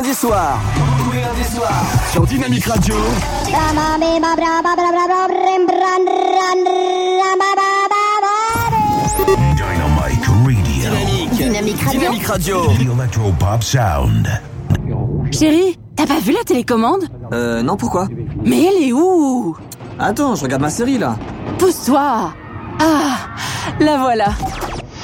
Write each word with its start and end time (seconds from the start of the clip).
Tous 0.00 1.12
les 1.12 1.20
lundis 1.20 1.44
soirs. 1.44 1.82
Sur 2.10 2.24
Dynamique 2.26 2.64
Radio. 2.64 2.94
Dynamite 3.44 4.24
Radio. 4.24 4.94
Dynamique. 10.48 11.30
Dynamique 11.36 11.82
Radio. 11.84 12.00
Dynamique 12.00 12.26
Radio. 12.26 12.66
The 12.66 12.80
Electropop 12.80 13.62
Sound. 13.62 14.28
Chérie, 15.30 15.78
t'as 15.96 16.06
pas 16.06 16.18
vu 16.20 16.32
la 16.32 16.42
télécommande? 16.44 17.04
Euh, 17.32 17.62
non, 17.62 17.76
pourquoi? 17.76 18.08
Mais 18.42 18.64
elle 18.64 18.82
est 18.88 18.92
où? 18.92 19.54
Attends, 19.98 20.34
je 20.34 20.42
regarde 20.44 20.62
ma 20.62 20.70
série 20.70 20.96
là. 20.96 21.16
Pousse-toi 21.58 22.32
Ah, 22.80 23.16
la 23.78 23.98
voilà. 23.98 24.28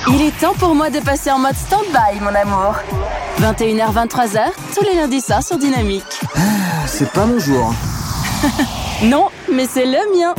Il 0.09 0.23
est 0.23 0.39
temps 0.41 0.55
pour 0.59 0.75
moi 0.75 0.89
de 0.89 1.01
passer 1.01 1.31
en 1.31 1.39
mode 1.39 1.55
stand-by, 1.55 2.21
mon 2.21 2.35
amour. 2.35 2.77
21h, 3.41 3.93
23h, 3.93 4.39
tous 4.75 4.83
les 4.83 4.95
lundis 4.97 5.21
soirs 5.21 5.43
sur 5.43 5.59
Dynamique. 5.59 6.03
C'est 6.87 7.11
pas 7.13 7.27
mon 7.27 7.39
jour. 7.39 7.75
Non, 9.05 9.27
mais 9.53 9.67
c'est 9.71 9.85
le 9.85 9.99
mien. 10.19 10.35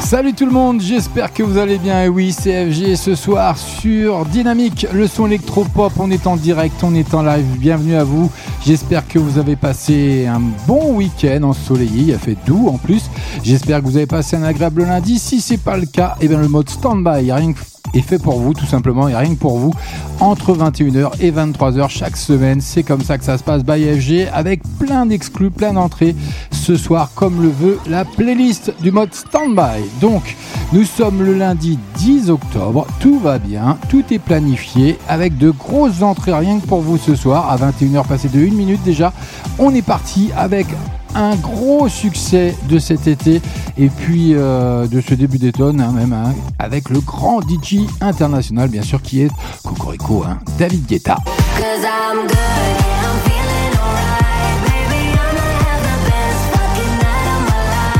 Salut 0.00 0.32
tout 0.32 0.46
le 0.46 0.52
monde, 0.52 0.80
j'espère 0.80 1.34
que 1.34 1.42
vous 1.42 1.58
allez 1.58 1.76
bien. 1.76 2.04
Et 2.04 2.08
oui, 2.08 2.32
CFG 2.34 2.96
ce 2.96 3.14
soir 3.14 3.58
sur 3.58 4.24
Dynamique, 4.24 4.86
le 4.94 5.06
son 5.06 5.26
électropop. 5.26 5.92
On 5.98 6.10
est 6.10 6.26
en 6.26 6.36
direct, 6.36 6.82
on 6.82 6.94
est 6.94 7.12
en 7.12 7.22
live. 7.22 7.44
Bienvenue 7.58 7.96
à 7.96 8.04
vous. 8.04 8.30
J'espère 8.64 9.06
que 9.06 9.18
vous 9.18 9.38
avez 9.38 9.56
passé 9.56 10.26
un 10.26 10.40
bon 10.66 10.94
week-end 10.94 11.42
ensoleillé. 11.42 12.04
Il 12.04 12.14
a 12.14 12.18
fait 12.18 12.38
doux 12.46 12.68
en 12.68 12.78
plus. 12.78 13.10
J'espère 13.44 13.80
que 13.80 13.84
vous 13.84 13.98
avez 13.98 14.06
passé 14.06 14.36
un 14.36 14.42
agréable 14.42 14.84
lundi. 14.84 15.18
Si 15.18 15.42
c'est 15.42 15.58
pas 15.62 15.76
le 15.76 15.84
cas, 15.84 16.16
eh 16.22 16.28
bien 16.28 16.40
le 16.40 16.48
mode 16.48 16.70
stand-by, 16.70 17.30
rien 17.30 17.52
que 17.52 17.58
est 17.94 18.00
fait 18.00 18.18
pour 18.18 18.38
vous 18.38 18.54
tout 18.54 18.66
simplement 18.66 19.08
et 19.08 19.16
rien 19.16 19.34
que 19.34 19.40
pour 19.40 19.58
vous 19.58 19.72
entre 20.20 20.54
21h 20.54 21.12
et 21.20 21.30
23h 21.30 21.88
chaque 21.88 22.16
semaine. 22.16 22.60
C'est 22.60 22.82
comme 22.82 23.02
ça 23.02 23.18
que 23.18 23.24
ça 23.24 23.38
se 23.38 23.44
passe 23.44 23.64
by 23.64 23.84
FG 23.98 24.28
avec 24.32 24.62
plein 24.78 25.06
d'exclus 25.06 25.50
plein 25.50 25.72
d'entrées 25.72 26.14
ce 26.50 26.76
soir 26.76 27.10
comme 27.14 27.42
le 27.42 27.48
veut 27.48 27.78
la 27.86 28.04
playlist 28.04 28.72
du 28.80 28.90
mode 28.90 29.14
standby. 29.14 29.84
Donc 30.00 30.36
nous 30.72 30.84
sommes 30.84 31.22
le 31.22 31.34
lundi 31.34 31.78
10 31.96 32.30
octobre 32.30 32.86
tout 33.00 33.18
va 33.18 33.38
bien 33.38 33.78
tout 33.88 34.04
est 34.10 34.18
planifié 34.18 34.98
avec 35.08 35.38
de 35.38 35.50
grosses 35.50 36.02
entrées 36.02 36.34
rien 36.34 36.58
que 36.58 36.66
pour 36.66 36.80
vous 36.80 36.98
ce 36.98 37.14
soir 37.14 37.50
à 37.50 37.56
21h 37.56 38.06
passé 38.06 38.28
de 38.28 38.40
1 38.40 38.54
minute 38.54 38.82
déjà. 38.84 39.12
On 39.58 39.74
est 39.74 39.82
parti 39.82 40.30
avec 40.36 40.66
un 41.14 41.34
gros 41.36 41.88
succès 41.88 42.54
de 42.68 42.78
cet 42.78 43.06
été 43.06 43.40
et 43.76 43.88
puis 43.88 44.34
euh, 44.34 44.86
de 44.86 45.00
ce 45.00 45.14
début 45.14 45.38
d'automne 45.38 45.80
hein, 45.80 45.92
même 45.92 46.12
hein, 46.12 46.34
avec 46.58 46.90
le 46.90 47.00
grand 47.00 47.40
DJ 47.40 47.86
international 48.00 48.68
bien 48.68 48.82
sûr 48.82 49.02
qui 49.02 49.22
est 49.22 49.30
Cocorico 49.64 50.24
hein, 50.26 50.38
David 50.58 50.86
Guetta. 50.86 51.16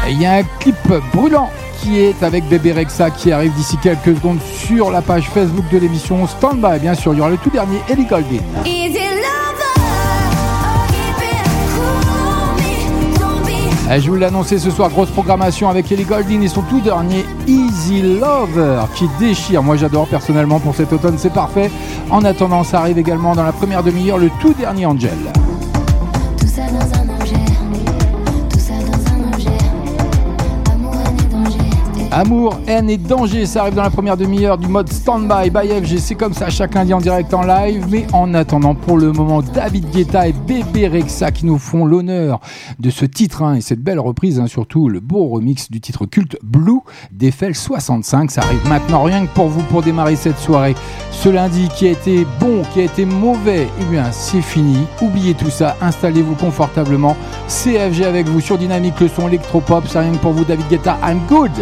Et 0.06 0.12
Il 0.12 0.22
y 0.22 0.27
a 0.27 0.37
un 0.37 0.43
clip 0.59 0.77
brûlant 1.12 1.50
qui 1.81 2.00
est 2.00 2.22
avec 2.22 2.48
Bébé 2.48 2.72
Rexa 2.72 3.11
qui 3.11 3.31
arrive 3.31 3.53
d'ici 3.55 3.77
quelques 3.83 4.17
secondes 4.17 4.41
sur 4.43 4.91
la 4.91 5.03
page 5.03 5.28
Facebook 5.28 5.65
de 5.70 5.78
l'émission 5.78 6.27
Standby. 6.27 6.81
Bien 6.81 6.95
sûr, 6.95 7.12
il 7.12 7.19
y 7.19 7.20
aura 7.20 7.31
le 7.31 7.37
tout 7.37 7.50
dernier 7.50 7.78
Ellie 7.89 8.06
Goldin. 8.06 8.39
Eh, 13.91 14.00
Je 14.00 14.11
vous 14.11 14.17
l'ai 14.17 14.27
annoncé 14.27 14.58
ce 14.58 14.70
soir, 14.70 14.91
grosse 14.91 15.11
programmation 15.11 15.69
avec 15.70 15.91
Ellie 15.91 16.05
Goulding 16.05 16.42
et 16.42 16.48
son 16.48 16.62
tout 16.62 16.81
dernier 16.81 17.25
Easy 17.47 18.03
Lover 18.03 18.83
qui 18.94 19.06
déchire. 19.19 19.62
Moi 19.62 19.77
j'adore 19.77 20.06
personnellement 20.08 20.61
pour 20.61 20.75
cet 20.75 20.92
automne, 20.92 21.17
c'est 21.17 21.33
parfait. 21.33 21.70
En 22.11 22.22
attendant, 22.25 22.64
ça 22.64 22.81
arrive 22.81 22.98
également 22.98 23.34
dans 23.34 23.44
la 23.44 23.53
première 23.53 23.83
demi-heure, 23.83 24.19
le 24.19 24.31
tout 24.41 24.53
dernier 24.53 24.84
Angel. 24.84 25.16
Amour, 32.10 32.58
haine 32.66 32.88
et 32.88 32.96
danger, 32.96 33.44
ça 33.44 33.60
arrive 33.60 33.74
dans 33.74 33.82
la 33.82 33.91
première 33.91 34.16
demi-heure 34.16 34.56
du 34.56 34.66
mode 34.66 34.91
Standby 34.91 35.50
by 35.50 35.69
FG. 35.69 35.98
C'est 35.98 36.14
comme 36.14 36.32
ça 36.32 36.48
chaque 36.48 36.74
lundi 36.74 36.94
en 36.94 37.00
direct 37.00 37.34
en 37.34 37.42
live. 37.42 37.84
Mais 37.91 38.06
en 38.14 38.32
attendant, 38.32 38.74
pour 38.74 38.96
le 38.96 39.12
moment, 39.12 39.42
David 39.42 39.91
Guetta 39.91 40.26
et 40.26 40.32
Bébé 40.32 40.88
Rexa 40.88 41.30
qui 41.30 41.44
nous 41.44 41.58
font 41.58 41.84
l'honneur 41.84 42.41
de 42.78 42.88
ce 42.88 43.04
titre 43.04 43.42
hein, 43.42 43.56
et 43.56 43.60
cette 43.60 43.80
belle 43.80 44.00
reprise, 44.00 44.41
hein, 44.41 44.46
surtout 44.46 44.88
le 44.88 45.00
beau 45.00 45.28
remix 45.28 45.70
du 45.70 45.82
titre 45.82 46.06
culte 46.06 46.38
Blue 46.42 46.80
d'Eiffel 47.12 47.54
65. 47.54 48.30
Ça 48.30 48.40
arrive 48.40 48.66
maintenant 48.69 49.02
rien 49.02 49.26
que 49.26 49.34
pour 49.34 49.48
vous 49.48 49.62
pour 49.64 49.82
démarrer 49.82 50.16
cette 50.16 50.38
soirée. 50.38 50.75
Ce 51.10 51.28
lundi 51.28 51.69
qui 51.76 51.88
a 51.88 51.90
été 51.90 52.26
bon, 52.40 52.62
qui 52.72 52.80
a 52.80 52.84
été 52.84 53.04
mauvais, 53.04 53.69
eh 53.80 53.84
bien 53.84 54.10
c'est 54.12 54.42
fini. 54.42 54.78
Oubliez 55.02 55.34
tout 55.34 55.50
ça, 55.50 55.76
installez-vous 55.82 56.36
confortablement. 56.36 57.16
CFG 57.48 58.04
avec 58.04 58.26
vous 58.28 58.40
sur 58.40 58.56
Dynamique, 58.56 58.98
le 58.98 59.08
son 59.08 59.28
électropop. 59.28 59.84
C'est 59.86 59.98
rien 59.98 60.12
que 60.12 60.19
pour 60.19 60.32
vous, 60.32 60.44
David 60.44 60.69
Guetta. 60.69 60.98
I'm 61.02 61.20
good. 61.28 61.52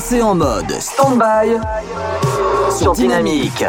Passez 0.00 0.22
en 0.22 0.34
mode 0.34 0.70
stand-by 0.80 1.58
sur 2.70 2.92
Dynamique. 2.92 3.66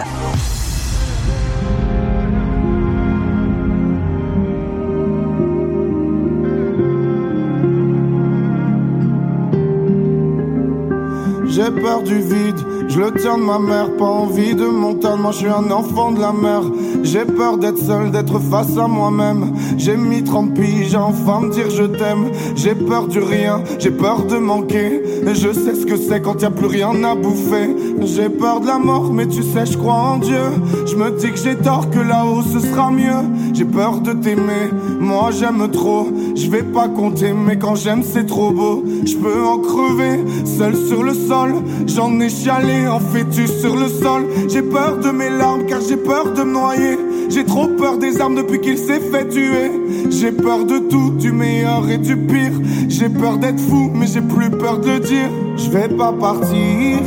J'ai 11.48 11.70
peur 11.70 12.02
du 12.02 12.20
vide, 12.20 12.56
je 12.88 12.98
le 12.98 13.12
tiens 13.20 13.38
de 13.38 13.44
ma 13.44 13.60
mère, 13.60 13.98
pas 13.98 14.06
envie 14.06 14.56
de 14.56 14.66
montagne, 14.66 15.20
moi 15.20 15.32
je 15.32 15.38
suis 15.40 15.48
un 15.48 15.70
enfant 15.70 16.14
de 16.14 16.22
la 16.22 16.32
mer. 16.32 16.62
J'ai 17.04 17.26
peur 17.26 17.58
d'être 17.58 17.78
seul, 17.78 18.10
d'être 18.10 18.40
face 18.40 18.78
à 18.78 18.88
moi-même. 18.88 19.54
J'ai 19.76 19.98
mis 19.98 20.24
30 20.24 20.54
piges 20.54 20.96
à 20.96 21.02
enfin 21.02 21.42
me 21.42 21.52
dire 21.52 21.70
je 21.70 21.84
t'aime. 21.84 22.32
J'ai 22.56 22.74
peur 22.74 23.08
du 23.08 23.20
rien, 23.20 23.62
j'ai 23.80 23.92
peur 23.92 24.24
de 24.24 24.38
manquer. 24.38 25.01
Et 25.28 25.36
je 25.36 25.54
sais 25.54 25.76
ce 25.76 25.86
que 25.86 25.98
c'est 25.98 26.22
quand 26.22 26.42
y 26.42 26.46
a 26.46 26.52
plus 26.52 26.68
rien 26.68 27.04
à 27.04 27.16
bouffer. 27.16 27.76
J'ai 28.04 28.30
peur 28.30 28.60
de 28.60 28.68
la 28.68 28.80
mort, 28.80 29.14
mais 29.14 29.28
tu 29.28 29.44
sais, 29.44 29.66
je 29.66 29.78
crois 29.78 29.94
en 29.94 30.18
Dieu. 30.18 30.42
Je 30.88 30.96
me 30.96 31.12
dis 31.12 31.32
que 31.32 31.38
j'ai 31.38 31.56
tort, 31.56 31.90
que 31.90 32.00
là-haut 32.00 32.42
ce 32.42 32.60
sera 32.60 32.92
mieux. 32.92 33.24
J'ai 33.54 33.66
peur 33.66 34.02
de 34.02 34.14
t'aimer, 34.14 34.72
moi 35.00 35.30
j'aime 35.32 35.70
trop. 35.72 36.08
Je 36.36 36.50
vais 36.50 36.64
pas 36.64 36.88
compter, 36.88 37.34
mais 37.34 37.58
quand 37.58 37.76
j'aime 37.76 38.02
c'est 38.04 38.26
trop 38.26 38.52
beau. 38.52 38.84
Je 39.06 39.16
peux 39.16 39.44
en 39.44 39.60
crever, 39.60 40.20
seul 40.46 40.76
sur 40.76 41.04
le 41.04 41.14
sol. 41.14 41.54
J'en 41.86 42.20
ai 42.20 42.30
chialé 42.30 42.88
en 42.88 43.00
fœtus 43.00 43.52
sur 43.60 43.76
le 43.76 43.88
sol. 43.88 44.26
J'ai 44.50 44.64
peur 44.64 44.98
de 44.98 45.12
mes 45.12 45.30
larmes 45.30 45.66
car 45.68 45.82
j'ai 45.82 45.98
peur 45.98 46.34
de 46.34 46.44
me 46.44 46.52
noyer. 46.52 46.98
J'ai 47.30 47.46
trop 47.46 47.68
peur 47.68 47.98
des 47.98 48.20
armes 48.20 48.36
depuis 48.36 48.60
qu'il 48.60 48.78
s'est 48.78 49.00
fait 49.00 49.30
tuer. 49.30 49.72
J'ai 50.12 50.32
peur 50.34 50.66
de 50.66 50.78
tout, 50.78 51.12
du 51.12 51.32
meilleur 51.32 51.90
et 51.90 51.98
du 51.98 52.18
pire. 52.18 52.52
J'ai 52.90 53.08
peur 53.10 53.38
d'être 53.38 53.60
fou, 53.60 53.90
mais 53.96 54.06
j'ai 54.06 54.22
plus 54.22 54.50
peur 54.50 54.80
de 54.80 54.92
le 54.92 55.00
dire. 55.00 55.30
Je 55.56 55.70
vais 55.72 55.88
pas 55.88 56.12
partir. 56.12 57.00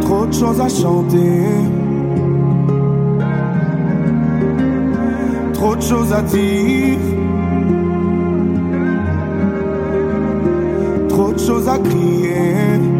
Trop 0.00 0.26
de 0.26 0.32
choses 0.32 0.60
à 0.60 0.68
chanter. 0.68 1.42
Trop 5.52 5.76
de 5.76 5.82
choses 5.82 6.12
à 6.12 6.22
dire. 6.22 6.98
Trop 11.08 11.32
de 11.32 11.38
choses 11.38 11.68
à 11.68 11.78
crier. 11.78 12.95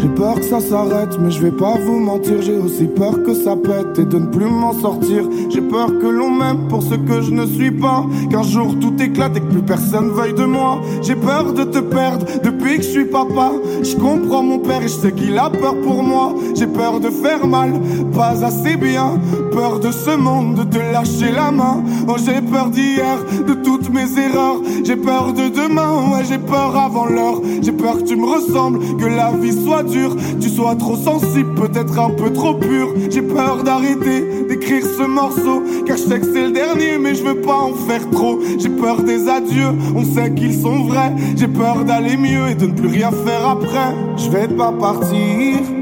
J'ai 0.00 0.08
peur 0.08 0.36
que 0.36 0.44
ça 0.44 0.60
s'arrête, 0.60 1.18
mais 1.20 1.30
je 1.30 1.42
vais 1.42 1.50
pas 1.50 1.74
vous 1.84 1.98
mentir. 1.98 2.40
J'ai 2.40 2.56
aussi 2.56 2.86
peur 2.86 3.22
que 3.22 3.34
ça 3.34 3.54
pète 3.54 3.98
et 3.98 4.06
de 4.06 4.18
ne 4.18 4.26
plus 4.26 4.46
m'en 4.46 4.72
sortir. 4.72 5.28
J'ai 5.50 5.60
peur 5.60 5.88
que 5.98 6.06
l'on 6.06 6.30
m'aime 6.30 6.68
pour 6.68 6.82
ce 6.82 6.94
que 6.94 7.20
je 7.20 7.30
ne 7.30 7.44
suis 7.44 7.70
pas. 7.70 8.06
Qu'un 8.30 8.42
jour 8.42 8.74
tout 8.80 8.94
éclate 8.98 9.36
et 9.36 9.40
que 9.40 9.46
plus 9.46 9.62
personne 9.62 10.10
veuille 10.10 10.32
de 10.32 10.44
moi. 10.44 10.80
J'ai 11.02 11.16
peur 11.16 11.52
de 11.52 11.64
te 11.64 11.78
perdre 11.80 12.24
depuis 12.42 12.78
que 12.78 12.82
je 12.82 12.88
suis 12.88 13.04
papa. 13.04 13.52
Je 13.82 13.94
comprends 13.96 14.42
mon 14.42 14.58
père 14.58 14.80
et 14.82 14.88
je 14.88 14.94
sais 14.94 15.12
qu'il 15.12 15.36
a 15.36 15.50
peur 15.50 15.78
pour 15.82 16.02
moi. 16.02 16.34
J'ai 16.54 16.66
peur 16.66 16.98
de 17.00 17.10
faire 17.10 17.46
mal, 17.46 17.72
pas 18.14 18.42
assez 18.42 18.76
bien. 18.76 19.20
Peur 19.52 19.80
de 19.80 19.90
ce 19.90 20.16
monde, 20.16 20.54
de 20.54 20.64
te 20.64 20.78
lâcher 20.78 21.32
la 21.32 21.50
main. 21.50 21.82
Oh, 22.08 22.16
j'ai 22.24 22.40
peur 22.40 22.70
d'hier, 22.70 23.18
de 23.46 23.54
toutes 23.54 23.90
mes 23.90 24.18
erreurs. 24.18 24.60
J'ai 24.84 24.96
peur 24.96 25.32
de 25.32 25.48
demain, 25.48 26.12
ouais, 26.12 26.24
j'ai 26.28 26.38
peur 26.38 26.76
avant 26.76 27.06
l'heure. 27.06 27.40
J'ai 27.60 27.72
peur 27.72 27.98
que 27.98 28.04
tu 28.04 28.16
me 28.16 28.26
ressembles, 28.26 28.78
que 28.96 29.06
la 29.06 29.32
vie 29.32 29.52
soit 29.64 29.82
dure. 29.82 30.16
Tu 30.40 30.48
sois 30.48 30.76
trop 30.76 30.96
sensible, 30.96 31.54
peut-être 31.54 31.98
un 31.98 32.10
peu 32.10 32.32
trop 32.32 32.54
pur. 32.54 32.94
J'ai 33.10 33.22
peur 33.22 33.64
d'arrêter 33.64 34.46
d'écrire 34.48 34.84
ce 34.84 35.02
morceau. 35.02 35.62
Car 35.86 35.96
je 35.96 36.02
sais 36.02 36.20
que 36.20 36.26
c'est 36.32 36.46
le 36.46 36.52
dernier, 36.52 36.98
mais 36.98 37.14
je 37.14 37.24
veux 37.24 37.40
pas 37.40 37.56
en 37.56 37.74
faire 37.74 38.08
trop. 38.10 38.38
J'ai 38.58 38.68
peur 38.70 39.02
des 39.02 39.28
adieux, 39.28 39.72
on 39.94 40.04
sait 40.04 40.32
qu'ils 40.32 40.60
sont 40.60 40.84
vrais. 40.84 41.12
J'ai 41.36 41.48
peur 41.48 41.84
d'aller 41.84 42.16
mieux 42.16 42.48
et 42.48 42.54
de 42.54 42.66
ne 42.66 42.72
plus 42.72 42.88
rien 42.88 43.10
faire 43.10 43.48
après. 43.48 43.94
Je 44.16 44.30
vais 44.30 44.48
pas 44.48 44.72
partir. 44.72 45.79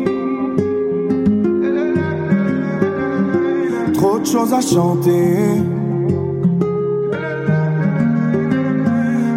Trop 3.99 4.21
de 4.21 4.25
choses 4.25 4.53
à 4.53 4.61
chanter. 4.61 5.35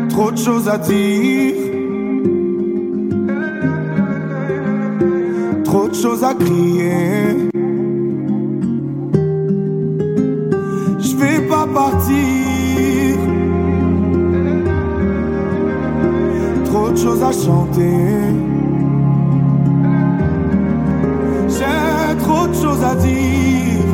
Trop 0.09 0.31
de 0.31 0.37
choses 0.37 0.69
à 0.69 0.77
dire. 0.77 1.55
Trop 5.63 5.87
de 5.87 5.95
choses 5.95 6.23
à 6.23 6.35
crier. 6.35 7.49
Je 10.99 11.15
vais 11.15 11.41
pas 11.47 11.65
partir. 11.65 13.17
Trop 16.65 16.91
de 16.91 16.97
choses 16.97 17.23
à 17.23 17.31
chanter. 17.31 17.97
J'ai 21.47 22.17
trop 22.19 22.45
de 22.45 22.53
choses 22.53 22.83
à 22.83 22.93
dire. 22.93 23.90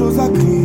Trop 0.00 0.12
de 0.12 0.59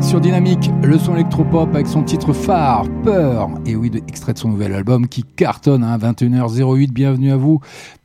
sur 0.00 0.20
Dynamique, 0.20 0.70
le 0.82 0.98
son 0.98 1.14
électropop 1.14 1.74
avec 1.74 1.86
son 1.86 2.02
titre 2.02 2.32
phare, 2.32 2.84
Peur, 3.02 3.50
et 3.66 3.76
oui, 3.76 3.90
de, 3.90 3.98
extrait 3.98 4.32
de 4.32 4.38
son 4.38 4.48
nouvel 4.48 4.72
album 4.72 5.08
qui 5.08 5.22
cartonne 5.22 5.84
à 5.84 5.98
21h08. 5.98 6.92
Bienvenue 6.92 7.32
à 7.32 7.36
vous. 7.36 7.60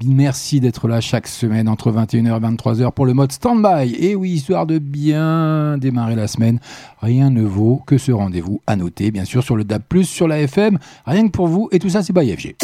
Merci 0.06 0.60
d'être 0.60 0.88
là 0.88 1.02
chaque 1.02 1.28
semaine 1.28 1.70
entre 1.70 1.92
21h 1.92 2.38
et 2.38 2.56
23h 2.56 2.92
pour 2.92 3.06
le 3.06 3.14
mode 3.14 3.32
standby. 3.32 3.96
Et 4.00 4.16
oui, 4.16 4.32
histoire 4.32 4.66
de 4.66 4.80
bien 4.80 5.78
démarrer 5.78 6.16
la 6.16 6.28
semaine, 6.28 6.60
rien 7.02 7.30
ne 7.30 7.44
vaut 7.44 7.82
que 7.86 7.98
ce 7.98 8.12
rendez-vous 8.12 8.62
à 8.68 8.76
noter, 8.76 9.12
bien 9.12 9.26
sûr, 9.26 9.44
sur 9.44 9.56
le 9.56 9.64
DAB+, 9.64 9.84
sur 10.04 10.28
la 10.28 10.40
FM, 10.40 10.80
rien 11.06 11.28
que 11.28 11.32
pour 11.32 11.48
vous, 11.48 11.70
et 11.72 11.80
tout 11.80 11.90
ça, 11.90 12.04
c'est 12.04 12.14
by 12.14 12.36
FG. 12.36 12.56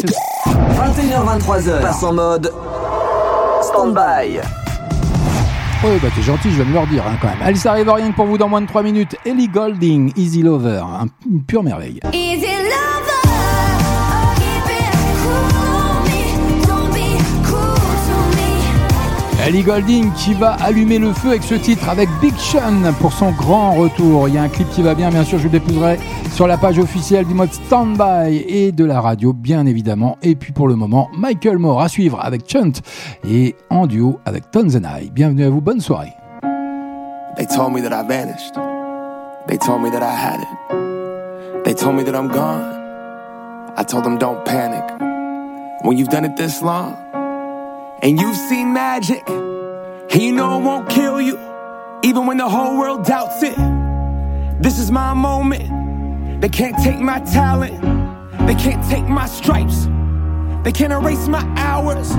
21h23h. 0.46 1.80
Passe 1.80 2.02
en 2.02 2.12
mode 2.12 2.52
stand-by. 3.62 4.40
Oh 5.84 5.88
bah 6.02 6.08
t'es 6.14 6.22
gentil, 6.22 6.50
je 6.50 6.56
vais 6.58 6.64
me 6.64 6.72
leur 6.74 6.86
dire 6.86 7.04
hein, 7.06 7.16
quand 7.20 7.28
même. 7.44 7.54
Ça 7.56 7.70
arrive 7.72 7.88
rien 7.90 8.10
que 8.10 8.16
pour 8.16 8.26
vous 8.26 8.38
dans 8.38 8.48
moins 8.48 8.60
de 8.60 8.66
3 8.66 8.82
minutes. 8.82 9.14
Ellie 9.24 9.48
Golding, 9.48 10.12
Easy 10.16 10.42
Lover, 10.42 10.80
un- 10.82 11.06
une 11.30 11.42
pure 11.42 11.62
merveille. 11.62 12.00
Easy 12.12 12.40
lover, 12.40 12.95
Ellie 19.46 19.62
Golding 19.62 20.10
qui 20.14 20.34
va 20.34 20.54
allumer 20.54 20.98
le 20.98 21.12
feu 21.12 21.28
avec 21.28 21.44
ce 21.44 21.54
titre 21.54 21.88
avec 21.88 22.08
Big 22.20 22.34
Sean 22.34 22.92
pour 23.00 23.12
son 23.12 23.30
grand 23.30 23.74
retour. 23.74 24.28
Il 24.28 24.34
y 24.34 24.38
a 24.38 24.42
un 24.42 24.48
clip 24.48 24.68
qui 24.70 24.82
va 24.82 24.96
bien, 24.96 25.08
bien 25.10 25.22
sûr, 25.22 25.38
je 25.38 25.44
le 25.44 25.50
dépouserai 25.50 26.00
sur 26.32 26.48
la 26.48 26.58
page 26.58 26.80
officielle 26.80 27.24
du 27.26 27.32
mode 27.32 27.52
Standby 27.52 28.44
et 28.48 28.72
de 28.72 28.84
la 28.84 29.00
radio, 29.00 29.32
bien 29.32 29.64
évidemment. 29.66 30.18
Et 30.20 30.34
puis 30.34 30.50
pour 30.50 30.66
le 30.66 30.74
moment, 30.74 31.08
Michael 31.16 31.58
Moore 31.58 31.80
à 31.80 31.88
suivre 31.88 32.18
avec 32.20 32.50
Chunt 32.50 32.72
et 33.24 33.54
en 33.70 33.86
duo 33.86 34.18
avec 34.24 34.50
Tonzenai. 34.50 35.12
Bienvenue 35.12 35.44
à 35.44 35.50
vous, 35.50 35.60
bonne 35.60 35.80
soirée. 35.80 36.12
They 37.36 37.46
told 37.46 37.72
me 37.72 37.80
that 37.82 37.96
I 37.96 38.04
vanished. 38.04 38.54
They 39.46 39.58
told 39.58 39.80
me 39.80 39.92
that 39.92 40.02
I 40.02 40.10
had 40.10 40.40
it. 40.40 41.64
They 41.64 41.74
told 41.74 41.94
me 41.94 42.02
that 42.02 42.20
I'm 42.20 42.32
gone. 42.32 42.64
I 43.76 43.84
told 43.84 44.02
them 44.02 44.18
don't 44.18 44.44
panic. 44.44 44.82
When 45.84 45.96
you've 45.96 46.08
done 46.08 46.24
it 46.24 46.36
this 46.36 46.62
long, 46.62 46.96
and 48.02 48.20
you've 48.20 48.36
seen 48.36 48.72
magic, 48.72 49.28
and 49.28 50.22
you 50.22 50.32
know 50.32 50.58
it 50.58 50.62
won't 50.62 50.88
kill 50.88 51.20
you, 51.20 51.38
even 52.02 52.26
when 52.26 52.36
the 52.36 52.48
whole 52.48 52.78
world 52.78 53.04
doubts 53.04 53.42
it. 53.42 53.56
This 54.60 54.78
is 54.78 54.90
my 54.90 55.14
moment. 55.14 56.40
They 56.40 56.48
can't 56.48 56.76
take 56.82 56.98
my 56.98 57.20
talent. 57.20 57.80
They 58.46 58.54
can't 58.54 58.84
take 58.90 59.06
my 59.06 59.26
stripes. 59.26 59.86
They 60.64 60.72
can't 60.72 60.92
erase 60.92 61.28
my 61.28 61.44
hours. 61.56 62.10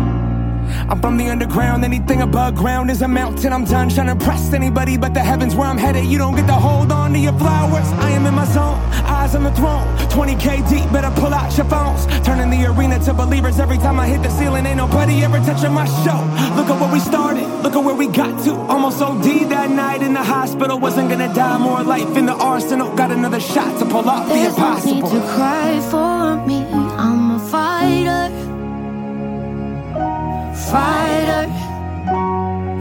I'm 0.90 1.02
from 1.02 1.18
the 1.18 1.30
underground, 1.30 1.84
anything 1.84 2.22
above 2.22 2.56
ground 2.56 2.90
is 2.92 3.02
a 3.02 3.08
mountain. 3.08 3.54
I'm 3.54 3.66
done 3.66 3.90
trying 3.90 4.08
to 4.08 4.14
impress 4.14 4.54
anybody 4.54 4.98
but 4.98 5.14
the 5.14 5.22
heavens 5.22 5.56
where 5.56 5.68
I'm 5.68 5.78
headed. 5.78 6.06
You 6.06 6.18
don't 6.18 6.36
get 6.36 6.48
to 6.48 6.54
hold 6.54 6.92
on 6.92 7.14
to 7.14 7.20
your 7.20 7.34
flowers. 7.34 7.88
I 8.08 8.12
am 8.12 8.26
in 8.26 8.34
my 8.34 8.46
zone, 8.46 8.78
eyes 9.06 9.36
on 9.36 9.44
the 9.44 9.52
throne. 9.52 9.86
20k 10.10 10.70
deep, 10.70 10.92
better 10.92 11.12
pull 11.20 11.34
out 11.34 11.56
your 11.58 11.66
phones. 11.68 12.06
Turning 12.26 12.50
the 12.50 12.66
arena 12.72 13.00
to 13.00 13.14
believers 13.14 13.60
every 13.60 13.78
time 13.78 14.00
I 14.00 14.08
hit 14.08 14.24
the 14.24 14.30
ceiling. 14.30 14.66
Ain't 14.66 14.78
nobody 14.78 15.24
ever 15.24 15.40
touching 15.40 15.74
my 15.74 15.86
show. 16.04 16.20
Look 16.56 16.70
at 16.70 16.80
where 16.82 16.92
we 16.92 17.00
started, 17.00 17.48
look 17.64 17.76
at 17.76 17.84
where 17.84 17.96
we 17.96 18.08
got 18.08 18.44
to. 18.46 18.54
Almost 18.74 19.02
OD 19.02 19.50
that 19.50 19.70
night 19.70 20.02
in 20.02 20.14
the 20.14 20.24
hospital. 20.24 20.80
Wasn't 20.80 21.10
gonna 21.10 21.34
die, 21.34 21.58
more 21.58 21.84
life 21.84 22.16
in 22.18 22.26
the 22.26 22.34
arsenal. 22.36 22.96
Got 22.96 23.12
another 23.12 23.40
shot 23.40 23.78
to 23.80 23.86
pull 23.86 24.08
off 24.10 24.28
the 24.28 24.34
There's 24.34 24.58
no 24.58 24.76
need 24.76 24.98
impossible. 24.98 25.10
to 25.10 25.20
cry 25.36 25.80
for 25.92 26.48
me. 26.48 26.66
I'll 26.74 27.18
Fighter, 27.40 28.30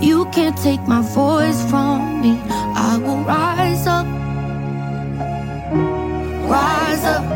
you 0.00 0.24
can't 0.32 0.56
take 0.56 0.80
my 0.86 1.02
voice 1.02 1.62
from 1.70 2.20
me. 2.22 2.38
I 2.74 2.98
will 2.98 3.22
rise 3.24 3.86
up, 3.86 4.06
rise 6.48 7.04
up. 7.04 7.35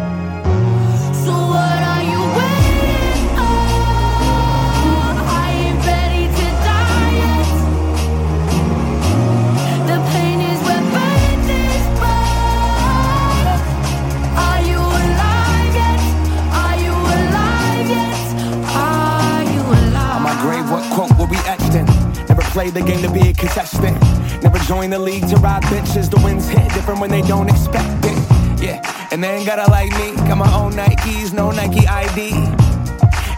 Played 22.52 22.74
the 22.74 22.82
game 22.82 23.00
to 23.02 23.10
be 23.12 23.28
a 23.28 23.32
contestant. 23.32 23.96
Never 24.42 24.58
join 24.60 24.90
the 24.90 24.98
league 24.98 25.28
to 25.28 25.36
ride 25.36 25.62
bitches. 25.64 26.10
The 26.10 26.20
winds 26.24 26.48
hit 26.48 26.72
different 26.72 27.00
when 27.00 27.08
they 27.08 27.22
don't 27.22 27.48
expect 27.48 28.04
it. 28.04 28.60
Yeah, 28.60 28.82
and 29.12 29.22
they 29.22 29.28
ain't 29.36 29.46
gotta 29.46 29.70
like 29.70 29.92
me. 29.92 30.16
Got 30.28 30.38
my 30.38 30.52
own 30.52 30.72
Nikes, 30.72 31.32
no 31.32 31.52
Nike 31.52 31.86
ID. 31.86 32.32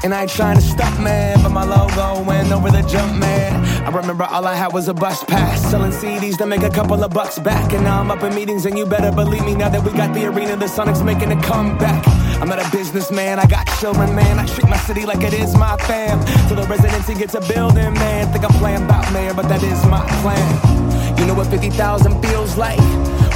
And 0.03 0.15
I 0.15 0.23
ain't 0.23 0.31
trying 0.31 0.57
to 0.57 0.63
stop, 0.63 0.99
man, 0.99 1.41
but 1.43 1.51
my 1.51 1.63
logo 1.63 2.25
went 2.25 2.51
over 2.51 2.71
the 2.71 2.81
jump, 2.89 3.15
man. 3.21 3.65
I 3.87 3.91
remember 3.91 4.25
all 4.25 4.47
I 4.47 4.55
had 4.55 4.73
was 4.73 4.89
a 4.89 4.95
bus 4.95 5.23
pass, 5.25 5.61
selling 5.71 5.93
CDs 5.93 6.39
to 6.39 6.47
make 6.47 6.63
a 6.63 6.71
couple 6.71 7.05
of 7.05 7.13
bucks 7.13 7.39
back. 7.39 7.73
And 7.75 7.85
now 7.85 8.01
I'm 8.01 8.11
up 8.11 8.23
in 8.23 8.35
meetings, 8.35 8.65
and 8.65 8.79
you 8.79 8.87
better 8.87 9.13
believe 9.13 9.45
me, 9.45 9.55
now 9.55 9.69
that 9.69 9.85
we 9.85 9.93
got 9.93 10.15
the 10.15 10.25
arena, 10.25 10.57
the 10.57 10.67
Sonics 10.67 11.05
making 11.05 11.31
a 11.31 11.41
comeback. 11.43 12.03
I'm 12.43 12.49
not 12.49 12.59
a 12.59 12.69
businessman, 12.77 13.39
I 13.39 13.47
got 13.47 13.69
children, 13.79 14.17
man. 14.17 14.41
I 14.41 14.47
treat 14.47 14.69
my 14.69 14.77
city 14.79 15.07
like 15.07 15.23
it 15.23 15.33
is 15.33 15.57
my 15.57 15.77
fam. 15.77 16.19
Till 16.49 16.57
the 16.57 16.67
residency 16.67 17.15
gets 17.15 17.35
a 17.35 17.41
building, 17.41 17.95
man. 17.95 18.33
Think 18.33 18.45
I'm 18.45 18.51
playing 18.59 18.83
about 18.83 19.13
mayor, 19.13 19.33
but 19.33 19.49
that 19.49 19.63
is 19.63 19.87
my 19.87 20.05
plan. 20.21 21.17
You 21.17 21.27
know 21.27 21.35
what 21.35 21.47
50,000 21.47 22.21
feels 22.21 22.57
like? 22.57 22.81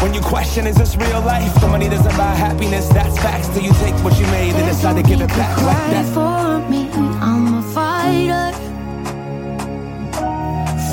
When 0.02 0.12
you 0.12 0.20
question, 0.20 0.66
is 0.66 0.74
this 0.74 0.96
real 0.96 1.20
life? 1.20 1.54
The 1.60 1.68
money 1.68 1.88
doesn't 1.88 2.16
buy 2.16 2.34
happiness, 2.34 2.88
that's 2.88 3.16
facts. 3.18 3.46
Till 3.50 3.62
you 3.62 3.72
take 3.74 3.94
what 4.02 4.18
you 4.18 4.26
made 4.26 4.56
and 4.56 4.66
decide 4.66 4.96
to 4.96 5.04
give 5.04 5.20
it 5.20 5.28
back 5.28 5.56
like 5.62 5.90
that. 5.94 6.06
for 6.12 6.68
me, 6.68 6.90
I'm 7.22 7.54
a 7.54 7.62
fighter. 7.62 8.50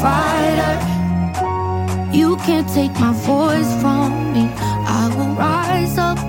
Fighter, 0.03 0.75
you 2.15 2.37
can't 2.45 2.69
take 2.69 2.93
my 2.99 3.11
voice 3.25 3.73
from 3.81 4.33
me. 4.33 4.51
I 4.85 5.11
will 5.17 5.33
rise 5.33 5.97
up, 5.97 6.19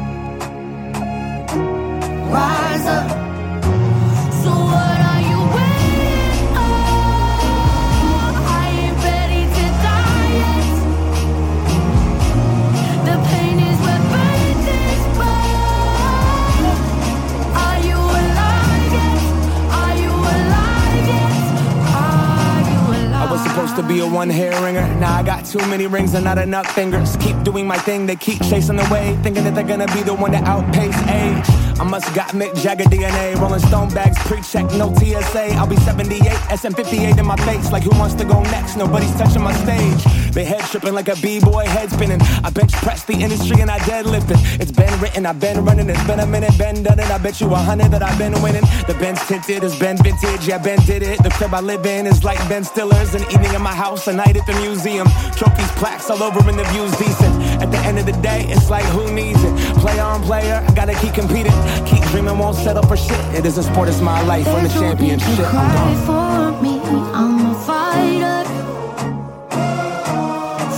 too 25.55 25.67
many 25.69 25.87
rings 25.87 26.15
and 26.15 26.25
not 26.25 26.37
enough 26.37 26.67
fingers. 26.73 27.17
Keep 27.19 27.45
doing 27.45 27.65
my 27.65 27.79
thing, 27.79 28.07
they 28.07 28.17
keep 28.17 28.43
chasing 28.43 28.77
the 28.77 28.89
way, 28.91 29.17
thinking 29.23 29.45
that 29.45 29.55
they're 29.55 29.63
gonna 29.63 29.87
be 29.95 30.03
the 30.03 30.15
one 30.15 30.33
to 30.33 30.39
outpace 30.39 30.97
age. 31.07 31.64
I 31.81 31.85
must 31.85 32.15
got 32.15 32.29
Mick 32.31 32.55
Jagger 32.63 32.85
DNA, 32.85 33.35
Rolling 33.41 33.59
Stone 33.59 33.89
bags, 33.91 34.17
pre-check, 34.27 34.71
no 34.73 34.95
TSA. 34.95 35.55
I'll 35.55 35.67
be 35.67 35.77
78, 35.77 36.23
SM58 36.23 37.19
in 37.19 37.27
my 37.27 37.37
face, 37.37 37.73
like 37.73 37.83
who 37.83 37.91
wants 37.99 38.15
to 38.17 38.25
go 38.25 38.43
next? 38.45 38.77
Nobody's 38.77 39.13
touching 39.17 39.43
my 39.43 39.53
stage. 39.55 40.33
They 40.33 40.45
head 40.45 40.61
tripping 40.61 40.95
like 40.95 41.09
a 41.09 41.17
b-boy, 41.17 41.67
head 41.67 41.91
spinning. 41.91 42.21
I 42.43 42.51
bench 42.51 42.73
press 42.73 43.05
the 43.05 43.15
industry 43.15 43.61
and 43.61 43.71
I 43.71 43.79
deadlift 43.81 44.31
it. 44.31 44.61
It's 44.61 44.71
been 44.73 44.99
written, 45.01 45.27
I've 45.27 45.41
been 45.41 45.65
running, 45.65 45.89
it's 45.91 46.05
been 46.05 46.21
a 46.21 46.27
minute, 46.27 46.57
been 46.57 46.83
done 46.83 47.01
it. 47.01 47.11
I 47.11 47.19
bet 47.19 47.41
you 47.41 47.53
a 47.53 47.57
hundred 47.57 47.91
that 47.91 48.03
I've 48.03 48.19
been 48.19 48.41
winning. 48.41 48.65
The 48.87 48.97
Ben's 49.01 49.25
tinted, 49.27 49.65
it's 49.65 49.79
been 49.79 49.97
vintage, 49.97 50.47
yeah, 50.47 50.59
Ben 50.59 50.79
did 50.87 51.03
it. 51.03 51.23
The 51.23 51.31
crib 51.31 51.55
I 51.55 51.61
live 51.61 51.85
in 51.87 52.07
is 52.07 52.23
like 52.25 52.39
Ben 52.49 52.65
Stiller's. 52.65 53.15
An 53.15 53.23
evening 53.33 53.53
in 53.53 53.63
my 53.63 53.75
house, 53.75 54.07
a 54.07 54.13
night 54.13 54.37
at 54.37 54.47
the 54.47 54.55
museum. 54.61 55.09
Trophies, 55.37 55.71
plaques 55.73 56.09
all 56.09 56.23
over 56.23 56.39
and 56.49 56.59
the 56.59 56.65
view's 56.65 56.97
decent. 56.99 57.35
At 57.63 57.71
the 57.71 57.79
end 57.79 57.99
of 57.99 58.07
the 58.07 58.13
day, 58.13 58.47
it's 58.49 58.71
like 58.71 58.85
who 58.87 59.13
needs 59.13 59.43
it? 59.43 59.55
Play 59.79 59.99
on 60.01 60.23
player, 60.23 60.65
I 60.67 60.73
gotta 60.75 60.95
keep 60.95 61.15
competing. 61.15 61.53
Keep 61.87 62.03
dreaming, 62.11 62.39
won't 62.39 62.57
settle 62.57 62.83
for 62.83 62.97
shit. 62.97 63.19
It 63.35 63.45
isn't 63.47 63.63
sport, 63.65 63.89
it's 63.89 64.01
my 64.01 64.23
life. 64.23 64.47
Win 64.47 64.65
the 64.65 64.69
There's 64.69 64.81
no 64.81 64.93
need 64.95 65.21
to 65.21 65.25
championship. 65.27 65.55
I'm 65.55 66.07
gone. 66.07 66.55
for 66.55 66.63
me, 66.63 66.81
I'm 67.15 67.47
a 67.51 67.55
fighter. 67.67 68.45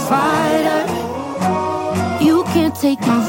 Fighter, 0.09 0.83
you 2.25 2.45
can't 2.55 2.75
take 2.75 3.01
my 3.01 3.26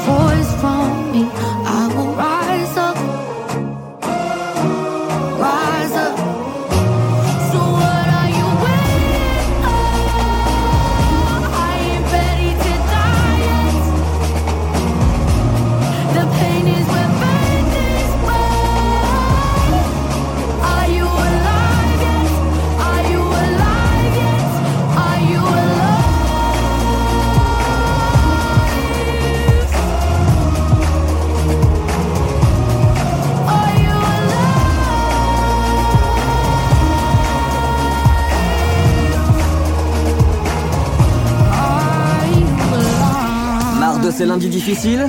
ces 44.18 44.26
lundis 44.26 44.48
difficiles 44.48 45.08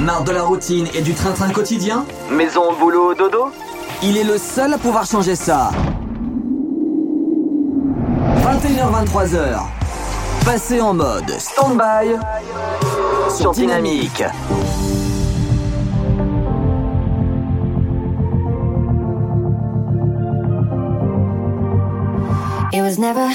Marre 0.00 0.24
de 0.24 0.32
la 0.32 0.44
routine 0.44 0.86
et 0.94 1.02
du 1.02 1.12
train-train 1.12 1.50
quotidien 1.50 2.06
Maison, 2.30 2.72
boulot, 2.80 3.12
dodo 3.12 3.50
Il 4.02 4.16
est 4.16 4.24
le 4.24 4.38
seul 4.38 4.72
à 4.72 4.78
pouvoir 4.78 5.04
changer 5.04 5.36
ça. 5.36 5.70
21h-23h. 8.46 9.60
Passez 10.46 10.80
en 10.80 10.94
mode 10.94 11.30
stand-by 11.38 12.16
sur 13.28 13.52
Dynamique. 13.52 14.24
It 22.72 22.80
was 22.80 22.98
never 22.98 23.28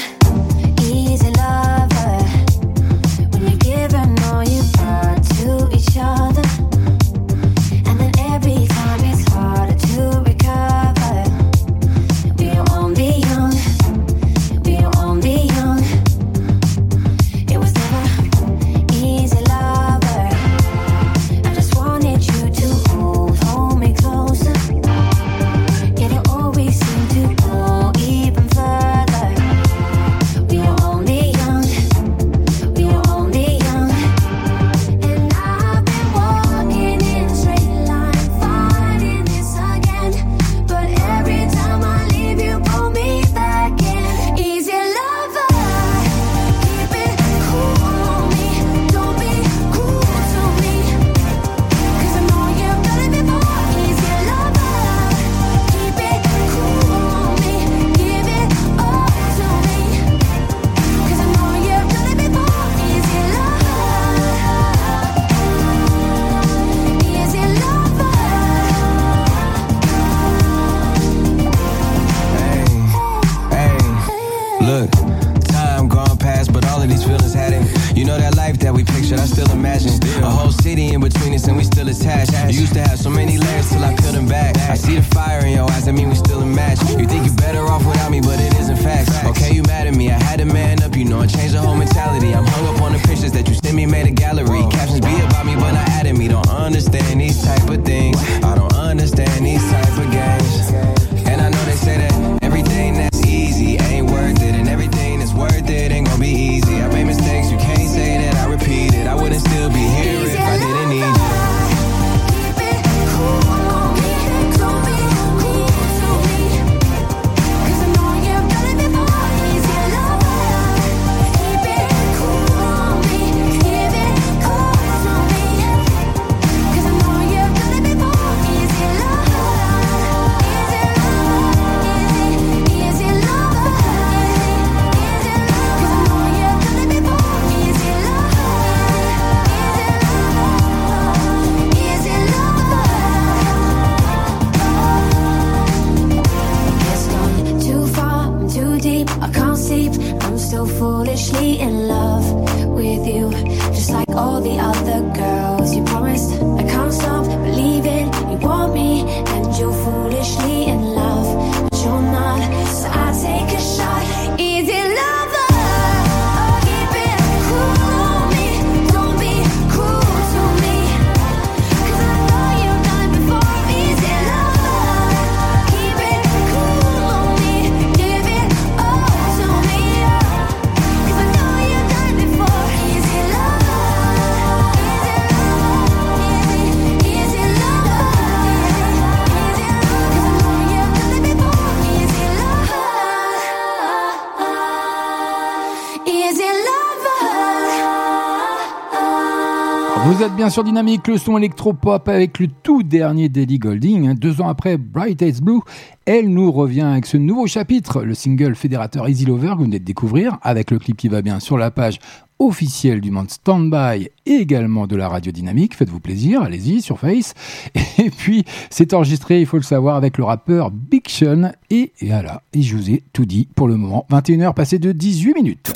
sur 200.50 200.64
Dynamique, 200.64 201.08
le 201.08 201.18
son 201.18 201.36
électropop 201.36 202.08
avec 202.08 202.38
le 202.38 202.46
tout 202.46 202.82
dernier 202.82 203.28
d'Ellie 203.28 203.58
Golding. 203.58 204.08
Hein, 204.08 204.14
deux 204.14 204.40
ans 204.40 204.48
après 204.48 204.78
Bright 204.78 205.20
Eyes 205.20 205.40
Blue, 205.42 205.60
elle 206.06 206.28
nous 206.28 206.50
revient 206.50 206.82
avec 206.82 207.06
ce 207.06 207.16
nouveau 207.16 207.46
chapitre, 207.46 208.02
le 208.02 208.14
single 208.14 208.54
fédérateur 208.54 209.08
Easy 209.08 209.26
Lover 209.26 209.48
que 209.50 209.56
vous 209.56 209.64
venez 209.64 209.78
de 209.78 209.84
découvrir, 209.84 210.38
avec 210.42 210.70
le 210.70 210.78
clip 210.78 210.96
qui 210.96 211.08
va 211.08 211.22
bien 211.22 211.40
sur 211.40 211.58
la 211.58 211.70
page 211.70 211.98
officielle 212.38 213.00
du 213.00 213.10
monde 213.10 213.30
Standby 213.30 214.10
et 214.26 214.32
également 214.32 214.86
de 214.86 214.96
la 214.96 215.08
radio 215.08 215.32
dynamique. 215.32 215.74
Faites-vous 215.74 216.00
plaisir, 216.00 216.42
allez-y 216.42 216.80
sur 216.80 216.98
Face. 216.98 217.34
Et 217.98 218.10
puis, 218.10 218.44
c'est 218.70 218.94
enregistré, 218.94 219.40
il 219.40 219.46
faut 219.46 219.58
le 219.58 219.62
savoir, 219.62 219.96
avec 219.96 220.18
le 220.18 220.24
rappeur 220.24 220.70
Big 220.70 221.08
Sean. 221.08 221.52
Et, 221.68 221.92
voilà, 222.00 222.42
et 222.54 222.62
je 222.62 222.76
vous 222.76 222.90
ai 222.90 223.02
tout 223.12 223.26
dit 223.26 223.48
pour 223.54 223.68
le 223.68 223.76
moment. 223.76 224.06
21h 224.10 224.54
passées 224.54 224.78
de 224.78 224.92
18 224.92 225.34
minutes 225.34 225.72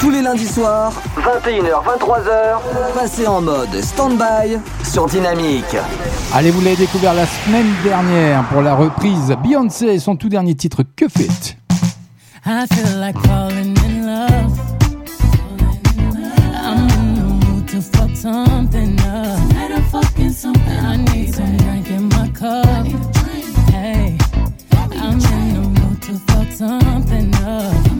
tous 0.00 0.10
les 0.10 0.22
lundis 0.22 0.46
soirs, 0.46 0.92
21h-23h, 1.18 2.94
passez 2.94 3.26
en 3.26 3.42
mode 3.42 3.82
stand-by 3.82 4.58
sur 4.82 5.06
Dynamique. 5.06 5.76
Allez, 6.32 6.50
vous 6.50 6.62
l'avez 6.62 6.76
découvert 6.76 7.12
la 7.12 7.26
semaine 7.26 7.70
dernière 7.84 8.44
pour 8.48 8.62
la 8.62 8.74
reprise 8.74 9.34
Beyoncé 9.42 9.86
et 9.86 9.98
son 9.98 10.16
tout 10.16 10.30
dernier 10.30 10.54
titre 10.54 10.82
Que 10.96 11.06
fait 11.08 11.56
I 12.46 12.66
feel 12.72 12.98
like 12.98 13.18
falling 13.26 13.76
in 13.84 14.06
love. 14.06 14.58
I'm 16.54 16.88
in 16.88 17.14
the 17.14 17.46
mood 17.46 17.68
to 17.68 17.82
fuck 17.82 18.16
something 18.16 18.98
up. 19.00 19.36
Tonight 19.50 19.72
I'm 19.76 19.82
fucking 19.84 20.30
something. 20.30 20.78
I 20.78 20.96
need 20.96 21.34
some 21.34 21.56
drink 21.58 21.90
in 21.90 22.08
my 22.08 22.28
cup. 22.28 22.86
Hey, 23.70 24.16
I'm 24.72 25.20
in 25.20 25.54
the 25.54 25.80
mood 25.80 26.02
to 26.02 26.18
fuck 26.32 26.50
something 26.52 27.34
up. 27.44 27.99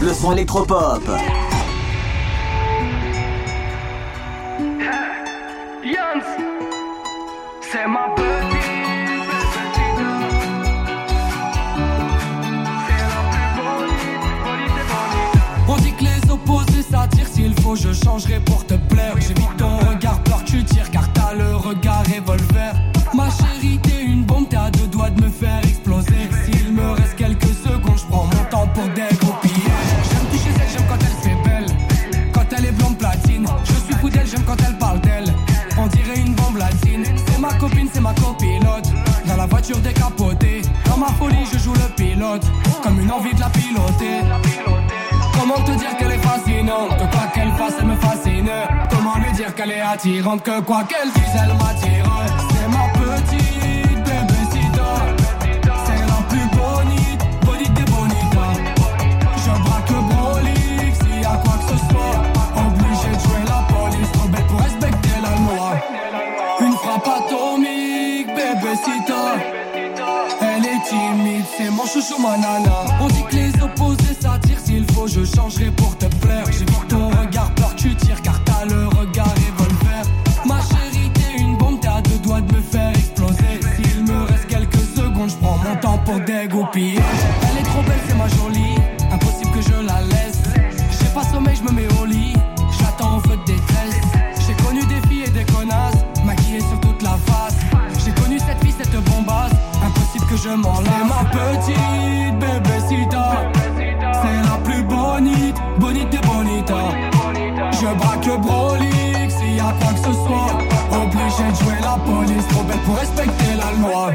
Le 0.00 0.14
son 0.14 0.32
électropop. 0.32 0.93
Copine 37.58 37.88
c'est 37.92 38.00
ma 38.00 38.14
copilote. 38.14 38.88
Dans 39.26 39.36
la 39.36 39.46
voiture 39.46 39.78
décapotée. 39.78 40.62
Dans 40.86 40.96
ma 40.96 41.08
folie 41.08 41.46
je 41.52 41.58
joue 41.58 41.74
le 41.74 41.94
pilote. 41.96 42.44
Comme 42.82 43.00
une 43.00 43.10
envie 43.10 43.34
de 43.34 43.40
la 43.40 43.50
piloter. 43.50 44.20
Comment 45.38 45.60
te 45.64 45.72
dire 45.72 45.96
qu'elle 45.98 46.12
est 46.12 46.18
fascinante? 46.18 46.90
Que 46.90 47.16
quoi 47.16 47.26
qu'elle 47.34 47.52
fasse 47.52 47.74
elle 47.80 47.86
me 47.86 47.96
fascine. 47.96 48.50
Comment 48.90 49.16
lui 49.16 49.32
dire 49.32 49.54
qu'elle 49.54 49.72
est 49.72 49.80
attirante? 49.80 50.42
Que 50.42 50.60
quoi 50.60 50.84
qu'elle 50.84 51.10
dise 51.12 51.34
elle 51.34 51.54
m'attire. 51.54 52.04
C'est 52.50 52.68
ma 52.68 52.88
petite 52.98 53.98
bébécita 54.04 54.90
C'est 55.86 56.06
la 56.06 56.20
plus 56.28 56.46
bonite 56.56 57.22
Bonite 57.44 57.74
des 57.74 57.84
Je 59.44 59.50
braque 59.62 59.92
Broly 59.92 60.54
S'il 60.94 61.20
y 61.20 61.24
a 61.24 61.36
quoi 61.36 61.54
que 61.58 61.72
ce 61.72 61.78
soit 61.78 61.93
On 72.26 73.06
dit 73.08 73.22
que 73.28 73.36
les 73.36 73.52
opposés 73.62 74.14
s'attirent, 74.18 74.58
s'il 74.58 74.90
faut, 74.92 75.06
je 75.06 75.24
changerai 75.26 75.70
pour 75.72 75.96
te 75.98 76.06
plaire. 76.06 76.44
J'évite 76.50 76.88
ton 76.88 77.10
regard, 77.10 77.50
peur 77.54 77.74
tu 77.76 77.94
tires, 77.96 78.20
car 78.22 78.42
t'as 78.44 78.64
le 78.64 78.88
regard 78.88 79.28
revolver. 79.28 80.04
Ma 80.46 80.58
chérie, 80.60 81.10
t'es 81.12 81.42
une 81.42 81.58
bombe, 81.58 81.80
t'es 81.80 81.88
à 81.88 82.00
deux 82.00 82.18
doigts 82.18 82.40
de 82.40 82.56
me 82.56 82.62
faire 82.62 82.88
exploser. 82.90 83.60
S'il 83.76 84.04
me 84.04 84.22
reste 84.24 84.46
quelques 84.46 84.84
secondes, 84.96 85.28
je 85.28 85.36
prends 85.36 85.58
mon 85.58 85.76
temps 85.76 85.98
pour 85.98 86.18
dégoupiller. 86.20 86.98
Elle 87.42 87.58
est 87.58 87.68
trop 87.68 87.82
belle, 87.82 88.00
c'est 88.08 88.16
ma 88.16 88.28
jolie. 88.28 88.76
Impossible 89.12 89.50
que 89.52 89.60
je 89.60 89.86
la 89.86 90.00
laisse. 90.00 90.42
J'ai 90.98 91.08
pas 91.08 91.24
sommeil, 91.24 91.56
je 91.56 91.62
me 91.62 91.72
mets 91.72 91.88
au 92.00 92.06
lit. 92.06 92.32
J'attends 92.78 93.16
en 93.16 93.20
feu 93.20 93.36
de 93.36 93.52
détresse. 93.52 94.00
J'ai 94.46 94.54
connu 94.64 94.80
des 94.86 95.06
filles 95.08 95.24
et 95.26 95.30
des 95.30 95.44
connasses, 95.52 96.04
maquillées 96.24 96.60
sur 96.60 96.80
toute 96.80 97.02
la 97.02 97.18
face. 97.26 97.56
J'ai 98.02 98.12
connu 98.12 98.38
cette 98.38 98.62
fille, 98.62 98.74
cette 98.78 98.96
bombasse. 99.04 99.52
Impossible 99.84 100.26
que 100.26 100.36
je 100.36 100.48
m'en 100.50 100.80
lasse. 100.80 100.92
Ma 101.06 101.24
petite 101.30 101.73
Braque 108.24 108.40
Broly, 108.40 109.30
s'il 109.30 109.56
y 109.56 109.60
a 109.60 109.74
quoi 109.80 109.92
que 109.92 109.98
ce 109.98 110.12
soit. 110.12 110.58
Obligé 110.92 111.50
de 111.50 111.56
jouer 111.56 111.80
la 111.82 111.98
police, 112.04 112.48
trop 112.48 112.62
belle 112.62 112.78
pour 112.78 112.96
respecter 112.96 113.54
la 113.56 113.72
loi. 113.86 114.12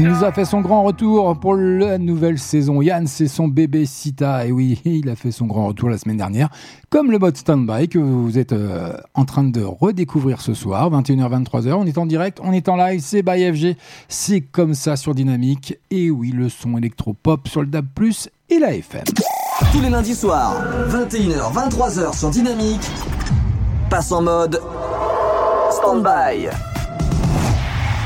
Il 0.00 0.08
nous 0.08 0.24
a 0.24 0.32
fait 0.32 0.46
son 0.46 0.62
grand 0.62 0.82
retour 0.82 1.38
pour 1.38 1.54
la 1.56 1.98
nouvelle 1.98 2.38
saison. 2.38 2.80
Yann, 2.80 3.06
c'est 3.06 3.28
son 3.28 3.48
bébé 3.48 3.84
Sita. 3.84 4.46
Et 4.46 4.50
oui, 4.50 4.80
il 4.86 5.10
a 5.10 5.14
fait 5.14 5.30
son 5.30 5.44
grand 5.44 5.66
retour 5.66 5.90
la 5.90 5.98
semaine 5.98 6.16
dernière. 6.16 6.48
Comme 6.88 7.10
le 7.10 7.18
mode 7.18 7.36
standby 7.36 7.86
que 7.86 7.98
vous 7.98 8.38
êtes 8.38 8.54
euh, 8.54 8.94
en 9.12 9.26
train 9.26 9.44
de 9.44 9.62
redécouvrir 9.62 10.40
ce 10.40 10.54
soir, 10.54 10.90
21h, 10.90 11.44
23h. 11.44 11.72
On 11.74 11.84
est 11.84 11.98
en 11.98 12.06
direct, 12.06 12.40
on 12.42 12.52
est 12.52 12.70
en 12.70 12.76
live, 12.76 13.00
c'est 13.04 13.20
by 13.20 13.52
FG. 13.52 13.76
C'est 14.08 14.40
comme 14.40 14.72
ça 14.72 14.96
sur 14.96 15.14
Dynamique. 15.14 15.76
Et 15.90 16.10
oui, 16.10 16.30
le 16.30 16.48
son 16.48 16.78
électropop 16.78 17.46
sur 17.46 17.60
le 17.60 17.66
DAB+, 17.66 17.86
et 18.48 18.58
la 18.58 18.72
FM. 18.72 19.04
Tous 19.70 19.82
les 19.82 19.90
lundis 19.90 20.14
soirs, 20.14 20.64
21h, 20.88 21.52
23h 21.52 22.18
sur 22.18 22.30
Dynamique, 22.30 22.90
passe 23.90 24.10
en 24.12 24.22
mode 24.22 24.62
stand-by. 25.70 26.48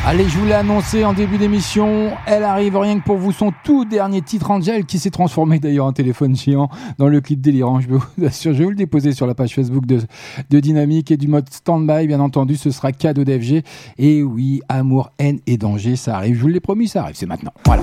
Allez, 0.07 0.29
je 0.29 0.37
vous 0.37 0.45
l'ai 0.45 0.53
annoncé 0.53 1.03
en 1.03 1.15
début 1.15 1.39
d'émission, 1.39 2.11
elle 2.27 2.45
arrive 2.45 2.77
rien 2.77 3.01
que 3.01 3.05
pour 3.05 3.17
vous, 3.17 3.33
son 3.33 3.53
tout 3.65 3.87
dernier 3.87 4.21
titre 4.21 4.51
Angel, 4.51 4.85
qui 4.85 4.99
s'est 4.99 5.11
transformé 5.11 5.59
d'ailleurs 5.59 5.87
en 5.87 5.95
téléphone 5.95 6.37
géant 6.37 6.69
dans 6.99 7.09
le 7.09 7.23
clip 7.23 7.41
délirant, 7.41 7.81
je 7.81 7.89
vous 7.89 8.05
assure. 8.27 8.53
Je 8.53 8.59
vais 8.59 8.65
vous 8.65 8.71
le 8.71 8.77
déposer 8.77 9.13
sur 9.13 9.27
la 9.27 9.35
page 9.35 9.55
Facebook 9.55 9.87
de, 9.87 10.01
Dynamique 10.61 11.11
et 11.11 11.17
du 11.17 11.27
mode 11.27 11.49
Standby, 11.51 12.07
bien 12.07 12.21
entendu, 12.21 12.57
ce 12.57 12.71
sera 12.71 12.93
cadeau 12.93 13.25
d'FG. 13.25 13.63
Et 13.97 14.23
oui, 14.23 14.61
amour, 14.69 15.11
haine 15.19 15.41
et 15.47 15.57
danger, 15.57 15.97
ça 15.97 16.17
arrive, 16.17 16.37
je 16.37 16.43
vous 16.43 16.49
l'ai 16.49 16.61
promis, 16.61 16.87
ça 16.87 17.05
arrive, 17.05 17.17
c'est 17.17 17.25
maintenant. 17.25 17.55
Voilà. 17.65 17.83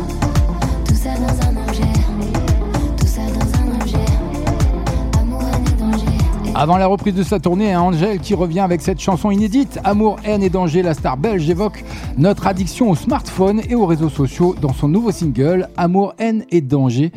Avant 6.53 6.77
la 6.77 6.85
reprise 6.85 7.15
de 7.15 7.23
sa 7.23 7.39
tournée, 7.39 7.71
hein, 7.71 7.81
Angèle 7.81 8.19
qui 8.19 8.33
revient 8.33 8.59
avec 8.59 8.81
cette 8.81 8.99
chanson 8.99 9.31
inédite, 9.31 9.79
Amour, 9.85 10.17
haine 10.25 10.43
et 10.43 10.49
danger, 10.49 10.81
la 10.81 10.93
star 10.93 11.15
belge 11.15 11.49
évoque 11.49 11.83
notre 12.17 12.45
addiction 12.45 12.89
aux 12.89 12.95
smartphones 12.95 13.61
et 13.69 13.75
aux 13.75 13.85
réseaux 13.85 14.09
sociaux 14.09 14.53
dans 14.61 14.73
son 14.73 14.89
nouveau 14.89 15.11
single, 15.11 15.69
Amour, 15.77 16.13
haine 16.19 16.43
et 16.51 16.59
danger. 16.59 17.11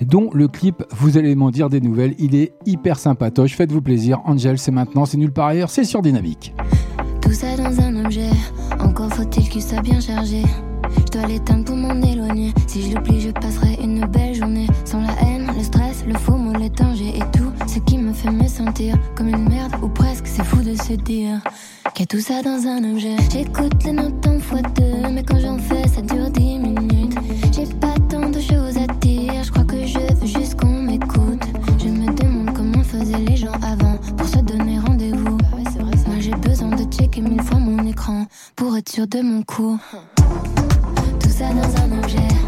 dont 0.00 0.30
le 0.32 0.48
clip, 0.48 0.82
vous 0.90 1.16
allez 1.16 1.36
m'en 1.36 1.50
dire 1.50 1.68
des 1.68 1.80
nouvelles, 1.80 2.16
il 2.18 2.34
est 2.34 2.54
hyper 2.66 2.98
sympatoche. 2.98 3.54
Faites-vous 3.54 3.82
plaisir. 3.82 4.20
Angel, 4.24 4.58
c'est 4.58 4.72
maintenant, 4.72 5.04
c'est 5.04 5.16
nulle 5.16 5.32
part 5.32 5.46
ailleurs, 5.46 5.70
c'est 5.70 5.84
sur 5.84 6.02
Dynamique. 6.02 6.52
Tout 7.20 7.32
ça 7.32 7.56
dans 7.56 7.80
un 7.80 8.04
objet, 8.04 8.30
encore 8.80 9.12
faut-il 9.12 9.48
qu'il 9.48 9.62
soit 9.62 9.80
bien 9.80 10.00
chargé. 10.00 10.42
Je 10.96 11.18
dois 11.18 11.28
l'éteindre 11.28 11.64
pour 11.64 11.76
m'en 11.76 12.02
éloigner. 12.02 12.52
Si 12.66 12.82
je 12.82 12.90
je 12.90 13.30
passerai 13.30 13.78
une 13.80 14.04
belle 14.06 14.34
journée. 14.34 14.66
Sans 14.84 15.00
la 15.00 15.12
haine, 15.22 15.46
le 15.56 15.62
stress, 15.62 16.04
le 16.06 16.14
faux 16.14 16.36
mot, 16.36 16.52
et 16.60 16.68
tout 17.32 17.41
me 18.12 18.16
fait 18.16 18.30
me 18.30 18.46
sentir 18.46 18.94
comme 19.14 19.28
une 19.28 19.48
merde 19.48 19.72
ou 19.82 19.88
presque. 19.88 20.26
C'est 20.26 20.44
fou 20.44 20.58
de 20.58 20.74
se 20.74 20.92
dire 20.92 21.40
qu'il 21.94 22.00
y 22.00 22.02
a 22.02 22.06
tout 22.06 22.20
ça 22.20 22.42
dans 22.42 22.66
un 22.66 22.92
objet. 22.92 23.16
J'écoute 23.32 23.82
les 23.84 23.92
notes 23.92 24.26
en 24.26 24.38
fois 24.38 24.60
deux, 24.76 25.08
mais 25.10 25.22
quand 25.22 25.38
j'en 25.38 25.56
fais, 25.56 25.88
ça 25.88 26.02
dure 26.02 26.30
dix 26.30 26.58
minutes. 26.58 27.16
J'ai 27.52 27.66
pas 27.76 27.94
tant 28.10 28.28
de 28.28 28.40
choses 28.40 28.76
à 28.76 28.86
dire, 29.00 29.42
je 29.42 29.50
crois 29.50 29.64
que 29.64 29.86
je 29.86 29.98
veux 29.98 30.26
juste 30.26 30.60
qu'on 30.60 30.82
m'écoute. 30.82 31.42
Je 31.78 31.88
me 31.88 32.12
demande 32.14 32.54
comment 32.54 32.82
faisaient 32.82 33.18
les 33.18 33.36
gens 33.36 33.58
avant 33.62 33.96
pour 34.16 34.28
se 34.28 34.38
donner 34.38 34.78
rendez-vous. 34.78 35.38
Moi 36.06 36.18
j'ai 36.20 36.32
besoin 36.32 36.68
de 36.68 36.84
checker 36.92 37.22
mille 37.22 37.42
fois 37.42 37.58
mon 37.58 37.86
écran 37.86 38.26
pour 38.56 38.76
être 38.76 38.90
sûr 38.90 39.06
de 39.06 39.22
mon 39.22 39.42
coup. 39.42 39.78
Tout 41.20 41.30
ça 41.30 41.48
dans 41.48 41.82
un 41.82 41.98
objet. 41.98 42.41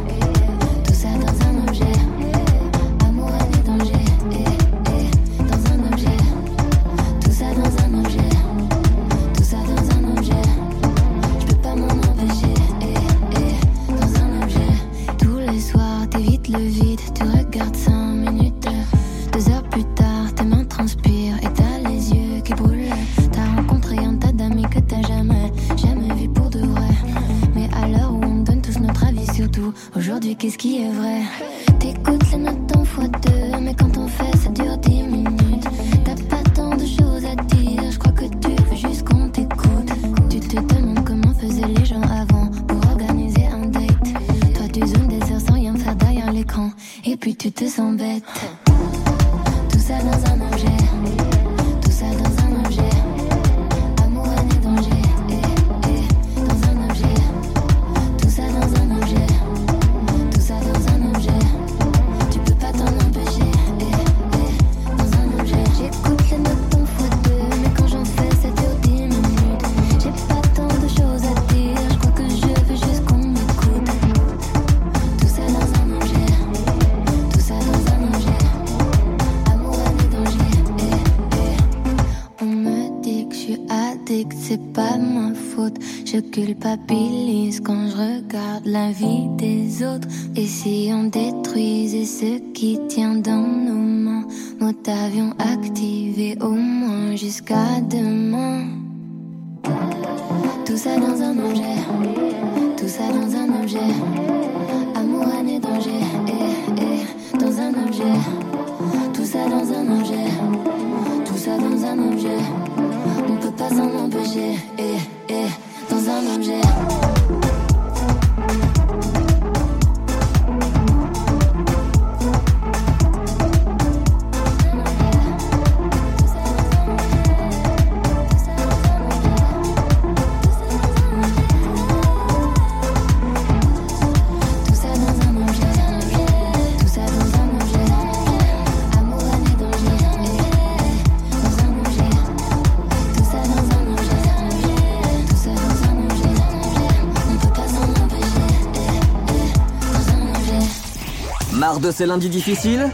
Ces 151.94 152.06
lundis 152.06 152.28
difficiles 152.28 152.90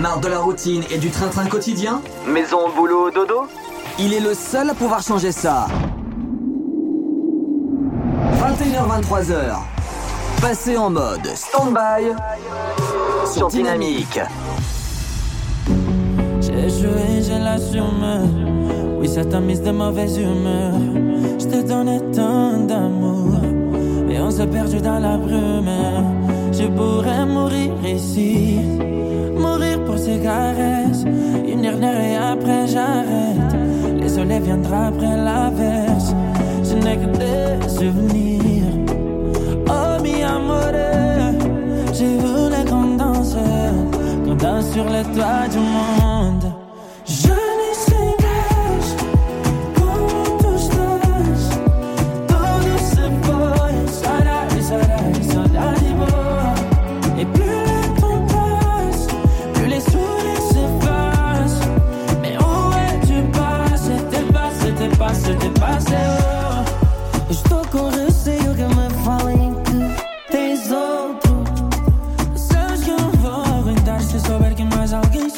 Marre 0.00 0.20
de 0.20 0.28
la 0.28 0.38
routine 0.38 0.82
et 0.90 0.96
du 0.96 1.10
train-train 1.10 1.44
quotidien 1.44 2.00
Maison, 2.26 2.70
boulot, 2.74 3.10
dodo 3.10 3.42
Il 3.98 4.14
est 4.14 4.20
le 4.20 4.32
seul 4.32 4.70
à 4.70 4.74
pouvoir 4.74 5.02
changer 5.02 5.32
ça. 5.32 5.66
21h-23h. 8.40 9.56
Passez 10.40 10.78
en 10.78 10.88
mode 10.88 11.26
stand-by 11.34 12.12
sur 13.30 13.48
Dynamique. 13.48 14.18
J'ai 16.40 16.70
joué, 16.70 17.20
j'ai 17.20 17.38
l'assumé. 17.38 18.20
Oui, 18.98 19.08
ça 19.08 19.26
t'a 19.26 19.40
mise 19.40 19.60
de 19.60 19.70
mauvaise 19.70 20.16
humeur. 20.16 20.72
Je 21.38 21.44
te 21.44 21.66
donnais 21.66 22.00
tant 22.14 22.56
d'amour. 22.60 23.40
Et 24.08 24.18
on 24.20 24.30
s'est 24.30 24.46
perdu 24.46 24.80
dans 24.80 24.98
la 24.98 25.18
brume. 25.18 26.13
Je 26.56 26.66
pourrais 26.68 27.26
mourir 27.26 27.72
ici. 27.84 28.60
Mourir 29.36 29.84
pour 29.84 29.98
ces 29.98 30.18
caresses. 30.20 31.04
Une 31.52 31.62
dernière 31.62 32.00
et 32.00 32.16
après 32.16 32.66
j'arrête. 32.68 33.52
Les 34.00 34.08
soleils 34.08 34.40
viendra 34.40 34.86
après 34.86 35.16
l'averse. 35.16 36.14
Je 36.62 36.74
n'ai 36.76 36.96
que 36.96 37.10
des 37.18 37.68
souvenirs. 37.68 38.74
Oh, 39.68 40.02
mi 40.02 40.22
amore. 40.22 41.34
J'ai 41.92 42.16
voulu 42.18 42.60
qu'on 42.70 42.96
danse. 42.96 43.36
Qu'on 44.24 44.34
danse 44.34 44.70
sur 44.72 44.84
les 44.84 45.02
toits 45.14 45.48
du 45.50 45.58
monde. 45.58 46.43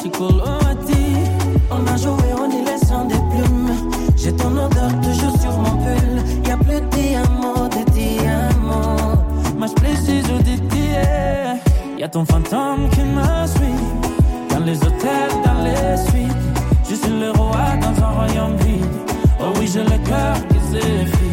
Se. 0.09 0.97
On 1.69 1.85
a 1.85 1.97
joué 1.97 2.33
en 2.33 2.47
laissant 2.47 3.05
des 3.05 3.15
plumes. 3.15 3.91
J'ai 4.15 4.33
ton 4.33 4.51
odeur 4.51 4.91
toujours 5.01 5.39
sur 5.39 5.51
mon 5.57 5.77
pull. 5.77 6.47
Y'a 6.47 6.57
plus 6.57 6.81
de 6.81 6.87
diamants, 6.95 7.67
de 7.67 7.91
diamants. 7.91 9.23
Mas 9.57 9.73
preciso 9.73 10.37
de 10.37 10.55
ti. 10.69 10.89
Y'a 11.97 12.07
ton 12.07 12.25
fantôme 12.25 12.89
qui 12.91 13.01
me 13.01 13.47
suit. 13.47 13.83
Dans 14.49 14.63
les 14.63 14.77
hôtels, 14.77 15.35
dans 15.43 15.63
les 15.63 15.97
suites. 15.97 16.37
Je 16.89 16.95
suis 16.95 17.19
le 17.19 17.31
roi 17.31 17.75
dans 17.81 18.03
un 18.03 18.11
royaume 18.11 18.55
vide. 18.57 18.85
Oh 19.39 19.53
oui, 19.59 19.69
j'ai 19.71 19.83
le 19.83 19.97
cœur 20.07 20.35
qui 20.49 20.59
s'effrite. 20.71 21.26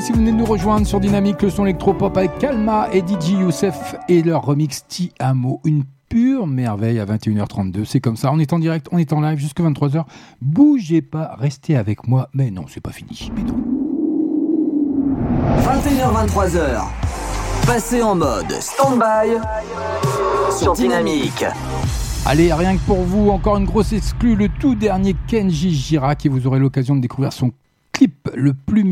Si 0.00 0.12
vous 0.12 0.18
venez 0.18 0.32
de 0.32 0.36
nous 0.36 0.46
rejoindre 0.46 0.86
sur 0.86 0.98
Dynamique, 0.98 1.42
le 1.42 1.50
son 1.50 1.64
électropop 1.64 2.16
avec 2.16 2.38
Kalma 2.38 2.88
et 2.92 3.00
DJ 3.00 3.32
Youssef 3.40 3.96
et 4.08 4.22
leur 4.22 4.42
remix 4.42 4.86
Ti 4.86 5.12
Amo. 5.18 5.60
Une 5.64 5.84
pure 6.08 6.46
merveille 6.46 6.98
à 6.98 7.04
21h32. 7.04 7.84
C'est 7.84 8.00
comme 8.00 8.16
ça, 8.16 8.30
on 8.32 8.38
est 8.38 8.52
en 8.54 8.58
direct, 8.58 8.86
on 8.92 8.98
est 8.98 9.12
en 9.12 9.20
live 9.20 9.38
jusqu'à 9.38 9.62
23h. 9.62 10.04
Bougez 10.40 11.02
pas, 11.02 11.36
restez 11.38 11.76
avec 11.76 12.08
moi. 12.08 12.30
Mais 12.32 12.50
non, 12.50 12.64
c'est 12.66 12.80
pas 12.80 12.92
fini. 12.92 13.30
Mais 13.36 13.42
non. 13.42 13.58
21h23h. 15.58 16.82
Passez 17.66 18.02
en 18.02 18.14
mode 18.14 18.52
stand-by 18.52 19.36
sur 20.58 20.72
Dynamique. 20.72 21.44
Allez, 22.24 22.52
rien 22.54 22.76
que 22.76 22.82
pour 22.86 23.02
vous, 23.02 23.28
encore 23.28 23.58
une 23.58 23.66
grosse 23.66 23.92
exclue, 23.92 24.34
le 24.34 24.48
tout 24.48 24.74
dernier 24.74 25.14
Kenji 25.26 25.74
Girac 25.74 26.24
et 26.24 26.30
vous 26.30 26.46
aurez 26.46 26.58
l'occasion 26.58 26.96
de 26.96 27.00
découvrir 27.00 27.32
son 27.32 27.52
clip 27.92 28.30
le 28.34 28.54
plus 28.54 28.84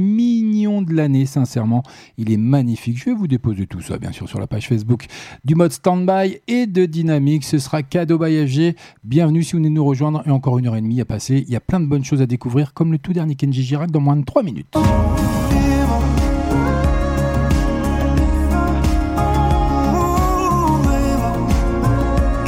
l'année, 0.94 1.26
sincèrement. 1.26 1.82
Il 2.16 2.32
est 2.32 2.36
magnifique. 2.36 2.98
Je 2.98 3.06
vais 3.06 3.14
vous 3.14 3.26
déposer 3.26 3.66
tout 3.66 3.80
ça, 3.80 3.98
bien 3.98 4.12
sûr, 4.12 4.28
sur 4.28 4.40
la 4.40 4.46
page 4.46 4.68
Facebook 4.68 5.06
du 5.44 5.54
mode 5.54 5.72
Standby 5.72 6.40
et 6.46 6.66
de 6.66 6.86
Dynamique. 6.86 7.44
Ce 7.44 7.58
sera 7.58 7.82
cadeau 7.82 8.18
by. 8.18 8.74
Bienvenue 9.04 9.42
si 9.42 9.52
vous 9.52 9.58
venez 9.58 9.70
nous 9.70 9.84
rejoindre. 9.84 10.22
Et 10.26 10.30
encore 10.30 10.58
une 10.58 10.66
heure 10.66 10.76
et 10.76 10.80
demie 10.80 11.00
à 11.00 11.04
passer. 11.04 11.44
Il 11.46 11.52
y 11.52 11.56
a 11.56 11.60
plein 11.60 11.80
de 11.80 11.86
bonnes 11.86 12.04
choses 12.04 12.22
à 12.22 12.26
découvrir, 12.26 12.74
comme 12.74 12.92
le 12.92 12.98
tout 12.98 13.12
dernier 13.12 13.34
Kenji 13.34 13.62
Girac 13.62 13.90
dans 13.90 14.00
moins 14.00 14.16
de 14.16 14.24
3 14.24 14.42
minutes. 14.42 14.76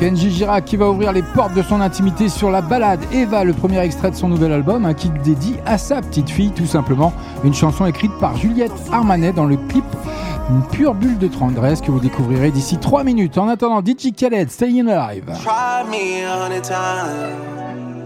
Kenji 0.00 0.30
Girac 0.30 0.64
qui 0.64 0.78
va 0.78 0.88
ouvrir 0.88 1.12
les 1.12 1.20
portes 1.20 1.52
de 1.52 1.60
son 1.60 1.82
intimité 1.82 2.30
sur 2.30 2.50
la 2.50 2.62
balade 2.62 3.00
Eva, 3.12 3.44
le 3.44 3.52
premier 3.52 3.80
extrait 3.80 4.10
de 4.10 4.16
son 4.16 4.28
nouvel 4.28 4.50
album, 4.50 4.86
un 4.86 4.94
kit 4.94 5.10
dédié 5.22 5.56
à 5.66 5.76
sa 5.76 6.00
petite 6.00 6.30
fille, 6.30 6.52
tout 6.52 6.64
simplement. 6.64 7.12
Une 7.44 7.52
chanson 7.52 7.84
écrite 7.84 8.12
par 8.18 8.34
Juliette 8.38 8.72
Armanet 8.90 9.32
dans 9.34 9.44
le 9.44 9.58
clip 9.58 9.84
Une 10.48 10.62
pure 10.68 10.94
bulle 10.94 11.18
de 11.18 11.28
tendresse 11.28 11.82
que 11.82 11.90
vous 11.90 12.00
découvrirez 12.00 12.50
d'ici 12.50 12.78
3 12.78 13.04
minutes. 13.04 13.36
En 13.36 13.46
attendant, 13.46 13.82
DJ 13.82 14.14
Khaled, 14.16 14.50
Staying 14.50 14.88
Alive. 14.88 15.26
Tried 15.42 15.90
me 15.90 16.24
a 16.24 16.44
hundred 16.46 16.62
times. 16.62 17.36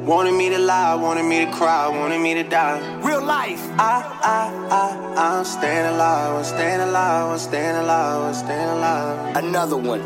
Wanted 0.04 0.34
me 0.34 0.50
to 0.50 0.58
lie, 0.58 0.96
wanted 1.00 1.24
me 1.26 1.46
to 1.46 1.50
cry, 1.52 1.88
wanted 1.88 2.20
me 2.20 2.34
to 2.34 2.42
die. 2.42 2.80
Real 3.04 3.24
life. 3.24 3.62
I, 3.78 4.02
I, 4.20 4.50
I, 4.68 5.38
I'm 5.38 5.44
staying 5.44 5.86
alive, 5.94 6.38
I'm 6.38 6.44
staying 6.44 6.80
alive, 6.80 7.30
I'm 7.30 7.38
staying 7.38 7.76
alive, 7.76 8.22
I'm 8.24 8.34
staying 8.34 8.68
alive. 8.68 9.36
Another 9.36 9.76
one. 9.76 10.02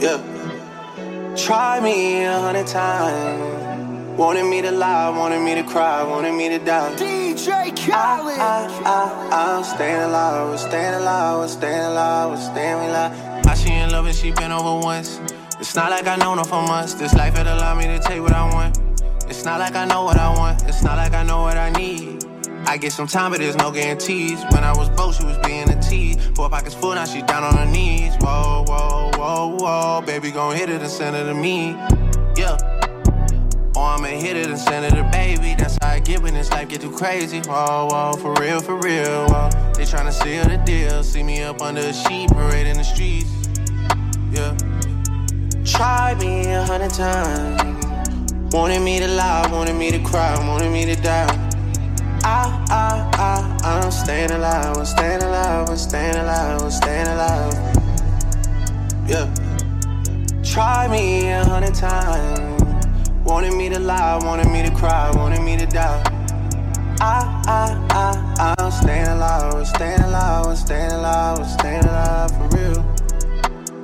Yeah. 0.00 0.55
Try 1.36 1.80
me 1.80 2.24
a 2.24 2.40
hundred 2.40 2.66
times. 2.66 4.18
Wanted 4.18 4.44
me 4.44 4.62
to 4.62 4.70
lie, 4.70 5.10
wanted 5.10 5.40
me 5.40 5.54
to 5.54 5.62
cry, 5.62 6.02
wanted 6.02 6.32
me 6.32 6.48
to 6.48 6.58
die. 6.58 6.94
DJ 6.96 7.76
Khaled. 7.76 8.38
I, 8.38 8.66
I, 8.84 9.28
I, 9.30 9.56
I'm 9.58 9.64
staying 9.64 10.00
alive, 10.00 10.52
I'm 10.52 10.58
staying 10.58 10.94
alive, 10.94 11.42
I'm 11.42 11.48
staying 11.48 11.84
alive, 11.92 12.30
I'm 12.30 12.54
staying 12.54 12.88
alive. 12.88 13.46
I 13.46 13.54
she 13.54 13.70
in 13.70 13.90
love 13.90 14.06
and 14.06 14.16
she 14.16 14.30
been 14.32 14.50
over 14.50 14.82
once. 14.82 15.20
It's 15.60 15.76
not 15.76 15.90
like 15.90 16.06
I 16.06 16.16
know 16.16 16.34
her 16.36 16.44
for 16.44 16.62
months. 16.62 16.94
This 16.94 17.12
life 17.12 17.34
had 17.34 17.46
allowed 17.46 17.76
me 17.76 17.84
to 17.84 17.98
take 17.98 18.22
what 18.22 18.32
I 18.32 18.50
want. 18.54 18.78
It's 19.28 19.44
not 19.44 19.60
like 19.60 19.76
I 19.76 19.84
know 19.84 20.04
what 20.04 20.16
I 20.16 20.30
want. 20.30 20.62
It's 20.66 20.82
not 20.82 20.96
like 20.96 21.12
I 21.12 21.22
know 21.22 21.42
what 21.42 21.58
I 21.58 21.68
need. 21.70 22.24
I 22.68 22.76
get 22.78 22.92
some 22.92 23.06
time, 23.06 23.30
but 23.30 23.38
there's 23.38 23.56
no 23.56 23.70
guarantees. 23.70 24.42
When 24.50 24.64
I 24.64 24.76
was 24.76 24.88
broke, 24.90 25.14
she 25.14 25.24
was 25.24 25.38
being 25.38 25.70
a 25.70 25.80
tease. 25.80 26.16
Four 26.34 26.50
pockets 26.50 26.74
full, 26.74 26.94
now 26.94 27.04
she 27.04 27.22
down 27.22 27.44
on 27.44 27.56
her 27.56 27.64
knees. 27.64 28.14
Whoa, 28.20 28.64
whoa, 28.66 29.10
whoa, 29.14 29.56
whoa. 29.56 30.02
Baby, 30.04 30.32
gon' 30.32 30.56
hit 30.56 30.68
it 30.68 30.80
and 30.80 30.90
send 30.90 31.14
it 31.14 31.24
to 31.24 31.34
me. 31.34 31.70
Yeah. 32.36 32.56
Or 33.76 33.84
I'ma 33.84 34.08
hit 34.08 34.36
it 34.36 34.46
and 34.48 34.58
send 34.58 34.84
it 34.84 34.90
to 34.96 35.08
baby. 35.12 35.54
That's 35.56 35.78
how 35.80 35.90
I 35.90 36.00
get 36.00 36.20
when 36.22 36.34
this 36.34 36.50
life 36.50 36.68
get 36.68 36.80
too 36.80 36.90
crazy. 36.90 37.40
Whoa, 37.40 37.88
whoa, 37.90 38.12
for 38.20 38.34
real, 38.42 38.60
for 38.60 38.76
real. 38.76 39.26
Whoa. 39.28 39.48
They 39.74 39.84
tryna 39.84 40.12
seal 40.12 40.44
the 40.44 40.56
deal. 40.64 41.04
See 41.04 41.22
me 41.22 41.42
up 41.44 41.62
under 41.62 41.82
a 41.82 41.92
sheet, 41.92 42.30
parade 42.30 42.66
in 42.66 42.78
the 42.78 42.84
streets. 42.84 43.30
Yeah. 44.32 44.56
Try 45.64 46.14
me 46.14 46.52
a 46.52 46.64
hundred 46.64 46.90
times. 46.90 47.86
Wanted 48.52 48.80
me 48.80 48.98
to 48.98 49.08
lie, 49.08 49.48
wanted 49.52 49.76
me 49.76 49.90
to 49.92 50.02
cry, 50.02 50.36
wanted 50.48 50.72
me 50.72 50.84
to 50.86 50.96
die. 51.00 51.45
I, 52.28 52.66
I, 52.70 53.10
I, 53.62 53.84
I'm 53.84 53.90
staying 53.92 54.32
alive, 54.32 54.76
I'm 54.76 54.84
staying 54.84 55.22
alive, 55.22 55.70
I'm 55.70 55.76
staying 55.76 56.16
alive, 56.16 56.60
I'm 56.60 56.70
staying 56.72 57.06
alive. 57.06 57.54
Yeah. 59.06 59.32
Try 60.42 60.88
me 60.88 61.30
a 61.30 61.44
hundred 61.44 61.74
times. 61.74 62.62
Wanted 63.24 63.54
me 63.54 63.68
to 63.68 63.78
lie, 63.78 64.18
wanted 64.24 64.48
me 64.48 64.62
to 64.64 64.74
cry, 64.74 65.12
wanted 65.14 65.40
me 65.42 65.56
to 65.56 65.66
die. 65.66 66.02
I, 67.00 67.42
I, 67.46 68.26
I, 68.40 68.54
I'm 68.58 68.72
staying 68.72 69.06
alive, 69.06 69.54
I'm 69.54 69.64
staying 69.64 70.00
alive, 70.00 70.46
I'm 70.46 70.56
staying 70.56 70.90
alive, 70.90 71.38
I'm 71.38 71.58
staying 71.58 71.84
alive 71.84 72.30
for 72.32 72.56
real. 72.56 72.96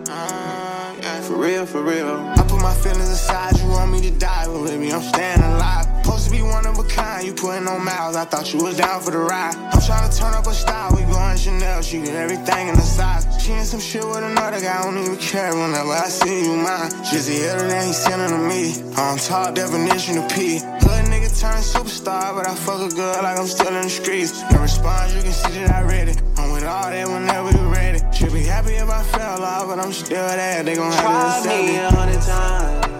Uh. 0.08 1.22
For 1.22 1.36
real, 1.36 1.64
for 1.64 1.82
real. 1.82 2.16
I 2.16 2.44
put 2.48 2.60
my 2.60 2.74
feelings 2.74 3.08
aside, 3.08 3.56
you 3.60 3.68
want 3.68 3.92
me 3.92 4.00
to 4.02 4.10
die, 4.18 4.46
but 4.48 4.64
baby, 4.64 4.92
I'm 4.92 5.00
staying 5.00 5.42
alive. 5.42 5.91
Be 6.32 6.40
one 6.40 6.64
of 6.64 6.78
a 6.78 6.84
kind, 6.84 7.26
you 7.26 7.34
putting 7.34 7.68
on 7.68 7.84
miles, 7.84 8.16
I 8.16 8.24
thought 8.24 8.54
you 8.54 8.64
was 8.64 8.78
down 8.78 9.02
for 9.02 9.10
the 9.10 9.18
ride. 9.18 9.54
I'm 9.54 9.82
trying 9.82 10.10
to 10.10 10.16
turn 10.16 10.32
up 10.32 10.46
a 10.46 10.54
style, 10.54 10.96
we 10.96 11.02
going 11.02 11.36
Chanel, 11.36 11.82
she 11.82 12.00
get 12.00 12.16
everything 12.16 12.68
in 12.68 12.74
the 12.74 12.80
size. 12.80 13.26
She 13.38 13.52
in 13.52 13.66
some 13.66 13.80
shit 13.80 14.02
with 14.02 14.24
another 14.24 14.58
guy, 14.58 14.80
I 14.80 14.82
don't 14.82 14.96
even 14.96 15.18
care 15.18 15.52
whenever 15.52 15.92
I 15.92 16.08
see 16.08 16.44
you 16.48 16.56
mine. 16.56 16.88
Just 17.04 17.28
the 17.28 17.52
other 17.52 17.68
than 17.68 17.86
he 17.86 17.92
sending 17.92 18.32
to 18.32 18.38
me, 18.48 18.72
on 18.96 19.18
top 19.18 19.54
definition 19.54 20.16
of 20.24 20.30
P. 20.32 20.56
Hood 20.56 21.04
nigga 21.12 21.28
turn 21.38 21.60
superstar, 21.60 22.34
but 22.34 22.48
I 22.48 22.54
fuck 22.54 22.80
a 22.80 22.94
girl 22.94 23.22
like 23.22 23.38
I'm 23.38 23.46
still 23.46 23.68
in 23.68 23.82
the 23.82 23.90
streets. 23.90 24.32
No 24.50 24.62
response, 24.62 25.14
you 25.14 25.20
can 25.20 25.32
see 25.32 25.52
that 25.60 25.70
I 25.70 25.82
read 25.82 26.08
it. 26.08 26.22
I'm 26.38 26.50
with 26.52 26.64
all 26.64 26.88
that 26.88 27.08
whenever 27.08 27.52
you 27.52 27.68
ready. 27.68 28.00
Should 28.16 28.32
be 28.32 28.44
happy 28.44 28.72
if 28.72 28.88
I 28.88 29.02
fell 29.02 29.44
off, 29.44 29.66
but 29.68 29.78
I'm 29.78 29.92
still 29.92 30.16
there. 30.16 30.62
They 30.62 30.76
gon' 30.76 30.92
have 30.92 31.42
to 31.42 31.50
accept 31.50 31.66
me 31.66 31.76
a 31.76 31.90
hundred 31.90 32.22
times. 32.22 32.91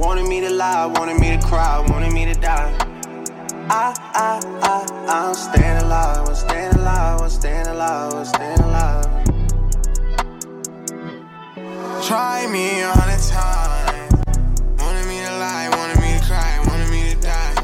Wanted 0.00 0.28
me 0.28 0.40
to 0.40 0.48
lie, 0.48 0.86
wanted 0.86 1.20
me 1.20 1.36
to 1.36 1.46
cry, 1.46 1.84
wanted 1.90 2.14
me 2.14 2.24
to 2.24 2.32
die. 2.32 2.72
I, 3.68 3.94
I, 4.14 4.40
I, 4.62 4.86
I'm 5.06 5.34
staying 5.34 5.76
alive, 5.84 6.26
I'm 6.26 6.34
staying 6.34 6.72
alive, 6.72 7.20
I'm 7.20 7.28
staying 7.28 7.66
alive, 7.66 8.14
I'm 8.14 8.24
staying 8.24 8.60
alive. 8.60 9.04
Try 12.02 12.46
me 12.46 12.80
a 12.80 12.90
hundred 12.92 13.20
times. 13.28 14.14
Wanted 14.80 15.06
me 15.06 15.20
to 15.20 15.32
lie, 15.36 15.68
wanted 15.68 16.00
me 16.00 16.18
to 16.18 16.24
cry, 16.24 16.58
wanted 16.66 16.88
me 16.90 17.12
to 17.12 17.20
die. 17.20 17.54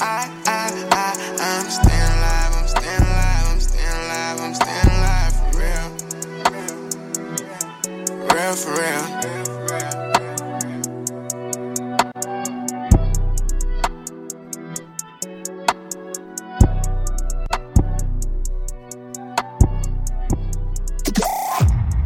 I, 0.00 0.30
I, 0.46 0.70
I, 0.92 1.18
I'm 1.40 1.68
staying 1.68 2.12
alive, 2.14 2.54
I'm 2.54 2.68
staying 2.68 3.02
alive, 3.02 3.46
I'm 3.50 3.58
staying 3.58 3.98
alive, 4.06 4.40
I'm 4.40 4.54
staying 4.54 4.90
alive 4.94 5.34
for 5.34 5.58
real. 5.58 5.88
Real 8.36 8.54
for 8.54 8.70
real. 8.70 9.49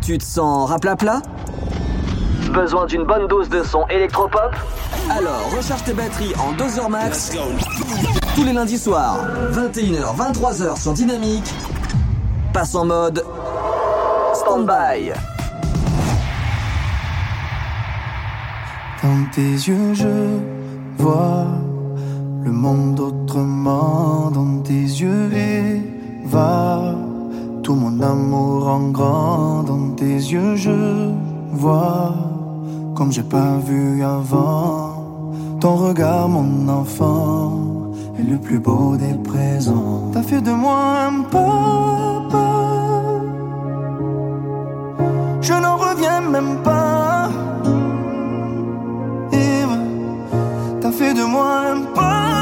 Tu 0.05 0.19
te 0.19 0.25
sens 0.25 0.69
raplapla? 0.69 1.23
Besoin 2.53 2.85
d'une 2.85 3.05
bonne 3.05 3.27
dose 3.27 3.49
de 3.49 3.63
son 3.63 3.87
électropop? 3.89 4.55
Alors 5.11 5.51
recharge 5.57 5.83
tes 5.85 5.95
batteries 5.95 6.35
en 6.39 6.53
2 6.53 6.79
heures 6.79 6.91
max. 6.91 7.35
Tous 8.35 8.45
les 8.45 8.53
lundis 8.53 8.77
soirs, 8.77 9.17
21h, 9.53 10.15
23h 10.15 10.79
sur 10.79 10.93
Dynamique. 10.93 11.55
Passe 12.53 12.75
en 12.75 12.85
mode 12.85 13.25
stand-by. 14.35 15.13
Dans 19.03 19.25
tes 19.33 19.41
yeux, 19.41 19.95
je 19.95 20.39
vois 20.99 21.47
le 22.43 22.53
monde 22.53 23.01
autrement. 23.01 24.31
Dans 24.31 24.59
tes 24.63 24.73
yeux, 24.73 25.81
va 26.27 26.95
tout 27.65 27.75
mon 27.75 27.99
amour 28.01 28.69
en 28.69 28.91
grand. 28.91 29.63
Dans 29.63 29.89
tes 29.97 30.17
yeux, 30.33 30.55
je 30.55 31.11
vois 31.51 32.15
comme 32.95 33.11
j'ai 33.11 33.23
pas 33.23 33.57
vu 33.69 34.05
avant. 34.05 35.03
Ton 35.61 35.75
regard, 35.77 36.29
mon 36.29 36.69
enfant, 36.69 37.93
est 38.19 38.23
le 38.23 38.37
plus 38.37 38.59
beau 38.59 38.97
des 38.97 39.15
présents. 39.31 40.11
T'as 40.13 40.23
fait 40.23 40.43
de 40.43 40.53
moi 40.53 40.81
un 41.09 41.23
papa. 41.23 42.49
Je 45.41 45.55
n'en 45.55 45.77
reviens 45.77 46.21
même 46.21 46.57
pas. 46.63 47.31
T'as 50.81 50.93
fait 50.93 51.15
de 51.15 51.25
moi 51.25 51.51
un 51.73 51.81
papa. 51.95 52.34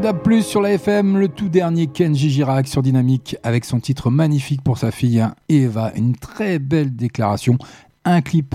Plus 0.00 0.42
sur 0.42 0.62
la 0.62 0.72
FM, 0.72 1.18
le 1.18 1.28
tout 1.28 1.50
dernier 1.50 1.86
Kenji 1.86 2.30
Girac 2.30 2.66
sur 2.66 2.82
Dynamique 2.82 3.36
avec 3.42 3.66
son 3.66 3.80
titre 3.80 4.10
magnifique 4.10 4.62
pour 4.62 4.78
sa 4.78 4.90
fille 4.90 5.20
hein, 5.20 5.34
Eva. 5.50 5.92
Une 5.94 6.16
très 6.16 6.58
belle 6.58 6.96
déclaration. 6.96 7.58
Un 8.06 8.22
clip 8.22 8.54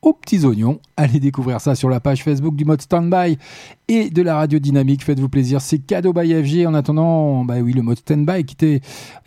aux 0.00 0.14
petits 0.22 0.44
oignons. 0.46 0.80
Allez 0.96 1.20
découvrir 1.20 1.60
ça 1.60 1.74
sur 1.74 1.90
la 1.90 2.00
page 2.00 2.22
Facebook 2.22 2.54
du 2.54 2.64
mode 2.64 2.80
Standby 2.80 3.36
et 3.88 4.08
de 4.08 4.22
la 4.22 4.36
radio 4.36 4.58
dynamique. 4.58 5.04
Faites-vous 5.04 5.28
plaisir, 5.28 5.60
c'est 5.60 5.78
cadeau 5.78 6.12
by 6.12 6.32
FG. 6.42 6.66
En 6.66 6.74
attendant, 6.74 7.44
bah 7.44 7.56
oui, 7.62 7.72
le 7.72 7.82
mode 7.82 7.98
Standby 7.98 8.44
qui, 8.44 8.54
était, 8.54 8.80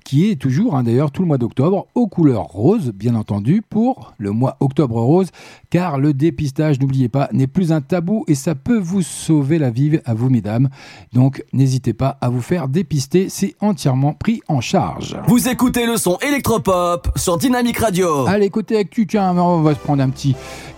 qui 0.04 0.30
est 0.30 0.36
toujours, 0.38 0.76
hein, 0.76 0.84
d'ailleurs, 0.84 1.12
tout 1.12 1.22
le 1.22 1.28
mois 1.28 1.38
d'octobre, 1.38 1.88
aux 1.94 2.08
couleurs 2.08 2.46
roses, 2.46 2.92
bien 2.94 3.16
entendu, 3.16 3.62
pour 3.62 4.14
le 4.18 4.32
mois 4.32 4.58
octobre 4.62 5.00
rose, 5.00 5.28
car 5.70 6.00
le 6.00 6.14
dépistage, 6.14 6.80
n'oubliez 6.80 7.10
pas, 7.10 7.30
n'est 7.34 7.48
plus 7.48 7.72
un 7.72 7.82
tabou 7.82 8.24
et 8.28 8.36
ça 8.36 8.56
peut 8.56 8.80
vous 8.80 9.02
sauver 9.02 9.60
la 9.60 9.70
vie 9.70 10.00
à 10.06 10.14
vous, 10.14 10.30
mesdames. 10.30 10.70
Donc, 11.14 11.44
n'hésitez 11.54 11.94
pas 11.94 12.18
à 12.22 12.30
vous 12.30 12.42
faire 12.42 12.68
dépister, 12.68 13.28
c'est 13.30 13.56
entièrement 13.60 14.14
pris 14.14 14.42
en 14.48 14.62
charge. 14.62 15.18
Vous 15.28 15.50
écoutez 15.50 15.86
le 15.86 15.98
son 15.98 16.18
électropop 16.28 17.10
sur 17.18 17.38
Dynamique 17.38 17.78
Radio. 17.78 18.26
Allez, 18.28 18.50
côté 18.50 18.78
actu, 18.78 19.06
tiens, 19.06 19.36
on 19.38 19.62
va 19.62 19.74
se 19.74 19.80
prendre 19.80 20.02
un 20.02 20.10
petit 20.10 20.36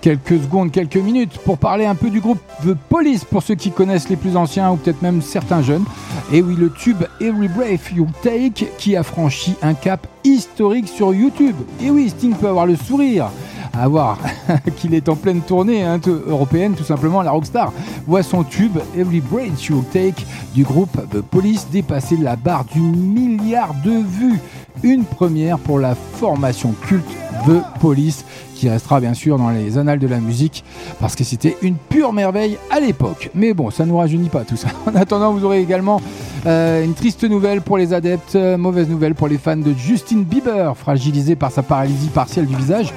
quelques 0.07 0.41
secondes, 0.41 0.71
quelques 0.71 0.95
minutes 0.95 1.37
pour 1.43 1.57
parler 1.57 1.85
un 1.85 1.93
peu 1.93 2.09
du 2.09 2.21
groupe 2.21 2.39
The 2.63 2.73
Police 2.87 3.25
pour 3.25 3.43
ceux 3.43 3.55
qui 3.55 3.71
connaissent 3.71 4.07
les 4.07 4.15
plus 4.15 4.37
anciens 4.37 4.71
ou 4.71 4.77
peut-être 4.77 5.01
même 5.01 5.21
certains 5.21 5.61
jeunes. 5.61 5.83
Et 6.31 6.41
oui, 6.41 6.55
le 6.57 6.71
tube 6.71 7.03
Every 7.19 7.49
Breath 7.49 7.91
You 7.93 8.07
Take 8.23 8.67
qui 8.77 8.95
a 8.95 9.03
franchi 9.03 9.55
un 9.61 9.73
cap 9.73 10.07
historique 10.23 10.87
sur 10.87 11.13
YouTube. 11.13 11.57
Et 11.83 11.89
oui, 11.89 12.09
Sting 12.09 12.33
peut 12.35 12.47
avoir 12.47 12.65
le 12.65 12.77
sourire 12.77 13.31
à 13.73 13.87
voir 13.87 14.17
qu'il 14.77 14.93
est 14.93 15.09
en 15.09 15.15
pleine 15.15 15.41
tournée 15.41 15.83
hein, 15.83 15.99
européenne, 16.27 16.73
tout 16.75 16.83
simplement. 16.83 17.21
La 17.21 17.31
rockstar 17.31 17.71
voit 18.05 18.23
son 18.23 18.43
tube 18.43 18.77
Every 18.97 19.21
Breath 19.21 19.65
You 19.65 19.83
Take 19.91 20.25
du 20.53 20.63
groupe 20.63 20.97
The 21.11 21.21
Police 21.21 21.67
dépasser 21.71 22.17
la 22.17 22.35
barre 22.35 22.65
du 22.65 22.79
milliard 22.79 23.73
de 23.83 23.91
vues. 23.91 24.39
Une 24.83 25.05
première 25.05 25.57
pour 25.57 25.79
la 25.79 25.95
formation 25.95 26.73
culte 26.87 27.09
The 27.45 27.79
Police, 27.79 28.25
qui 28.55 28.69
restera 28.69 28.99
bien 28.99 29.13
sûr 29.13 29.37
dans 29.37 29.49
les 29.49 29.77
annales 29.77 29.99
de 29.99 30.07
la 30.07 30.19
musique, 30.19 30.63
parce 30.99 31.15
que 31.15 31.23
c'était 31.23 31.55
une 31.61 31.75
pure 31.75 32.13
merveille 32.13 32.57
à 32.71 32.79
l'époque. 32.79 33.29
Mais 33.35 33.53
bon, 33.53 33.69
ça 33.69 33.85
ne 33.85 33.89
nous 33.89 33.97
rajeunit 33.97 34.29
pas 34.29 34.43
tout 34.43 34.57
ça. 34.57 34.67
En 34.87 34.95
attendant, 34.95 35.33
vous 35.33 35.45
aurez 35.45 35.61
également 35.61 36.01
euh, 36.45 36.83
une 36.83 36.93
triste 36.93 37.23
nouvelle 37.23 37.61
pour 37.61 37.77
les 37.77 37.93
adeptes, 37.93 38.35
euh, 38.35 38.57
mauvaise 38.57 38.89
nouvelle 38.89 39.15
pour 39.15 39.27
les 39.27 39.37
fans 39.37 39.57
de 39.57 39.73
Justin 39.73 40.19
Bieber, 40.19 40.75
fragilisé 40.75 41.35
par 41.35 41.51
sa 41.51 41.63
paralysie 41.63 42.09
partielle 42.09 42.45
du 42.45 42.55
visage. 42.55 42.93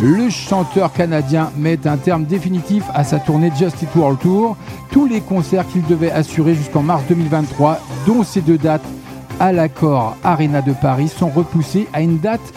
Le 0.00 0.28
chanteur 0.28 0.92
canadien 0.92 1.52
met 1.56 1.86
un 1.86 1.96
terme 1.96 2.24
définitif 2.24 2.84
à 2.94 3.04
sa 3.04 3.18
tournée 3.18 3.52
Just 3.56 3.82
It 3.82 3.94
World 3.94 4.18
Tour. 4.18 4.56
Tous 4.90 5.06
les 5.06 5.20
concerts 5.20 5.66
qu'il 5.68 5.84
devait 5.84 6.10
assurer 6.10 6.54
jusqu'en 6.54 6.82
mars 6.82 7.02
2023, 7.08 7.78
dont 8.06 8.22
ces 8.22 8.40
deux 8.40 8.58
dates 8.58 8.84
à 9.40 9.52
l'accord 9.52 10.16
Arena 10.24 10.62
de 10.62 10.72
Paris, 10.72 11.08
sont 11.08 11.28
repoussés 11.28 11.88
à 11.92 12.00
une 12.00 12.18
date 12.18 12.52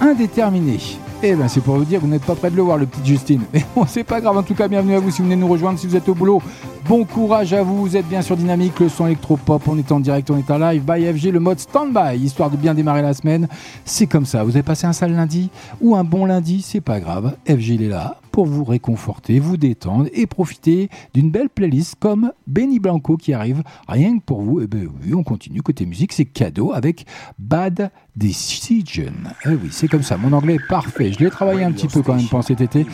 indéterminée. 0.00 0.80
Eh 1.26 1.36
ben 1.36 1.48
c'est 1.48 1.62
pour 1.62 1.76
vous 1.76 1.86
dire 1.86 2.00
vous 2.00 2.06
n'êtes 2.06 2.26
pas 2.26 2.34
prêt 2.34 2.50
de 2.50 2.56
le 2.56 2.60
voir 2.60 2.76
le 2.76 2.84
petit 2.84 3.00
Justine. 3.02 3.40
Mais 3.54 3.64
bon 3.74 3.86
c'est 3.88 4.04
pas 4.04 4.20
grave, 4.20 4.36
en 4.36 4.42
tout 4.42 4.54
cas 4.54 4.68
bienvenue 4.68 4.94
à 4.94 5.00
vous 5.00 5.10
si 5.10 5.22
vous 5.22 5.24
venez 5.24 5.36
nous 5.36 5.48
rejoindre, 5.48 5.78
si 5.78 5.86
vous 5.86 5.96
êtes 5.96 6.06
au 6.06 6.14
boulot. 6.14 6.42
Bon 6.86 7.06
courage 7.06 7.54
à 7.54 7.62
vous, 7.62 7.80
vous 7.80 7.96
êtes 7.96 8.06
bien 8.06 8.20
sur 8.20 8.36
Dynamique, 8.36 8.78
le 8.78 8.90
son 8.90 9.06
électropop, 9.06 9.66
on 9.66 9.78
est 9.78 9.90
en 9.90 10.00
direct, 10.00 10.30
on 10.30 10.36
est 10.36 10.50
en 10.50 10.58
live, 10.58 10.82
by 10.82 11.18
FG, 11.18 11.32
le 11.32 11.40
mode 11.40 11.60
stand-by, 11.60 12.18
histoire 12.18 12.50
de 12.50 12.58
bien 12.58 12.74
démarrer 12.74 13.00
la 13.00 13.14
semaine. 13.14 13.48
C'est 13.86 14.06
comme 14.06 14.26
ça, 14.26 14.44
vous 14.44 14.50
avez 14.50 14.62
passé 14.62 14.86
un 14.86 14.92
sale 14.92 15.14
lundi 15.14 15.48
ou 15.80 15.96
un 15.96 16.04
bon 16.04 16.26
lundi, 16.26 16.60
c'est 16.60 16.82
pas 16.82 17.00
grave, 17.00 17.34
FG 17.46 17.68
il 17.68 17.82
est 17.84 17.88
là 17.88 18.18
pour 18.34 18.46
vous 18.46 18.64
réconforter, 18.64 19.38
vous 19.38 19.56
détendre 19.56 20.08
et 20.12 20.26
profiter 20.26 20.88
d'une 21.14 21.30
belle 21.30 21.48
playlist 21.48 21.94
comme 22.00 22.32
Benny 22.48 22.80
Blanco 22.80 23.16
qui 23.16 23.32
arrive 23.32 23.62
rien 23.86 24.18
que 24.18 24.24
pour 24.24 24.42
vous. 24.42 24.60
Et 24.60 24.66
ben 24.66 24.88
oui, 25.04 25.14
on 25.14 25.22
continue 25.22 25.62
côté 25.62 25.86
musique, 25.86 26.12
c'est 26.12 26.24
cadeau 26.24 26.72
avec 26.72 27.06
Bad 27.38 27.92
Decision. 28.16 29.12
Eh 29.44 29.50
oui, 29.50 29.68
c'est 29.70 29.86
comme 29.86 30.02
ça, 30.02 30.16
mon 30.16 30.32
anglais 30.32 30.56
est 30.56 30.68
parfait. 30.68 31.12
Je 31.12 31.22
l'ai 31.22 31.30
travaillé 31.30 31.62
un 31.62 31.70
petit 31.70 31.86
peu 31.86 32.02
quand 32.02 32.16
même 32.16 32.26
pendant 32.26 32.42
cet 32.42 32.60
été 32.60 32.86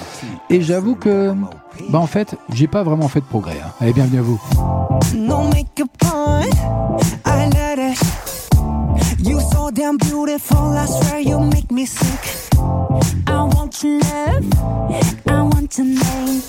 et 0.51 0.61
j'avoue 0.61 0.95
que 0.95 1.35
bah 1.89 2.01
en 2.01 2.07
fait, 2.07 2.37
j'ai 2.53 2.67
pas 2.67 2.83
vraiment 2.83 3.09
fait 3.09 3.21
de 3.21 3.25
progrès. 3.25 3.57
hein. 3.65 3.71
Allez, 3.81 3.95
bienvenue 3.95 4.19
à 4.19 4.23
vous. 4.23 4.39
Want 13.71 13.85
love, 14.03 14.45
I 15.29 15.43
want 15.43 15.79
your 15.79 15.87
name. 15.87 16.43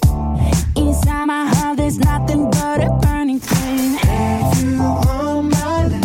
Inside 0.75 1.25
my 1.25 1.45
heart, 1.53 1.77
there's 1.77 1.99
nothing 1.99 2.49
but 2.49 2.83
a 2.83 2.89
burning 3.01 3.39
flame. 3.39 3.97
Have 3.97 4.63
you 4.63 4.77
my? 5.43 6.01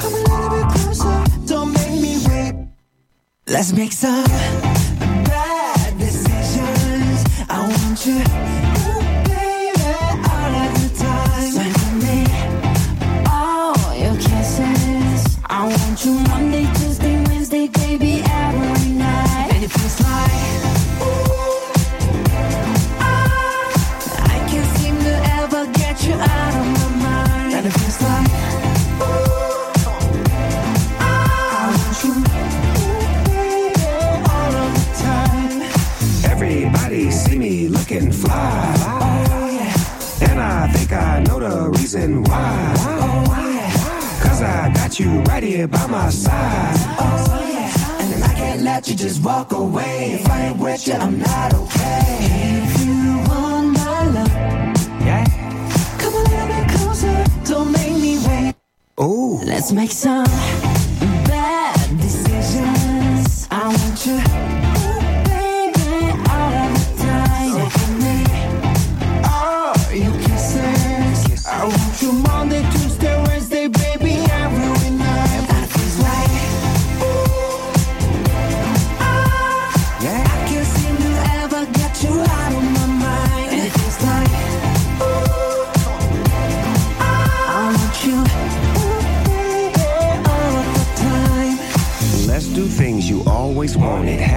Come 0.00 0.14
a 0.14 0.20
little 0.28 0.50
bit 0.50 0.66
closer, 0.74 1.24
don't 1.46 1.72
make 1.72 2.00
me 2.00 2.22
wait. 2.26 2.54
Let's 3.46 3.72
make 3.72 3.92
some 3.92 4.24
bad 4.24 5.98
decisions. 5.98 7.24
I 7.48 7.68
want 7.68 8.06
you. 8.06 8.14
ooh, 8.14 9.02
baby, 9.28 9.82
all 10.30 10.54
of 10.64 10.72
the 10.74 10.94
reason 41.94 42.22
why. 42.24 42.74
Cause 44.22 44.42
I 44.42 44.72
got 44.74 44.98
you 44.98 45.20
right 45.22 45.42
here 45.42 45.68
by 45.68 45.86
my 45.86 46.10
side. 46.10 46.76
Oh, 46.98 47.50
yeah. 47.52 48.12
And 48.14 48.24
I 48.24 48.34
can't 48.34 48.62
let 48.62 48.88
you 48.88 48.96
just 48.96 49.22
walk 49.22 49.52
away. 49.52 50.18
If 50.20 50.28
I 50.28 50.46
ain't 50.46 50.58
with 50.58 50.86
you, 50.88 50.94
I'm 50.94 51.18
not 51.18 51.54
okay. 51.54 52.18
If 52.62 52.84
you 52.84 53.18
want 53.28 53.72
my 53.78 54.06
love, 54.06 54.32
Yeah. 55.06 55.24
come 55.98 56.14
a 56.14 56.22
little 56.30 56.48
bit 56.48 56.68
closer. 56.74 57.24
Don't 57.44 57.70
make 57.72 57.92
me 57.92 58.18
wait. 58.26 58.54
Ooh. 59.00 59.40
Let's 59.44 59.70
make 59.72 59.92
some 59.92 60.24
bad 61.30 61.78
decisions. 62.00 63.46
I 63.50 63.68
want 63.68 64.06
you, 64.06 64.18
I 72.04 72.06
want 72.06 72.16
you 72.16 72.22
Monday, 72.22 72.73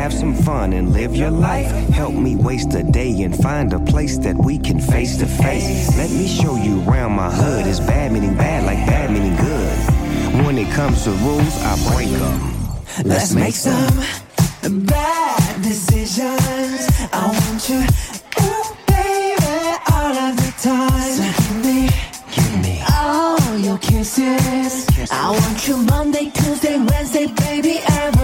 Have 0.08 0.18
some 0.18 0.36
fun 0.36 0.72
and 0.72 0.93
live 0.93 1.18
your 1.18 1.32
life. 1.32 1.70
Help 1.89 2.14
me 2.14 2.38
waste 2.38 2.74
a 2.76 2.82
day 2.82 3.24
and 3.24 3.36
find 3.36 3.74
a 3.74 3.80
place 3.91 4.18
that 4.20 4.38
we 4.38 4.58
can 4.58 4.80
face 4.80 5.18
to 5.18 5.26
face. 5.26 5.97
Let 5.97 6.10
me 6.12 6.26
show 6.26 6.55
you 6.55 6.82
around 6.88 7.12
my 7.12 7.30
hood. 7.30 7.68
It's 7.68 7.82
bad 7.82 8.14
meaning 8.14 8.34
bad 8.38 8.64
like 8.64 8.78
bad 8.88 9.12
meaning 9.12 9.36
good. 9.36 10.45
When 10.45 10.58
it 10.58 10.72
comes 10.74 11.03
to 11.03 11.12
rules, 11.12 11.53
I 11.62 11.76
break 11.91 12.08
them. 12.08 12.39
Let's 13.03 13.34
make 13.34 13.53
some 13.53 13.97
bad 14.86 15.62
decisions. 15.62 16.88
I 17.12 17.28
want 17.28 17.68
you, 17.68 17.80
ooh, 18.39 18.78
baby, 18.88 19.76
all 19.91 20.16
of 20.16 20.38
the 20.38 20.53
time. 20.64 21.18
Give 21.36 21.66
me, 21.66 21.89
give 22.32 22.64
me 22.64 22.82
all 22.95 23.58
your 23.58 23.78
kisses. 23.80 24.88
I 25.12 25.32
want 25.32 25.68
you 25.68 25.76
Monday, 25.76 26.30
Tuesday, 26.30 26.78
Wednesday, 26.78 27.28
baby, 27.28 27.80
every 27.89 28.16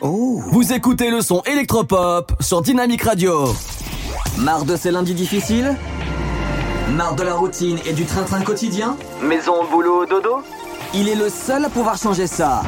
Vous 0.00 0.72
écoutez 0.72 1.10
le 1.10 1.20
son 1.20 1.42
électropop 1.46 2.32
sur 2.40 2.62
Dynamique 2.62 3.02
Radio. 3.02 3.54
Marre 4.38 4.64
de 4.64 4.74
ces 4.74 4.90
lundis 4.90 5.14
difficiles? 5.14 5.76
Marre 6.96 7.14
de 7.14 7.22
la 7.22 7.34
routine 7.34 7.78
et 7.86 7.92
du 7.92 8.04
train-train 8.04 8.40
quotidien? 8.40 8.96
Maison, 9.22 9.64
boulot, 9.70 10.04
dodo? 10.06 10.38
Il 10.94 11.08
est 11.08 11.14
le 11.14 11.28
seul 11.28 11.64
à 11.64 11.68
pouvoir 11.68 11.96
changer 11.96 12.26
ça. 12.26 12.62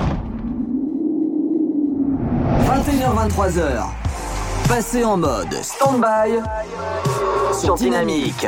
21h-23h. 2.61 3.83
Passez 4.69 5.05
en 5.05 5.17
mode 5.17 5.53
stand-by 5.63 6.39
sur 7.61 7.75
Dynamique. 7.75 8.47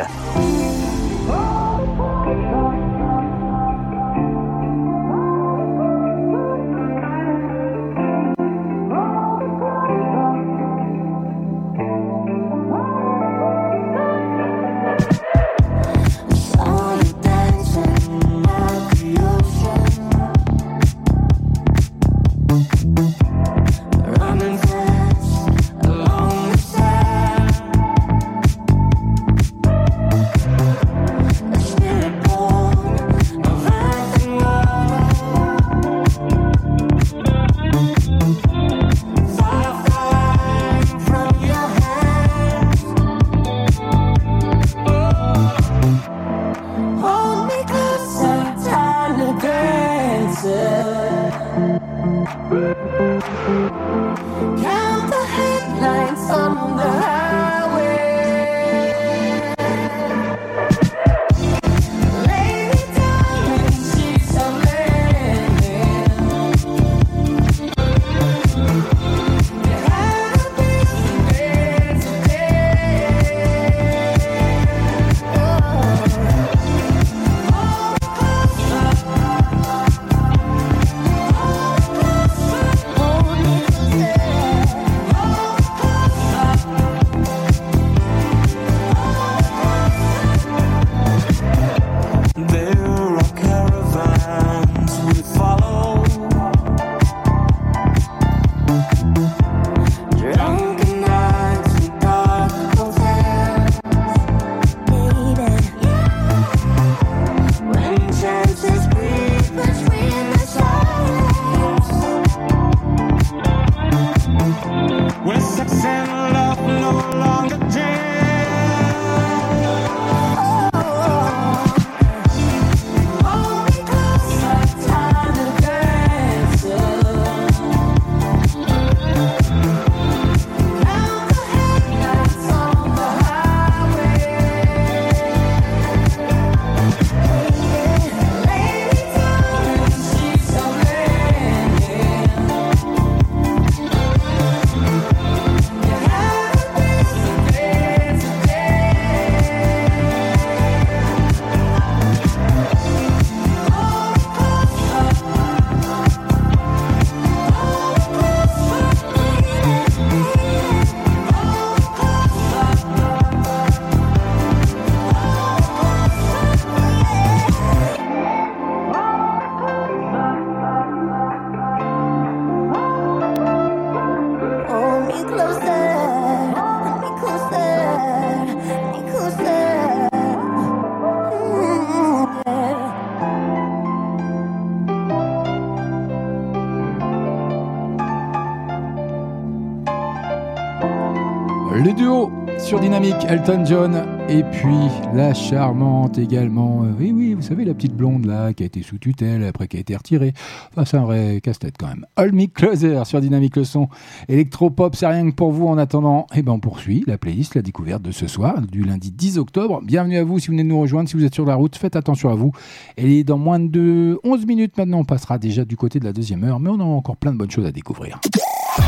Elton 193.12 193.64
John 193.66 194.02
et 194.30 194.42
puis 194.44 194.88
la 195.14 195.34
charmante 195.34 196.16
également. 196.16 196.84
euh, 196.84 196.92
oui, 196.98 197.12
oui, 197.14 197.34
vous 197.34 197.42
savez, 197.42 197.66
la 197.66 197.74
petite 197.74 197.94
blonde 197.94 198.24
là 198.24 198.54
qui 198.54 198.62
a 198.62 198.66
été 198.66 198.82
sous 198.82 198.96
tutelle 198.96 199.44
après 199.44 199.68
qui 199.68 199.76
a 199.76 199.80
été 199.80 199.94
retirée. 199.94 200.32
Enfin, 200.70 200.86
c'est 200.86 200.96
un 200.96 201.04
vrai 201.04 201.40
casse-tête 201.42 201.74
quand 201.78 201.88
même. 201.88 202.06
Hold 202.16 202.34
Me 202.34 202.46
Closer 202.46 203.04
sur 203.04 203.20
Dynamique 203.20 203.56
le 203.56 203.64
son. 203.64 203.88
Electropop, 204.28 204.96
c'est 204.96 205.06
rien 205.06 205.30
que 205.30 205.34
pour 205.34 205.52
vous 205.52 205.66
en 205.66 205.76
attendant. 205.76 206.26
Et 206.34 206.42
ben, 206.42 206.52
on 206.52 206.60
poursuit 206.60 207.04
la 207.06 207.18
playlist, 207.18 207.54
la 207.54 207.62
découverte 207.62 208.00
de 208.00 208.10
ce 208.10 208.26
soir, 208.26 208.62
du 208.62 208.84
lundi 208.84 209.10
10 209.10 209.36
octobre. 209.36 209.82
Bienvenue 209.82 210.16
à 210.16 210.24
vous 210.24 210.38
si 210.38 210.46
vous 210.46 210.52
venez 210.52 210.64
de 210.64 210.68
nous 210.68 210.80
rejoindre. 210.80 211.08
Si 211.08 211.16
vous 211.16 211.24
êtes 211.24 211.34
sur 211.34 211.44
la 211.44 211.56
route, 211.56 211.76
faites 211.76 211.96
attention 211.96 212.30
à 212.30 212.34
vous. 212.34 212.52
Et 212.96 213.22
dans 213.22 213.38
moins 213.38 213.60
de 213.60 214.18
11 214.24 214.46
minutes 214.46 214.78
maintenant, 214.78 215.00
on 215.00 215.04
passera 215.04 215.36
déjà 215.36 215.66
du 215.66 215.76
côté 215.76 216.00
de 216.00 216.06
la 216.06 216.14
deuxième 216.14 216.42
heure, 216.44 216.58
mais 216.58 216.70
on 216.70 216.80
a 216.80 216.84
encore 216.84 217.18
plein 217.18 217.32
de 217.32 217.38
bonnes 217.38 217.50
choses 217.50 217.66
à 217.66 217.72
découvrir. 217.72 218.18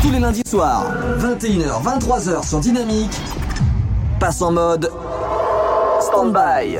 Tous 0.01 0.11
les 0.11 0.19
lundis 0.19 0.43
soirs, 0.45 0.91
21h, 1.19 1.81
23h 1.81 2.47
sur 2.47 2.59
Dynamique, 2.59 3.21
passe 4.19 4.41
en 4.41 4.51
mode 4.51 4.91
stand-by. 6.01 6.79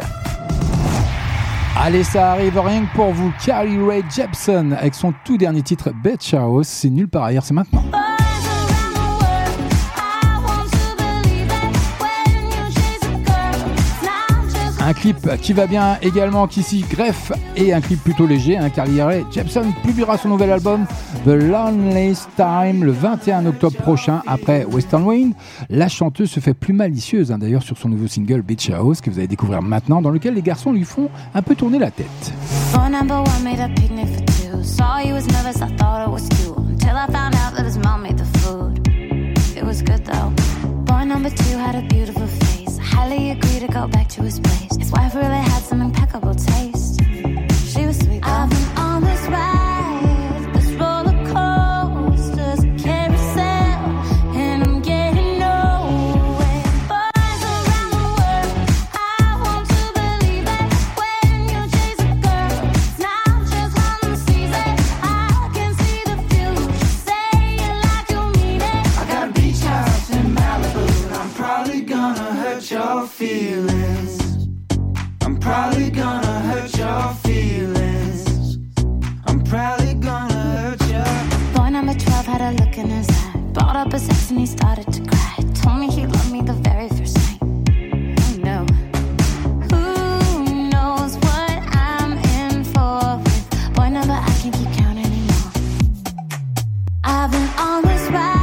Allez, 1.80 2.04
ça 2.04 2.32
arrive 2.32 2.60
rien 2.60 2.86
que 2.86 2.96
pour 2.96 3.12
vous. 3.12 3.32
Carly 3.46 3.78
Rae 3.80 4.04
Jepsen 4.10 4.74
avec 4.74 4.96
son 4.96 5.14
tout 5.24 5.38
dernier 5.38 5.62
titre, 5.62 5.92
Beach 6.04 6.34
House. 6.34 6.68
C'est 6.68 6.90
nulle 6.90 7.08
part 7.08 7.26
ailleurs, 7.26 7.44
c'est 7.44 7.54
maintenant. 7.54 7.84
Un 14.88 14.94
clip 14.94 15.18
qui 15.42 15.52
va 15.52 15.68
bien 15.68 15.98
également, 16.02 16.48
qui 16.48 16.64
s'y 16.64 16.80
greffe, 16.80 17.34
et 17.58 17.74
un 17.74 17.82
clip 17.82 18.02
plutôt 18.02 18.26
léger. 18.26 18.58
Hein, 18.58 18.70
Carly 18.70 19.02
Rae 19.02 19.26
Jepsen 19.30 19.74
publiera 19.84 20.18
son 20.18 20.30
nouvel 20.30 20.50
album 20.50 20.86
The 21.26 21.32
Loneliest 21.32 22.30
Time 22.38 22.86
le 22.86 22.94
21 22.94 23.48
octobre 23.48 23.76
prochain. 23.76 24.22
Après 24.26 24.64
Western 24.64 25.04
Wind, 25.04 25.34
la 25.70 25.90
chanteuse 25.90 26.32
se 26.32 26.40
fait 26.40 26.54
plus 26.54 26.72
malicieuse 26.72 27.34
hein, 27.34 27.38
d'ailleurs 27.38 27.64
sur 27.64 27.78
son 27.78 27.90
nouveau 27.90 28.08
single 28.08 28.42
Beach 28.44 28.70
House 28.70 29.02
que 29.02 29.10
vous 29.10 29.20
allez 29.20 29.28
découvrir 29.28 29.62
maintenant, 29.62 30.02
dans 30.02 30.10
lequel 30.10 30.36
les 30.36 30.42
garçons 30.42 30.72
lui 30.72 30.86
font 30.86 31.10
un 31.34 31.42
peu 31.42 31.54
tourner 31.54 31.80
la 31.80 31.92
tête. 31.92 32.34
Boy 40.88 41.06
number 41.06 41.30
two 41.30 41.58
had 41.58 41.76
face. 42.98 43.06
I 43.06 43.10
highly 43.10 43.32
agree 43.32 43.60
to 43.60 43.68
go 43.68 43.88
back 43.88 44.08
to 44.10 44.22
his 44.24 44.39
place. 44.39 44.76
His 44.78 44.91
wife 44.91 45.16
really 45.16 45.26
had 45.26 45.64
some 45.64 45.82
impeccable 45.82 46.36
taste. 46.36 46.77
Feelings. 73.18 74.47
I'm 75.22 75.39
probably 75.39 75.89
gonna 75.89 76.39
hurt 76.41 76.78
your 76.78 77.13
feelings. 77.26 78.59
I'm 79.26 79.43
probably 79.43 79.95
gonna 79.95 80.36
hurt 80.36 80.82
your. 80.88 81.03
Boy 81.55 81.70
number 81.70 81.95
12 81.95 82.26
had 82.28 82.41
a 82.41 82.51
look 82.63 82.78
in 82.78 82.89
his 82.89 83.09
eye. 83.09 83.34
Brought 83.53 83.76
up 83.76 83.91
his 83.91 84.07
ex 84.07 84.30
and 84.30 84.39
he 84.39 84.45
started 84.45 84.93
to 84.93 85.01
cry. 85.09 85.36
Told 85.55 85.80
me 85.80 85.88
he 85.89 86.05
loved 86.05 86.32
me 86.32 86.41
the 86.43 86.53
very 86.53 86.89
first 86.89 87.18
night. 87.18 87.39
Oh 88.22 88.36
no. 88.49 88.57
Who 89.72 90.70
knows 90.70 91.15
what 91.26 91.57
I'm 91.74 92.11
in 92.38 92.63
for 92.65 93.18
boy 93.74 93.89
number 93.89 94.13
I 94.13 94.32
can't 94.41 94.53
keep 94.53 94.72
count 94.74 94.99
anymore. 94.99 95.51
I've 97.03 97.32
been 97.32 97.49
on 97.57 97.82
this 97.82 98.11
ride, 98.11 98.37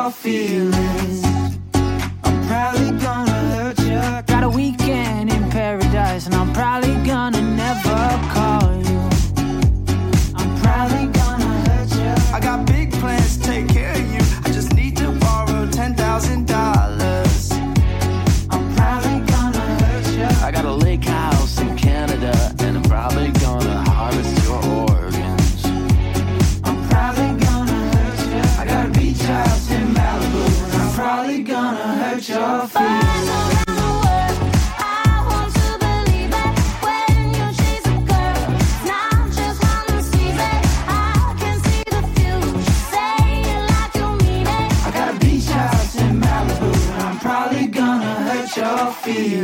our 0.00 0.10
feelings. 0.10 0.89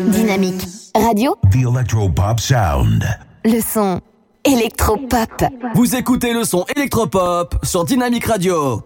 Dynamique 0.09 0.67
Radio, 0.95 1.37
The 1.51 1.57
Electropop 1.57 2.41
Sound. 2.41 3.05
le 3.45 3.61
son 3.61 4.01
électropop. 4.45 5.45
Vous 5.75 5.95
écoutez 5.95 6.33
le 6.33 6.45
son 6.45 6.65
électropop 6.75 7.55
sur 7.63 7.85
Dynamique 7.85 8.27
Radio. 8.27 8.83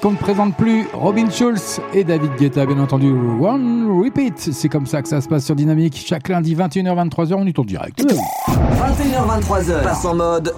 Qu'on 0.00 0.12
ne 0.12 0.16
présente 0.16 0.54
plus 0.54 0.86
Robin 0.92 1.28
Schulz 1.28 1.80
et 1.92 2.04
David 2.04 2.30
Guetta, 2.38 2.64
bien 2.66 2.78
entendu. 2.78 3.10
One 3.10 4.00
Repeat, 4.00 4.38
c'est 4.38 4.68
comme 4.68 4.86
ça 4.86 5.02
que 5.02 5.08
ça 5.08 5.20
se 5.20 5.28
passe 5.28 5.44
sur 5.44 5.56
Dynamique. 5.56 6.00
Chaque 6.06 6.28
lundi, 6.28 6.54
21h-23h, 6.54 7.34
on 7.34 7.46
est 7.46 7.58
en 7.58 7.64
direct. 7.64 8.00
21h23h, 8.04 9.82
passe 9.82 10.04
en 10.04 10.14
mode 10.14 10.54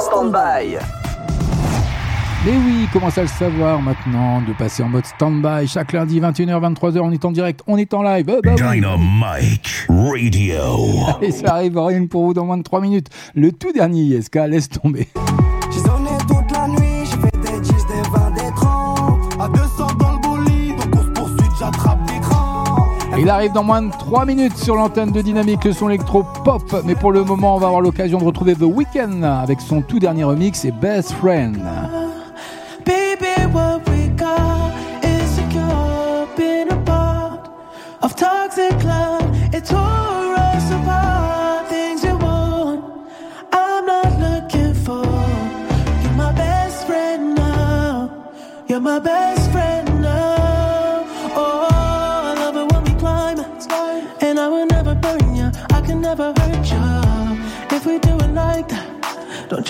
stand-by. 0.00 0.78
Mais 2.44 2.52
oui, 2.66 2.88
commence 2.92 3.16
à 3.18 3.22
le 3.22 3.28
savoir 3.28 3.80
maintenant, 3.80 4.42
de 4.42 4.52
passer 4.52 4.82
en 4.82 4.88
mode 4.88 5.06
stand-by? 5.06 5.68
Chaque 5.68 5.92
lundi, 5.92 6.20
21h-23h, 6.20 6.98
on 6.98 7.12
est 7.12 7.24
en 7.24 7.30
direct, 7.30 7.62
on 7.68 7.76
est 7.76 7.94
en 7.94 8.02
live. 8.02 8.26
Ah 8.28 8.40
bah 8.42 8.50
oui. 8.56 8.80
Dynamite 8.80 9.86
Radio. 9.88 11.22
Et 11.22 11.30
ça 11.30 11.54
arrive 11.54 11.78
rien 11.78 12.04
pour 12.06 12.24
vous 12.24 12.34
dans 12.34 12.46
moins 12.46 12.58
de 12.58 12.64
3 12.64 12.80
minutes. 12.80 13.10
Le 13.36 13.52
tout 13.52 13.72
dernier 13.72 14.02
ISK, 14.02 14.40
laisse 14.48 14.68
tomber. 14.68 15.06
Il 23.24 23.30
arrive 23.30 23.52
dans 23.52 23.64
moins 23.64 23.80
de 23.80 23.90
3 23.90 24.26
minutes 24.26 24.58
sur 24.58 24.76
l'antenne 24.76 25.10
de 25.10 25.22
Dynamique, 25.22 25.64
le 25.64 25.72
son 25.72 25.88
électro 25.88 26.26
pop. 26.44 26.62
Mais 26.84 26.94
pour 26.94 27.10
le 27.10 27.24
moment, 27.24 27.56
on 27.56 27.58
va 27.58 27.68
avoir 27.68 27.80
l'occasion 27.80 28.18
de 28.18 28.24
retrouver 28.24 28.54
The 28.54 28.64
Weeknd 28.64 29.22
avec 29.22 29.62
son 29.62 29.80
tout 29.80 29.98
dernier 29.98 30.24
remix 30.24 30.62
et 30.66 30.72
Best 30.72 31.12
Friend. 31.12 31.58
My 48.84 49.00
best 49.00 49.43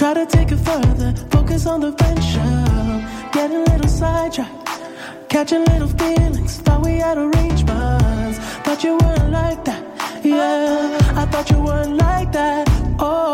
Try 0.04 0.12
to 0.12 0.26
take 0.26 0.52
it 0.52 0.58
further, 0.58 1.14
focus 1.30 1.64
on 1.64 1.80
the 1.80 1.90
venture. 1.92 3.30
Getting 3.32 3.56
a 3.56 3.64
little 3.72 3.88
sidetracked, 3.88 4.68
catching 5.30 5.64
little 5.64 5.88
feelings. 5.88 6.58
Thought 6.58 6.84
we 6.84 6.96
had 6.98 7.16
arrangements, 7.16 8.38
thought 8.64 8.84
you 8.84 8.98
weren't 8.98 9.30
like 9.30 9.64
that. 9.64 9.82
Yeah, 10.22 10.98
I 11.16 11.24
thought 11.24 11.48
you 11.50 11.58
weren't 11.58 11.96
like 11.96 12.32
that. 12.32 12.68
Oh, 12.98 13.32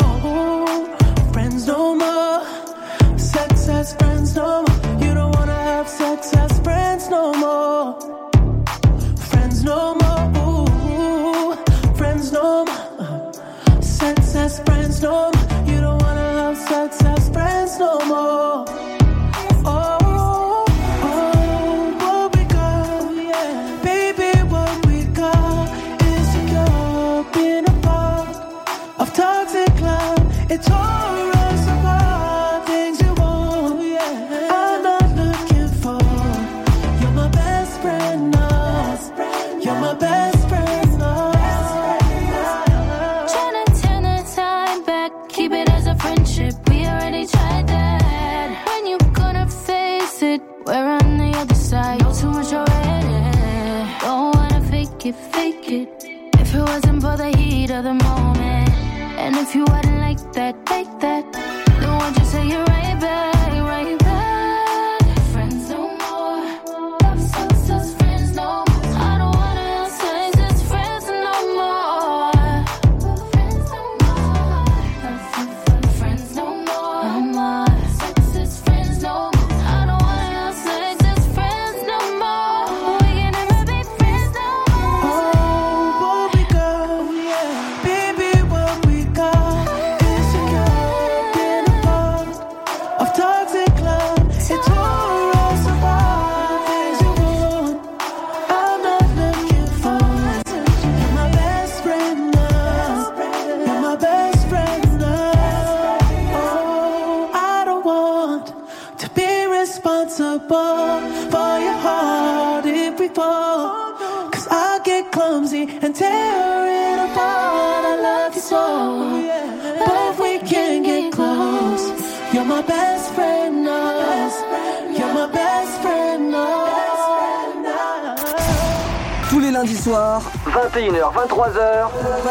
friends 1.33 1.67
no 1.67 1.93
more, 1.93 3.19
sex 3.19 3.67
as 3.67 3.93
friends 3.95 4.33
no 4.37 4.63
more. 4.63 5.03
You 5.03 5.13
don't 5.13 5.35
wanna 5.35 5.61
have 5.71 5.89
sex 5.89 6.33
as 6.35 6.57
friends 6.61 7.09
no 7.09 7.33
more. 7.33 7.99
Friends 9.29 9.61
no 9.65 9.95
more, 9.95 10.23
Ooh, 10.39 11.53
friends 11.97 12.31
no 12.31 12.63
more. 12.63 13.33
Sex 13.81 14.35
as 14.35 14.59
friends 14.61 15.01
no 15.01 15.11
more. 15.11 15.30
No 17.81 17.97
more. 18.05 18.50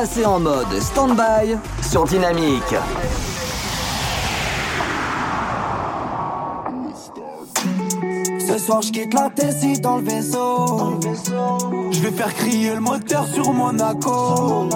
23h, 0.01 0.07
passez 0.07 0.25
en 0.25 0.41
mode 0.41 0.81
stand-by 0.81 1.57
sur 1.83 2.05
Dynamique. 2.05 2.75
Ce 8.47 8.59
soir, 8.59 8.83
je 8.83 8.93
quitte 8.93 9.15
la 9.15 9.29
Tessie 9.31 9.79
dans 9.81 9.99
le 9.99 10.05
vaisseau. 10.05 11.01
Je 11.91 12.01
vais 12.01 12.11
faire 12.11 12.35
crier 12.35 12.75
le 12.75 12.81
moteur 12.81 13.27
sur 13.27 13.53
Monaco. 13.53 14.69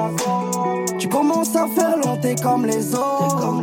Tu 0.99 1.09
commences 1.09 1.57
à 1.57 1.67
faire 1.69 1.97
long, 1.97 2.19
comme 2.43 2.67
les 2.67 2.95
autres. 2.95 3.63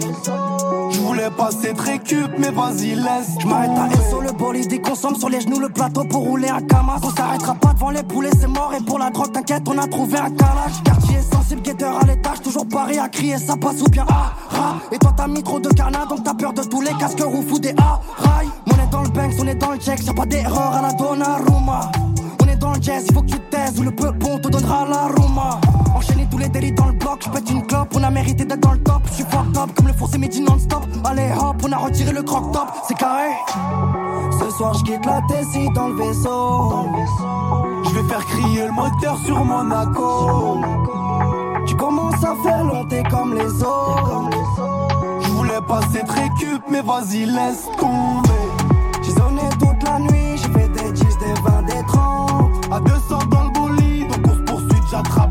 Je 0.91 0.99
voulais 0.99 1.29
passer 1.29 1.73
très 1.73 1.93
récup, 1.93 2.31
mais 2.37 2.51
vas-y, 2.51 2.95
laisse. 2.95 3.37
Je 3.39 3.47
m'arrête 3.47 3.71
à 3.71 4.09
SO, 4.09 4.21
le 4.21 4.31
bolide, 4.31 4.71
il 4.71 4.81
consomme 4.81 5.15
sur 5.15 5.29
les 5.29 5.41
genoux 5.41 5.59
le 5.59 5.69
plateau 5.69 6.03
pour 6.05 6.21
rouler 6.23 6.49
un 6.49 6.61
camas. 6.61 6.99
On 7.03 7.09
s'arrêtera 7.09 7.55
pas 7.55 7.73
devant 7.73 7.91
les 7.91 8.03
poulets, 8.03 8.31
c'est 8.39 8.47
mort. 8.47 8.73
Et 8.77 8.83
pour 8.83 8.99
la 8.99 9.09
drogue, 9.09 9.31
t'inquiète, 9.31 9.63
on 9.67 9.77
a 9.77 9.87
trouvé 9.87 10.17
un 10.17 10.31
calage. 10.31 11.00
Sensible, 11.51 11.63
guetteur 11.63 11.97
à 11.97 12.05
l'étage, 12.05 12.41
toujours 12.41 12.65
pareil 12.65 12.97
à 12.97 13.09
crier, 13.09 13.37
ça 13.37 13.57
passe 13.57 13.81
ou 13.81 13.89
bien 13.89 14.05
ah. 14.09 14.31
Et 14.89 14.97
toi, 14.97 15.13
t'as 15.15 15.27
mis 15.27 15.43
trop 15.43 15.59
de 15.59 15.67
carnat, 15.67 16.05
donc 16.05 16.23
t'as 16.23 16.33
peur 16.33 16.53
de 16.53 16.63
tous 16.63 16.79
les 16.79 16.93
casques 16.93 17.21
roufous 17.21 17.59
des 17.59 17.73
ah, 17.77 17.99
rails. 18.15 18.47
On 18.67 18.81
est 18.81 18.89
dans 18.89 19.01
le 19.01 19.09
Banks, 19.09 19.33
on 19.37 19.47
est 19.47 19.55
dans 19.55 19.71
le 19.71 19.77
check, 19.77 20.05
y'a 20.05 20.13
pas 20.13 20.25
d'erreur 20.25 20.73
à 20.75 20.81
la 20.81 20.93
Donnarumma. 20.93 21.91
On 22.41 22.47
est 22.47 22.55
dans 22.55 22.71
le 22.71 22.81
jazz, 22.81 23.03
il 23.05 23.13
faut 23.13 23.21
que 23.21 23.31
tu 23.31 23.39
taises, 23.49 23.77
ou 23.79 23.83
le 23.83 23.91
peu 23.91 24.11
bon 24.11 24.39
te 24.39 24.47
donnera 24.47 24.87
la 24.87 25.07
Roma. 25.07 25.59
Enchaîner 25.93 26.25
tous 26.31 26.37
les 26.37 26.47
délits 26.47 26.71
dans 26.71 26.85
le 26.85 26.93
bloc, 26.93 27.19
je 27.25 27.29
pète 27.29 27.49
une 27.49 27.67
clope, 27.67 27.89
on 27.95 28.03
a 28.03 28.09
mérité 28.09 28.45
d'être 28.45 28.61
dans 28.61 28.71
le 28.71 28.83
top. 28.83 29.01
Je 29.07 29.13
suis 29.15 29.23
fucked 29.25 29.57
up 29.57 29.71
comme 29.75 29.87
le 29.87 29.93
foncé 29.93 30.17
midi 30.17 30.39
non-stop. 30.39 30.85
Allez 31.03 31.31
hop, 31.37 31.57
on 31.65 31.71
a 31.73 31.77
retiré 31.77 32.13
le 32.13 32.23
croc 32.23 32.53
top, 32.53 32.69
c'est 32.87 32.97
carré. 32.97 33.31
Ce 34.39 34.49
soir, 34.51 34.73
je 34.75 34.83
quitte 34.85 35.05
la 35.05 35.19
Tessie 35.27 35.67
dans 35.75 35.89
le 35.89 35.95
vaisseau. 35.95 36.87
Je 37.83 37.89
vais 37.89 38.07
faire 38.07 38.25
crier 38.25 38.67
le 38.67 38.71
moteur 38.71 39.17
sur 39.25 39.43
Monaco. 39.43 40.61
Tu 41.71 41.77
commences 41.77 42.21
à 42.21 42.35
faire 42.43 42.65
long, 42.65 42.83
t'es 42.83 43.01
comme 43.09 43.33
les 43.33 43.63
autres. 43.63 44.29
Je 45.21 45.27
voulais 45.29 45.61
passer 45.65 46.03
très 46.05 46.23
récup, 46.23 46.61
mais 46.69 46.81
vas-y, 46.81 47.25
laisse 47.25 47.69
tomber. 47.79 48.29
J'ai 49.01 49.11
zoné 49.13 49.43
toute 49.57 49.81
la 49.87 49.99
nuit, 49.99 50.35
j'ai 50.35 50.51
fait 50.51 50.67
des 50.67 50.91
10, 50.91 51.01
des 51.17 51.33
20, 51.45 51.61
des 51.63 51.85
30. 51.87 52.73
À 52.73 52.79
200 52.81 53.19
dans 53.29 53.43
le 53.45 53.51
bolide, 53.51 54.11
donc 54.11 54.19
on 54.27 54.35
se 54.35 54.41
poursuit, 54.41 54.81
j'attrape 54.91 55.30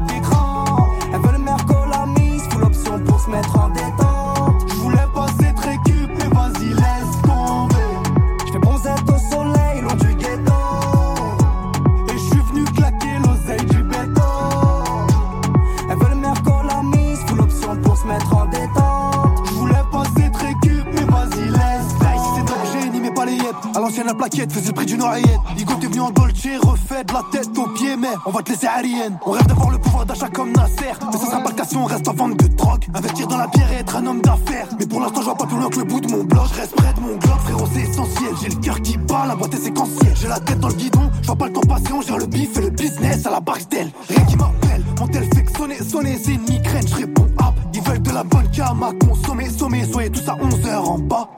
oreillette. 25.02 25.40
Igo, 25.58 25.74
t'es 25.80 25.86
venu 25.86 26.00
en 26.00 26.10
Dolce, 26.10 26.46
refait 26.62 27.04
de 27.04 27.12
la 27.12 27.22
tête 27.30 27.56
aux 27.58 27.68
pieds, 27.68 27.96
mais 27.96 28.08
on 28.26 28.30
va 28.30 28.42
te 28.42 28.50
laisser 28.50 28.66
aérienne. 28.66 29.18
On 29.26 29.32
rêve 29.32 29.46
d'avoir 29.46 29.70
le 29.70 29.78
pouvoir 29.78 30.06
d'achat 30.06 30.28
comme 30.28 30.52
Nasser. 30.52 30.92
Mais 31.12 31.18
ça 31.18 31.26
sera 31.26 31.40
on 31.76 31.84
reste 31.84 32.08
en 32.08 32.14
vente 32.14 32.36
de 32.36 32.48
drogue. 32.48 32.84
Investir 32.94 33.26
dans 33.28 33.38
la 33.38 33.48
pierre 33.48 33.72
et 33.72 33.76
être 33.76 33.96
un 33.96 34.06
homme 34.06 34.20
d'affaires. 34.20 34.66
Mais 34.78 34.86
pour 34.86 35.00
l'instant, 35.00 35.20
je 35.20 35.26
vois 35.26 35.36
pas 35.36 35.46
plus 35.46 35.56
loin 35.56 35.68
que 35.68 35.78
le 35.78 35.84
bout 35.84 36.00
de 36.00 36.10
mon 36.10 36.24
bloc. 36.24 36.44
Je 36.52 36.60
reste 36.60 36.74
près 36.74 36.92
de 36.92 37.00
mon 37.00 37.16
globe, 37.16 37.38
frérot, 37.44 37.68
c'est 37.72 37.82
essentiel. 37.82 38.30
J'ai 38.42 38.48
le 38.48 38.56
cœur 38.56 38.82
qui 38.82 38.96
bat, 38.96 39.26
la 39.26 39.36
boîte 39.36 39.54
est 39.54 39.58
séquentielle. 39.58 40.14
J'ai 40.20 40.28
la 40.28 40.40
tête 40.40 40.60
dans 40.60 40.68
le 40.68 40.74
guidon, 40.74 41.10
je 41.22 41.26
vois 41.26 41.36
pas 41.36 41.46
le 41.46 41.52
temps 41.52 41.60
passer. 41.60 41.92
On 41.92 42.02
gère 42.02 42.18
le 42.18 42.26
bif 42.26 42.56
et 42.56 42.60
le 42.60 42.70
business 42.70 43.26
à 43.26 43.30
la 43.30 43.40
Barcel. 43.40 43.90
Rien 44.08 44.24
qui 44.24 44.36
m'appelle, 44.36 44.84
mon 44.98 45.06
tel 45.06 45.24
fait 45.34 45.44
que 45.44 45.56
sonner, 45.56 45.78
sonner, 45.82 46.18
c'est 46.22 46.32
une 46.32 46.42
migraine. 46.42 46.86
Je 46.88 46.96
réponds 46.96 47.28
hop, 47.38 47.54
ils 47.74 47.82
veulent 47.82 48.02
de 48.02 48.10
la 48.10 48.24
bonne 48.24 48.50
cam 48.50 48.82
à 48.82 48.92
consommer, 49.06 49.48
sommer. 49.48 49.84
Soyez 49.90 50.10
tous 50.10 50.28
à 50.28 50.34
11h 50.34 50.76
en 50.76 50.98
bas. 50.98 51.28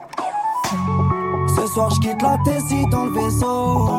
Soir, 1.73 1.89
je 1.89 1.99
quitte 2.01 2.21
la 2.21 2.37
Tessie 2.45 2.85
dans 2.91 3.05
le 3.05 3.11
vaisseau. 3.13 3.89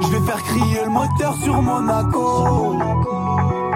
Je 0.00 0.08
vais 0.08 0.26
faire 0.26 0.42
crier 0.42 0.78
le 0.84 0.90
moteur 0.90 1.36
sur 1.36 1.62
Monaco. 1.62 2.76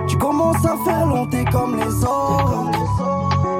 Tu 0.08 0.18
commences 0.18 0.64
à 0.64 0.76
faire 0.84 1.06
long, 1.06 1.28
comme 1.52 1.76
les 1.76 2.04
autres. 2.04 2.70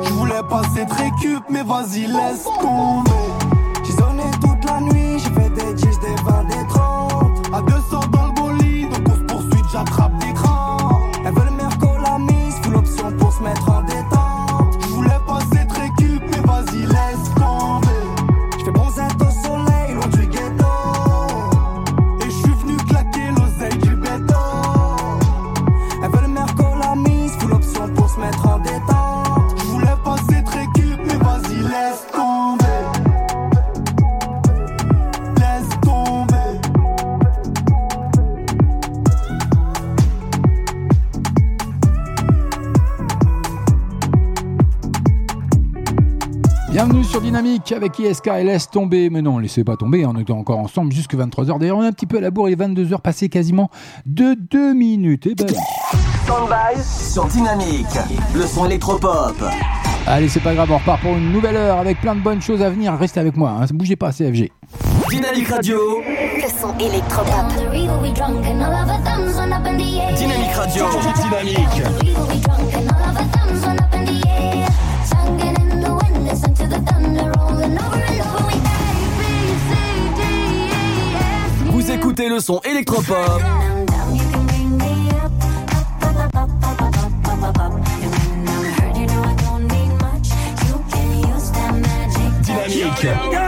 Je 0.02 0.12
voulais 0.14 0.42
passer 0.48 0.84
très 0.86 1.04
récup, 1.04 1.44
mais 1.50 1.62
vas-y, 1.62 2.06
laisse 2.06 2.48
tomber. 2.60 3.27
Avec 47.72 47.98
ISK 47.98 48.28
et 48.28 48.44
laisse 48.44 48.70
tomber. 48.70 49.10
Mais 49.10 49.22
non, 49.22 49.38
laissez 49.38 49.64
pas 49.64 49.76
tomber, 49.76 50.06
on 50.06 50.16
est 50.16 50.30
encore 50.30 50.58
ensemble 50.58 50.92
jusque 50.92 51.14
23h. 51.14 51.58
D'ailleurs, 51.58 51.78
on 51.78 51.82
est 51.82 51.88
un 51.88 51.92
petit 51.92 52.06
peu 52.06 52.18
à 52.18 52.20
la 52.20 52.30
bourre, 52.30 52.48
il 52.48 52.52
est 52.52 52.56
22h 52.56 53.00
passé 53.00 53.28
quasiment 53.28 53.70
de 54.06 54.34
2 54.50 54.74
minutes. 54.74 55.26
Et 55.26 55.34
ben, 55.34 55.46
Stand-by 56.24 56.82
sur 56.82 57.26
Dynamique. 57.26 57.86
Le 58.34 58.46
son 58.46 58.66
électropop. 58.66 59.34
allez, 60.06 60.28
c'est 60.28 60.40
pas 60.40 60.54
grave, 60.54 60.70
on 60.70 60.78
repart 60.78 61.00
pour 61.00 61.12
une 61.12 61.32
nouvelle 61.32 61.56
heure 61.56 61.78
avec 61.78 62.00
plein 62.00 62.14
de 62.14 62.20
bonnes 62.20 62.42
choses 62.42 62.62
à 62.62 62.70
venir. 62.70 62.94
Restez 62.94 63.20
avec 63.20 63.36
moi, 63.36 63.50
hein, 63.50 63.66
bougez 63.72 63.96
pas, 63.96 64.12
CFG. 64.12 64.50
Dynamique 65.10 65.48
Radio. 65.48 65.78
Le 66.06 66.48
son 66.60 66.76
électropop. 66.78 67.48
Dynamique 70.16 70.52
Radio. 70.54 70.84
Dynamique. 71.16 72.17
Vous 81.66 81.90
écoutez 81.90 82.28
le 82.28 82.40
son 82.40 82.60
électropop. 82.64 83.42
Dynamique. 92.42 93.47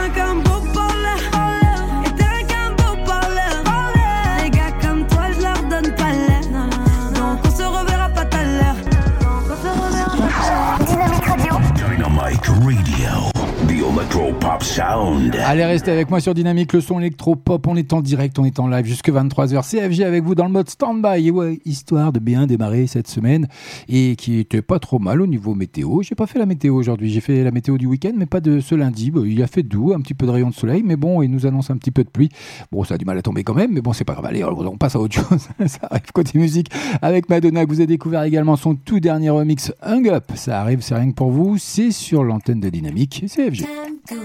Pop 14.41 14.63
Sound. 14.63 15.35
Allez, 15.45 15.63
restez 15.63 15.91
avec 15.91 16.09
moi 16.09 16.19
sur 16.19 16.33
Dynamique, 16.33 16.73
le 16.73 16.81
son 16.81 16.99
électro-pop. 16.99 17.67
On 17.67 17.75
est 17.75 17.93
en 17.93 18.01
direct, 18.01 18.39
on 18.39 18.45
est 18.45 18.59
en 18.59 18.67
live 18.67 18.85
jusque 18.85 19.09
23h. 19.09 19.61
CFG 19.69 20.03
avec 20.03 20.23
vous 20.23 20.33
dans 20.33 20.45
le 20.45 20.51
mode 20.51 20.67
stand-by. 20.67 21.29
Ouais, 21.29 21.59
histoire 21.63 22.11
de 22.11 22.17
bien 22.17 22.47
démarrer 22.47 22.87
cette 22.87 23.07
semaine 23.07 23.47
et 23.87 24.15
qui 24.15 24.39
était 24.39 24.63
pas 24.63 24.79
trop 24.79 24.97
mal 24.97 25.21
au 25.21 25.27
niveau 25.27 25.53
météo. 25.53 26.01
J'ai 26.01 26.15
pas 26.15 26.25
fait 26.25 26.39
la 26.39 26.47
météo 26.47 26.73
aujourd'hui. 26.75 27.11
J'ai 27.11 27.21
fait 27.21 27.43
la 27.43 27.51
météo 27.51 27.77
du 27.77 27.85
week-end, 27.85 28.13
mais 28.17 28.25
pas 28.25 28.41
de 28.41 28.59
ce 28.59 28.73
lundi. 28.73 29.11
Bon, 29.11 29.23
il 29.23 29.43
a 29.43 29.47
fait 29.47 29.61
doux, 29.61 29.93
un 29.93 30.01
petit 30.01 30.15
peu 30.15 30.25
de 30.25 30.31
rayon 30.31 30.49
de 30.49 30.55
soleil, 30.55 30.81
mais 30.83 30.95
bon, 30.95 31.21
il 31.21 31.29
nous 31.29 31.45
annonce 31.45 31.69
un 31.69 31.77
petit 31.77 31.91
peu 31.91 32.03
de 32.03 32.09
pluie. 32.09 32.29
Bon, 32.71 32.83
ça 32.83 32.95
a 32.95 32.97
du 32.97 33.05
mal 33.05 33.19
à 33.19 33.21
tomber 33.21 33.43
quand 33.43 33.53
même, 33.53 33.71
mais 33.71 33.81
bon, 33.81 33.93
c'est 33.93 34.05
pas 34.05 34.13
grave. 34.13 34.25
Allez, 34.25 34.43
on 34.43 34.77
passe 34.77 34.95
à 34.95 34.99
autre 34.99 35.13
chose. 35.13 35.47
ça 35.67 35.87
arrive 35.91 36.11
côté 36.13 36.39
musique 36.39 36.71
avec 37.03 37.29
Madonna, 37.29 37.63
que 37.63 37.69
vous 37.69 37.79
avez 37.79 37.87
découvert 37.87 38.23
également 38.23 38.55
son 38.55 38.73
tout 38.73 38.99
dernier 38.99 39.29
remix 39.29 39.71
Hung 39.83 40.09
Up. 40.09 40.31
Ça 40.33 40.61
arrive, 40.61 40.81
c'est 40.81 40.95
rien 40.95 41.11
que 41.11 41.15
pour 41.15 41.29
vous. 41.29 41.59
C'est 41.59 41.91
sur 41.91 42.23
l'antenne 42.23 42.59
de 42.59 42.69
Dynamique. 42.69 43.25
CFG. 43.27 43.65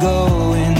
when 0.00 0.78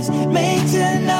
Let's 0.00 0.08
make 0.08 0.70
tonight 0.70 1.19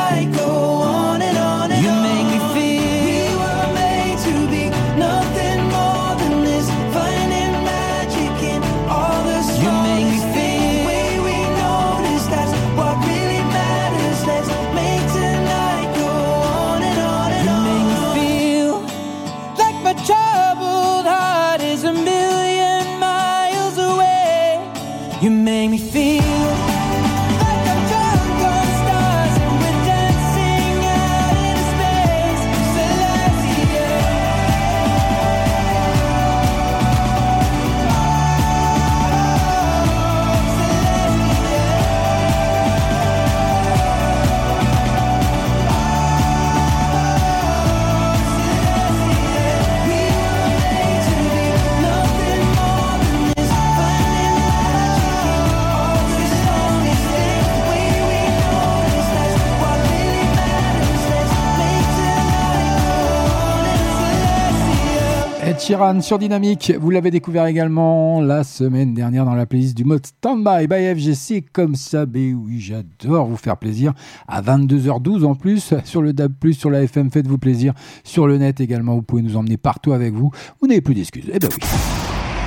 Sur 65.98 66.18
Dynamique, 66.18 66.72
vous 66.80 66.90
l'avez 66.90 67.10
découvert 67.10 67.46
également 67.46 68.20
la 68.20 68.44
semaine 68.44 68.94
dernière 68.94 69.24
dans 69.24 69.34
la 69.34 69.44
playlist 69.44 69.76
du 69.76 69.84
mode 69.84 70.06
Standby 70.06 70.68
by 70.68 70.94
FGC. 70.94 71.44
Comme 71.52 71.74
ça, 71.74 72.06
ben 72.06 72.34
oui, 72.34 72.60
j'adore 72.60 73.26
vous 73.26 73.36
faire 73.36 73.56
plaisir. 73.56 73.92
À 74.28 74.40
22h12 74.40 75.24
en 75.24 75.34
plus, 75.34 75.74
sur 75.84 76.00
le 76.00 76.12
DAB+, 76.12 76.32
sur 76.52 76.70
la 76.70 76.82
FM, 76.82 77.10
faites-vous 77.10 77.38
plaisir. 77.38 77.74
Sur 78.04 78.28
le 78.28 78.38
net 78.38 78.60
également, 78.60 78.94
vous 78.94 79.02
pouvez 79.02 79.22
nous 79.22 79.36
emmener 79.36 79.56
partout 79.56 79.92
avec 79.92 80.14
vous. 80.14 80.30
Vous 80.60 80.68
n'avez 80.68 80.80
plus 80.80 80.94
d'excuses. 80.94 81.28
Eh 81.32 81.38
ben 81.38 81.48
oui. 81.50 81.66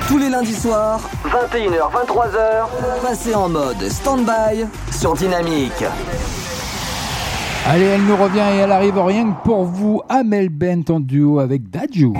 Tous 0.08 0.18
les 0.18 0.30
lundis 0.30 0.54
soirs, 0.54 1.00
21h, 1.24 1.92
23h, 1.92 3.02
passez 3.02 3.34
en 3.34 3.50
mode 3.50 3.88
Standby 3.88 4.66
sur 4.90 5.14
Dynamique. 5.14 5.84
Allez, 7.66 7.84
elle 7.84 8.04
nous 8.04 8.16
revient 8.16 8.44
et 8.54 8.58
elle 8.58 8.72
arrive 8.72 8.98
rien 8.98 9.32
que 9.32 9.42
pour 9.44 9.64
vous. 9.64 10.00
Amel 10.08 10.48
Bent 10.48 10.84
en 10.88 11.00
duo 11.00 11.40
avec 11.40 11.68
Dadju. 11.68 12.12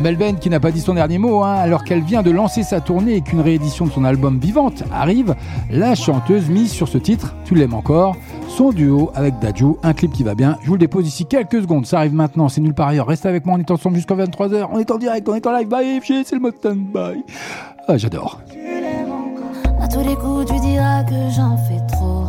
Amel 0.00 0.16
Bent 0.16 0.36
qui 0.40 0.48
n'a 0.48 0.60
pas 0.60 0.70
dit 0.70 0.80
son 0.80 0.94
dernier 0.94 1.18
mot, 1.18 1.42
hein, 1.42 1.56
alors 1.56 1.84
qu'elle 1.84 2.00
vient 2.00 2.22
de 2.22 2.30
lancer 2.30 2.62
sa 2.62 2.80
tournée 2.80 3.16
et 3.16 3.20
qu'une 3.20 3.42
réédition 3.42 3.84
de 3.84 3.90
son 3.90 4.02
album 4.02 4.38
Vivante 4.38 4.82
arrive, 4.90 5.34
la 5.70 5.94
chanteuse 5.94 6.48
mise 6.48 6.72
sur 6.72 6.88
ce 6.88 6.96
titre, 6.96 7.34
Tu 7.44 7.54
l'aimes 7.54 7.74
encore, 7.74 8.16
son 8.48 8.70
duo 8.70 9.10
avec 9.14 9.38
Dadju, 9.40 9.74
un 9.82 9.92
clip 9.92 10.10
qui 10.14 10.22
va 10.22 10.34
bien. 10.34 10.56
Je 10.62 10.68
vous 10.68 10.72
le 10.72 10.78
dépose 10.78 11.06
ici 11.06 11.26
quelques 11.26 11.60
secondes, 11.60 11.84
ça 11.84 11.98
arrive 11.98 12.14
maintenant, 12.14 12.48
c'est 12.48 12.62
nulle 12.62 12.72
part 12.72 12.88
ailleurs. 12.88 13.08
Reste 13.08 13.26
avec 13.26 13.44
moi, 13.44 13.56
on 13.56 13.60
est 13.60 13.70
ensemble 13.70 13.96
jusqu'à 13.96 14.14
23h, 14.14 14.68
on 14.72 14.78
est 14.78 14.90
en 14.90 14.96
direct, 14.96 15.28
on 15.28 15.34
est 15.34 15.46
en 15.46 15.52
live, 15.52 15.68
bye, 15.68 16.00
c'est 16.02 16.32
le 16.32 16.40
mode 16.40 16.56
stand-by. 16.56 17.22
Ah, 17.86 17.98
j'adore. 17.98 18.40
À 19.82 19.86
tous 19.86 20.00
les 20.00 20.16
coups, 20.16 20.46
tu 20.50 20.58
diras 20.60 21.04
que 21.04 21.28
j'en 21.36 21.58
fais 21.58 21.86
trop. 21.92 22.24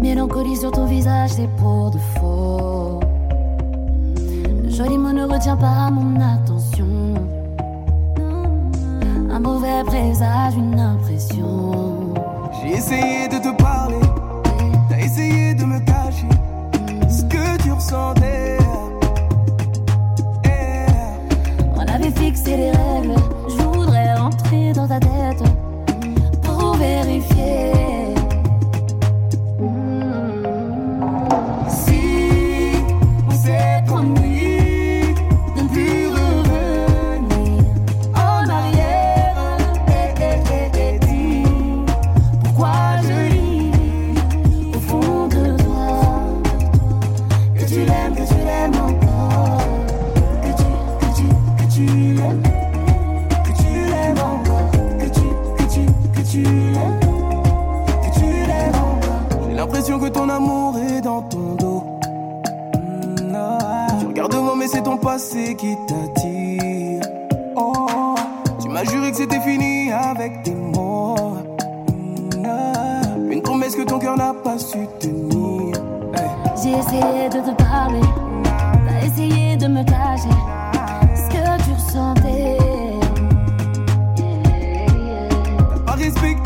Mélancolie 0.00 0.56
sur 0.56 0.70
ton 0.70 0.86
visage, 0.86 1.30
c'est 1.30 1.50
pour 1.56 1.90
de 1.90 1.98
faux. 1.98 3.00
Joli 4.76 4.98
mot 4.98 5.10
ne 5.10 5.24
retient 5.24 5.56
pas 5.56 5.90
mon 5.90 6.20
attention. 6.20 7.14
Un 9.30 9.40
mauvais 9.40 9.82
présage, 9.86 10.54
une 10.54 10.78
impression. 10.78 12.12
J'ai 12.60 12.72
essayé 12.72 13.26
de 13.26 13.38
te 13.38 13.56
parler, 13.56 14.00
t'as 14.90 14.98
essayé 14.98 15.54
de 15.54 15.64
me 15.64 15.78
cacher 15.78 16.28
ce 17.08 17.22
que 17.24 17.62
tu 17.62 17.72
ressentais. 17.72 18.58
On 21.74 21.80
avait 21.80 22.10
fixé 22.10 22.58
les 22.58 22.70
règles, 22.70 23.14
je 23.48 23.62
voudrais 23.62 24.14
rentrer 24.14 24.74
dans 24.74 24.88
ta 24.88 25.00
tête 25.00 25.42
pour 26.42 26.74
vérifier. 26.74 27.75
C'est 64.76 64.82
ton 64.82 64.98
passé 64.98 65.56
qui 65.56 65.74
t'attire. 65.88 67.00
Oh, 67.56 68.14
tu 68.60 68.68
m'as 68.68 68.84
juré 68.84 69.10
que 69.10 69.16
c'était 69.16 69.40
fini 69.40 69.90
avec 69.90 70.42
tes 70.42 70.54
mots. 70.54 71.38
Mm, 71.88 72.44
ah. 72.44 73.00
Une 73.30 73.40
promesse 73.40 73.74
que 73.74 73.82
ton 73.82 73.98
cœur 73.98 74.18
n'a 74.18 74.34
pas 74.34 74.58
su 74.58 74.86
tenir. 75.00 75.76
Hey. 76.14 76.28
J'ai 76.62 76.72
essayé 76.72 77.28
de 77.30 77.40
te 77.40 77.62
parler, 77.62 78.02
t'as 78.86 79.06
essayé 79.06 79.56
de 79.56 79.66
me 79.66 79.82
cacher 79.82 80.36
ce 81.14 81.28
que 81.34 81.64
tu 81.64 81.72
ressentais. 81.72 82.58
T'as 85.70 85.78
pas 85.86 85.92
respecté 85.92 86.45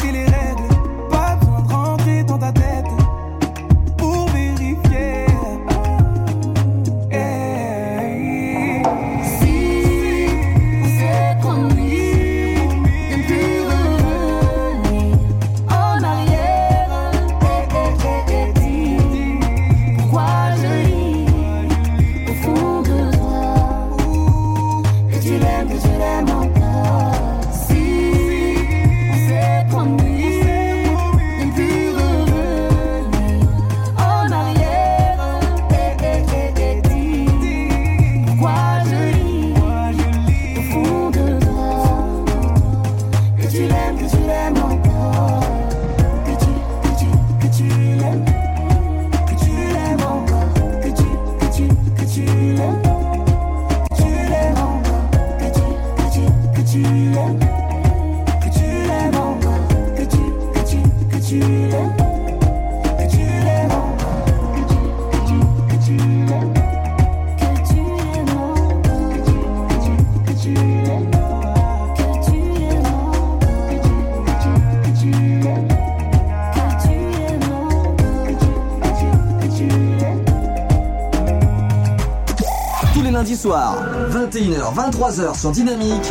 21h, 84.40 84.74
23h 84.74 85.38
sur 85.38 85.50
Dynamique, 85.50 86.10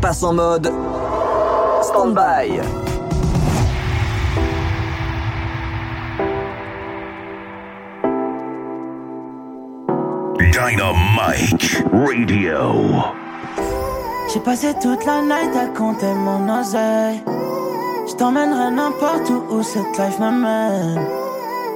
passe 0.00 0.24
en 0.24 0.32
mode 0.32 0.72
stand-by. 1.80 2.58
Dynamite 10.40 11.84
Radio. 11.92 13.00
J'ai 14.32 14.40
passé 14.40 14.74
toute 14.82 15.04
la 15.06 15.22
night 15.22 15.54
à 15.56 15.66
compter 15.78 16.12
mon 16.12 16.60
oseille. 16.60 17.22
Je 18.08 18.14
t'emmènerai 18.14 18.72
n'importe 18.72 19.30
où 19.30 19.54
où 19.54 19.62
cette 19.62 19.96
life 19.98 20.18
m'amène. 20.18 21.00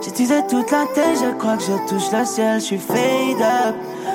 J'ai 0.03 0.11
teasé 0.11 0.41
toute 0.51 0.73
la 0.73 0.87
tête, 0.95 1.17
je 1.25 1.39
crois 1.39 1.57
que 1.57 1.63
je 1.63 1.89
touche 1.89 2.11
le 2.13 2.25
ciel. 2.25 2.61
Je 2.61 2.65
suis 2.65 2.79
fade 2.79 3.41
up, 3.41 3.77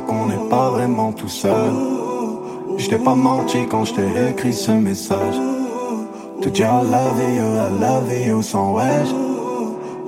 Qu'on 0.00 0.26
n'est 0.26 0.48
pas 0.48 0.70
vraiment 0.70 1.12
tout 1.12 1.28
seul. 1.28 1.72
Je 2.76 2.96
pas 2.96 3.14
menti 3.14 3.66
quand 3.70 3.84
je 3.84 3.94
t'ai 3.94 4.30
écrit 4.30 4.52
ce 4.52 4.72
message. 4.72 5.36
Te 6.40 6.48
dire 6.48 6.66
I 6.66 6.84
love 6.84 7.20
you, 7.20 7.44
I 7.56 7.80
love 7.80 8.26
you 8.26 8.42
sans 8.42 8.74
wesh. 8.74 9.08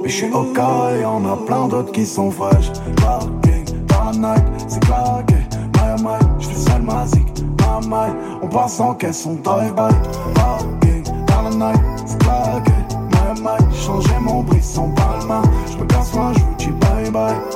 Mais 0.02 0.08
je 0.08 0.14
suis 0.14 0.32
au 0.32 0.44
cas 0.52 0.90
et 0.96 1.02
y'en 1.02 1.24
a 1.24 1.36
plein 1.46 1.68
d'autres 1.68 1.92
qui 1.92 2.04
sont 2.04 2.30
fraîches. 2.30 2.72
Parking 2.96 3.64
la 3.88 4.12
night, 4.12 4.44
c'est 4.68 4.80
claqué. 4.80 5.36
My 5.74 6.02
my, 6.02 6.18
je 6.38 6.48
fais 6.48 6.70
seul 6.70 6.82
ma 6.82 7.06
zik. 7.06 7.26
My 7.60 7.86
my, 7.88 8.12
on 8.42 8.48
passe 8.48 8.80
en 8.80 8.94
caisse, 8.94 9.26
on 9.26 9.34
drive-by. 9.34 9.94
Parking 10.34 11.02
dans 11.26 11.42
la 11.42 11.72
night, 11.72 11.82
c'est 12.04 12.18
claqué. 12.18 12.72
My 13.12 13.40
my, 13.40 13.56
j'ai 13.72 13.86
changé 13.86 14.14
mon 14.20 14.42
brisson 14.42 14.90
par 14.90 15.24
main. 15.26 15.42
Je 15.70 15.76
me 15.78 15.84
casse 15.86 16.14
moi, 16.14 16.32
je 16.34 16.64
dis 16.64 16.72
bye 16.72 17.10
bye. 17.10 17.55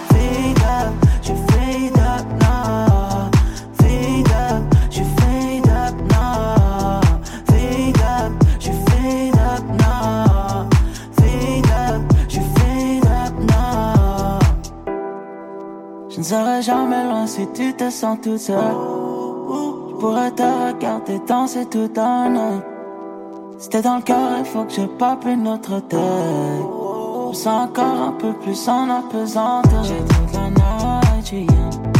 Serai 16.31 16.61
jamais 16.61 17.03
loin 17.03 17.27
si 17.27 17.45
tu 17.53 17.73
te 17.73 17.89
sens 17.89 18.17
toute 18.21 18.37
seule. 18.37 18.77
Je 19.89 19.95
pourrais 19.99 20.31
te 20.31 20.43
regarder 20.43 21.19
danser 21.27 21.65
tout 21.65 21.91
un. 21.97 22.61
Si 23.57 23.67
t'es 23.67 23.81
dans 23.81 23.97
le 23.97 24.01
cœur, 24.01 24.29
il 24.39 24.45
faut 24.45 24.63
que 24.63 24.71
je 24.71 24.85
pape 25.01 25.25
une 25.25 25.45
autre 25.47 25.81
tête. 25.81 25.99
Je 27.31 27.37
sens 27.37 27.67
encore 27.67 27.99
un 28.09 28.13
peu 28.13 28.31
plus 28.33 28.69
en 28.69 28.89
apesanteur. 28.89 29.83
J'ai 29.83 29.99
toute 29.99 30.33
la 30.33 30.49
night. 30.49 31.49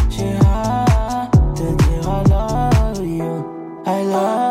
J'ai 0.09 0.37
hâte 0.45 1.37
de 1.57 1.67
dire 1.83 2.05
I 2.07 2.23
love 2.29 3.05
you. 3.05 3.33
I 3.85 4.03
love 4.05 4.45
you. 4.45 4.50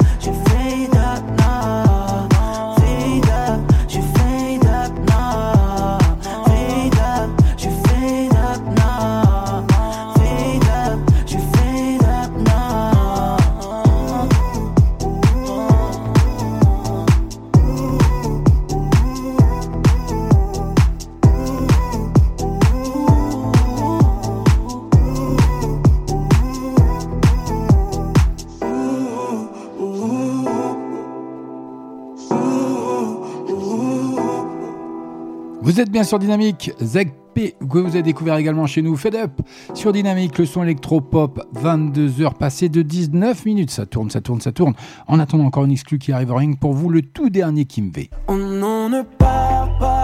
Vous 35.71 35.79
êtes 35.79 35.89
bien 35.89 36.03
sur 36.03 36.19
Dynamique, 36.19 36.73
Zeg 36.81 37.13
P, 37.33 37.55
que 37.57 37.77
vous 37.77 37.91
avez 37.91 38.01
découvert 38.01 38.35
également 38.35 38.67
chez 38.67 38.81
nous, 38.81 38.97
Fed 38.97 39.15
Up, 39.15 39.31
sur 39.73 39.93
Dynamique, 39.93 40.37
le 40.37 40.45
son 40.45 40.63
électro-pop, 40.63 41.47
22h 41.55 42.33
passé 42.33 42.67
de 42.67 42.81
19 42.81 43.45
minutes. 43.45 43.71
Ça 43.71 43.85
tourne, 43.85 44.09
ça 44.09 44.19
tourne, 44.19 44.41
ça 44.41 44.51
tourne. 44.51 44.73
En 45.07 45.17
attendant 45.17 45.45
encore 45.45 45.63
une 45.63 45.71
exclue 45.71 45.97
qui 45.97 46.11
arrive 46.11 46.33
que 46.33 46.59
pour 46.59 46.73
vous, 46.73 46.89
le 46.89 47.03
tout 47.03 47.29
dernier 47.29 47.63
qui 47.63 47.81
me 47.83 47.93
fait. 47.93 48.09
Oh 48.27 48.35
non, 48.35 48.89
ne 48.89 49.01
pars 49.17 49.69
pas. 49.79 50.01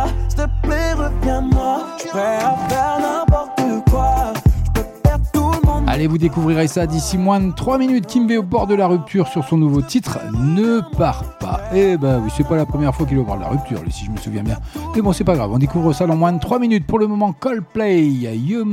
Allez, 5.98 6.06
vous 6.06 6.20
découvrirez 6.20 6.68
ça 6.68 6.86
d'ici 6.86 7.18
moins 7.18 7.40
de 7.40 7.52
3 7.52 7.80
minutes. 7.80 8.06
Kimbe 8.06 8.30
au 8.38 8.44
bord 8.44 8.68
de 8.68 8.76
la 8.76 8.86
rupture 8.86 9.28
sur 9.28 9.44
son 9.44 9.58
nouveau 9.58 9.82
titre, 9.82 10.20
Ne 10.32 10.80
pars 10.96 11.40
pas. 11.40 11.60
Eh 11.74 11.98
ben 11.98 12.22
oui, 12.24 12.30
c'est 12.38 12.48
pas 12.48 12.56
la 12.56 12.68
première 12.68 12.94
fois 12.94 13.08
qu'il 13.08 13.18
est 13.18 13.20
au 13.20 13.24
bord 13.24 13.38
de 13.38 13.42
la 13.42 13.48
rupture, 13.48 13.82
si 13.90 14.06
je 14.06 14.12
me 14.12 14.18
souviens 14.18 14.44
bien. 14.44 14.60
Mais 14.96 15.02
bon, 15.02 15.12
c'est 15.12 15.24
pas 15.24 15.34
grave, 15.36 15.50
on 15.52 15.58
découvre 15.58 15.94
ça 15.94 16.06
dans 16.06 16.16
moins 16.16 16.34
de 16.34 16.40
3 16.40 16.60
minutes. 16.60 16.86
Pour 16.86 17.00
le 17.00 17.08
moment, 17.08 17.34
Coldplay, 17.34 18.06
You 18.06 18.64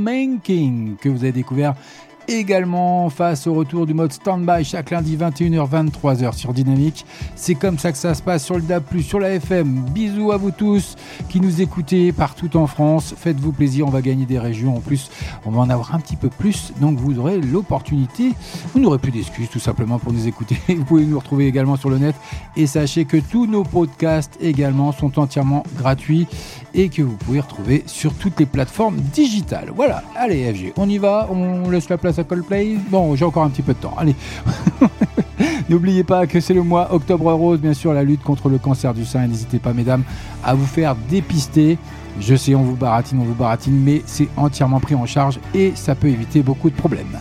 King, 0.43 0.97
que 1.01 1.09
vous 1.09 1.23
avez 1.23 1.31
découvert 1.31 1.73
également 2.27 3.09
face 3.09 3.47
au 3.47 3.53
retour 3.53 3.85
du 3.85 3.93
mode 3.93 4.11
stand-by 4.11 4.63
chaque 4.63 4.91
lundi 4.91 5.17
21h 5.17 5.69
23h 5.69 6.33
sur 6.33 6.53
Dynamique. 6.53 7.05
C'est 7.35 7.55
comme 7.55 7.77
ça 7.77 7.91
que 7.91 7.97
ça 7.97 8.13
se 8.13 8.21
passe 8.21 8.43
sur 8.43 8.55
le 8.55 8.61
DAB+, 8.61 8.83
sur 9.01 9.19
la 9.19 9.31
FM. 9.31 9.85
Bisous 9.91 10.31
à 10.31 10.37
vous 10.37 10.51
tous 10.51 10.95
qui 11.29 11.39
nous 11.39 11.61
écoutez 11.61 12.11
partout 12.11 12.57
en 12.57 12.67
France. 12.67 13.13
Faites-vous 13.17 13.51
plaisir, 13.51 13.87
on 13.87 13.91
va 13.91 14.01
gagner 14.01 14.25
des 14.25 14.39
régions 14.39 14.77
en 14.77 14.79
plus. 14.79 15.09
On 15.45 15.51
va 15.51 15.61
en 15.61 15.69
avoir 15.69 15.93
un 15.93 15.99
petit 15.99 16.15
peu 16.15 16.29
plus, 16.29 16.73
donc 16.79 16.97
vous 16.97 17.19
aurez 17.19 17.39
l'opportunité. 17.39 18.31
Vous 18.73 18.79
n'aurez 18.79 18.99
plus 18.99 19.11
d'excuses 19.11 19.49
tout 19.49 19.59
simplement 19.59 19.99
pour 19.99 20.13
nous 20.13 20.27
écouter. 20.27 20.57
Vous 20.67 20.85
pouvez 20.85 21.05
nous 21.05 21.19
retrouver 21.19 21.47
également 21.47 21.75
sur 21.75 21.89
le 21.89 21.97
net 21.97 22.15
et 22.55 22.67
sachez 22.67 23.05
que 23.05 23.17
tous 23.17 23.45
nos 23.47 23.63
podcasts 23.63 24.37
également 24.41 24.91
sont 24.91 25.19
entièrement 25.19 25.63
gratuits 25.77 26.27
et 26.75 26.89
que 26.89 27.01
vous 27.01 27.15
pouvez 27.15 27.39
retrouver 27.39 27.83
sur 27.87 28.13
toutes 28.13 28.39
les 28.39 28.45
plateformes 28.45 28.97
digitales. 28.97 29.71
Voilà, 29.75 30.03
allez 30.15 30.53
FG, 30.53 30.73
on 30.77 30.87
y 30.87 30.97
va, 30.97 31.27
on 31.31 31.69
laisse 31.69 31.89
la 31.89 31.97
place 31.97 32.19
à 32.19 32.23
Coldplay. 32.23 32.75
Bon, 32.89 33.15
j'ai 33.15 33.25
encore 33.25 33.43
un 33.43 33.49
petit 33.49 33.61
peu 33.61 33.73
de 33.73 33.79
temps, 33.79 33.95
allez. 33.97 34.15
N'oubliez 35.69 36.03
pas 36.03 36.27
que 36.27 36.39
c'est 36.39 36.53
le 36.53 36.61
mois 36.61 36.93
Octobre 36.93 37.31
Rose, 37.33 37.59
bien 37.59 37.73
sûr, 37.73 37.93
la 37.93 38.03
lutte 38.03 38.21
contre 38.21 38.49
le 38.49 38.57
cancer 38.57 38.93
du 38.93 39.05
sein. 39.05 39.25
N'hésitez 39.25 39.57
pas, 39.57 39.73
mesdames, 39.73 40.03
à 40.43 40.53
vous 40.53 40.65
faire 40.65 40.95
dépister. 41.09 41.77
Je 42.19 42.35
sais, 42.35 42.55
on 42.55 42.63
vous 42.63 42.75
baratine, 42.75 43.19
on 43.19 43.25
vous 43.25 43.33
baratine, 43.33 43.81
mais 43.81 44.01
c'est 44.05 44.27
entièrement 44.37 44.79
pris 44.79 44.95
en 44.95 45.05
charge 45.05 45.39
et 45.53 45.73
ça 45.75 45.95
peut 45.95 46.07
éviter 46.07 46.43
beaucoup 46.43 46.69
de 46.69 46.75
problèmes. 46.75 47.17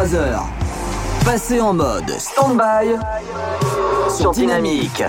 23h. 0.00 0.40
passez 1.26 1.60
en 1.60 1.74
mode 1.74 2.08
stand-by 2.18 2.96
sur 4.08 4.32
Dynamique. 4.32 5.02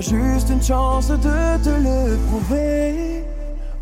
Juste 0.00 0.48
une 0.48 0.62
chance 0.62 1.08
de 1.08 1.16
te 1.62 1.68
le 1.68 2.16
prouver. 2.28 3.22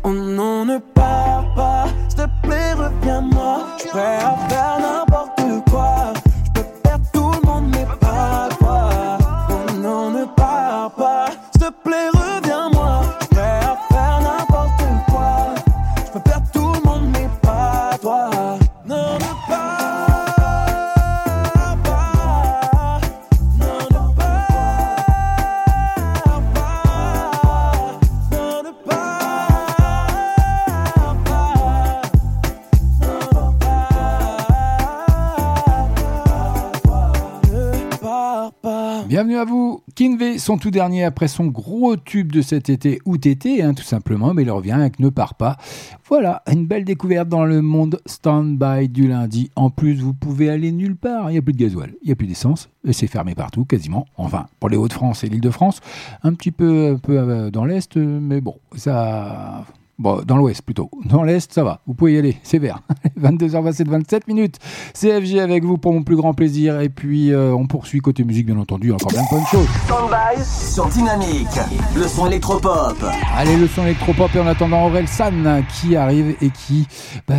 Oh 0.03 0.09
non, 0.09 0.65
ne 0.65 0.77
pars 0.77 1.45
pas, 1.55 1.85
s'il 2.09 2.17
te 2.17 2.27
plaît, 2.43 2.73
reviens-moi. 2.73 3.67
Je 3.81 3.87
prêt 3.87 4.17
à 4.17 4.35
faire 4.49 4.79
n'importe 4.81 5.69
quoi. 5.69 6.13
Son 40.39 40.57
tout 40.57 40.71
dernier 40.71 41.03
après 41.03 41.27
son 41.27 41.47
gros 41.47 41.95
tube 41.95 42.31
de 42.31 42.41
cet 42.41 42.69
été, 42.69 42.99
ou 43.05 43.15
été, 43.15 43.61
hein, 43.61 43.73
tout 43.73 43.83
simplement, 43.83 44.33
mais 44.33 44.43
il 44.43 44.51
revient 44.51 44.71
avec 44.71 44.99
Ne 44.99 45.09
pars 45.09 45.35
pas. 45.35 45.57
Voilà, 46.07 46.41
une 46.51 46.65
belle 46.65 46.85
découverte 46.85 47.29
dans 47.29 47.45
le 47.45 47.61
monde 47.61 47.99
stand-by 48.05 48.89
du 48.89 49.07
lundi. 49.07 49.51
En 49.55 49.69
plus, 49.69 49.95
vous 49.95 50.13
pouvez 50.13 50.49
aller 50.49 50.71
nulle 50.71 50.95
part. 50.95 51.29
Il 51.29 51.33
n'y 51.33 51.39
a 51.39 51.41
plus 51.41 51.53
de 51.53 51.59
gasoil, 51.59 51.93
il 52.01 52.07
n'y 52.07 52.11
a 52.11 52.15
plus 52.15 52.27
d'essence, 52.27 52.69
et 52.85 52.93
c'est 52.93 53.07
fermé 53.07 53.35
partout, 53.35 53.65
quasiment. 53.65 54.05
Enfin, 54.17 54.47
pour 54.59 54.69
les 54.69 54.77
Hauts-de-France 54.77 55.23
et 55.23 55.29
l'Île-de-France, 55.29 55.81
un 56.23 56.33
petit 56.33 56.51
peu, 56.51 56.93
un 56.95 56.97
peu 56.97 57.19
euh, 57.19 57.51
dans 57.51 57.65
l'Est, 57.65 57.97
euh, 57.97 58.19
mais 58.21 58.41
bon, 58.41 58.55
ça. 58.75 59.65
Bon, 59.99 60.21
dans 60.25 60.37
l'ouest 60.37 60.61
plutôt. 60.61 60.89
Dans 61.03 61.23
l'est, 61.23 61.51
ça 61.51 61.61
va. 61.63 61.81
Vous 61.85 61.93
pouvez 61.93 62.13
y 62.13 62.17
aller. 62.17 62.37
C'est 62.41 62.57
vert. 62.57 62.79
22h27, 63.21 63.85
27 63.89 64.27
minutes. 64.29 64.55
CFG 64.93 65.39
avec 65.39 65.65
vous 65.65 65.77
pour 65.77 65.91
mon 65.93 66.03
plus 66.03 66.15
grand 66.15 66.33
plaisir. 66.33 66.79
Et 66.79 66.87
puis, 66.87 67.33
euh, 67.33 67.53
on 67.53 67.67
poursuit 67.67 67.99
côté 67.99 68.23
musique, 68.23 68.45
bien 68.45 68.57
entendu. 68.57 68.93
Encore 68.93 69.09
plein 69.09 69.23
de 69.23 69.29
bonnes 69.29 69.45
choses. 69.51 69.67
Stand-by 69.85 70.41
sur 70.73 70.85
Dynamique. 70.87 71.47
Le 71.97 72.07
son 72.07 72.27
électropop. 72.27 72.95
Allez, 73.35 73.57
le 73.57 73.67
son 73.67 73.83
électropop. 73.83 74.33
Et 74.35 74.39
en 74.39 74.47
attendant, 74.47 74.85
Aurel 74.87 75.07
San 75.09 75.63
qui 75.73 75.97
arrive 75.97 76.35
et 76.41 76.49
qui. 76.49 76.87
bah, 77.27 77.35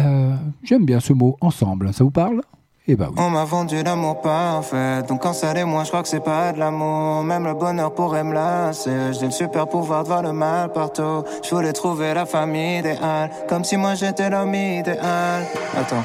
J'aime 0.62 0.85
bien 0.85 1.01
ce 1.01 1.15
mot, 1.15 1.39
ensemble. 1.41 1.95
Ça 1.95 2.05
vous 2.05 2.11
parle? 2.11 2.43
Eh 2.89 2.97
bah. 2.97 3.09
On 3.19 3.31
m'a 3.31 3.44
vendu 3.44 3.82
l'amour 3.82 4.20
parfait, 4.20 5.02
donc 5.07 5.23
quand 5.23 5.32
ça 5.32 5.52
l'est 5.52 5.65
moi 5.65 5.85
je 5.85 5.89
crois 5.89 6.02
que 6.02 6.09
c'est 6.09 6.24
pas 6.24 6.52
de 6.52 6.59
l'amour. 6.59 7.23
Même 7.23 7.44
le 7.44 7.55
bonheur 7.55 7.94
pourrait 7.94 8.24
me 8.24 8.32
lasser. 8.32 9.12
J'ai 9.12 9.27
le 9.27 9.32
super 9.32 9.69
pouvoir 9.69 10.02
de 10.02 10.09
voir 10.09 10.23
le 10.23 10.32
mal 10.32 10.73
partout. 10.73 11.23
Je 11.43 11.55
voulais 11.55 11.73
trouver 11.73 12.15
la 12.15 12.27
famille 12.27 12.78
idéale, 12.78 13.31
comme 13.48 13.65
si 13.65 13.77
moi 13.77 13.94
j'étais 13.94 14.31
l'homme 14.31 14.55
idéal. 14.55 15.44
Attends. 15.77 16.05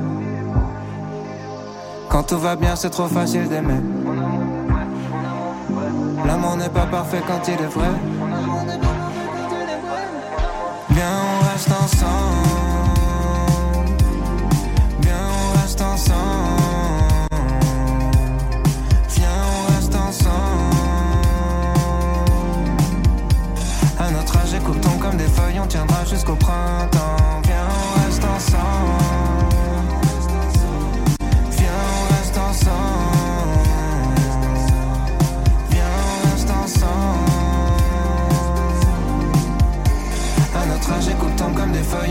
quand 2.11 2.23
tout 2.23 2.37
va 2.37 2.57
bien, 2.57 2.75
c'est 2.75 2.89
trop 2.89 3.07
facile 3.07 3.47
d'aimer. 3.47 3.79
L'amour 6.25 6.57
n'est 6.57 6.69
pas 6.69 6.85
parfait 6.85 7.21
quand 7.25 7.47
il 7.47 7.53
est 7.53 7.73
vrai. 7.77 7.91
Viens, 10.89 11.05
on 11.31 11.39
reste 11.51 11.71
ensemble. 11.71 12.11
Viens, 14.99 15.27
on 15.39 15.59
reste 15.61 15.81
ensemble. 15.81 16.19
Viens, 19.15 19.41
on 19.47 19.73
reste 19.73 19.95
ensemble. 19.95 20.31
À 23.99 24.11
notre 24.11 24.37
âge, 24.37 24.53
écoutons 24.53 24.97
comme 24.99 25.15
des 25.15 25.29
feuilles, 25.29 25.61
on 25.63 25.67
tiendra 25.67 26.03
jusqu'au 26.03 26.35
printemps. 26.35 27.00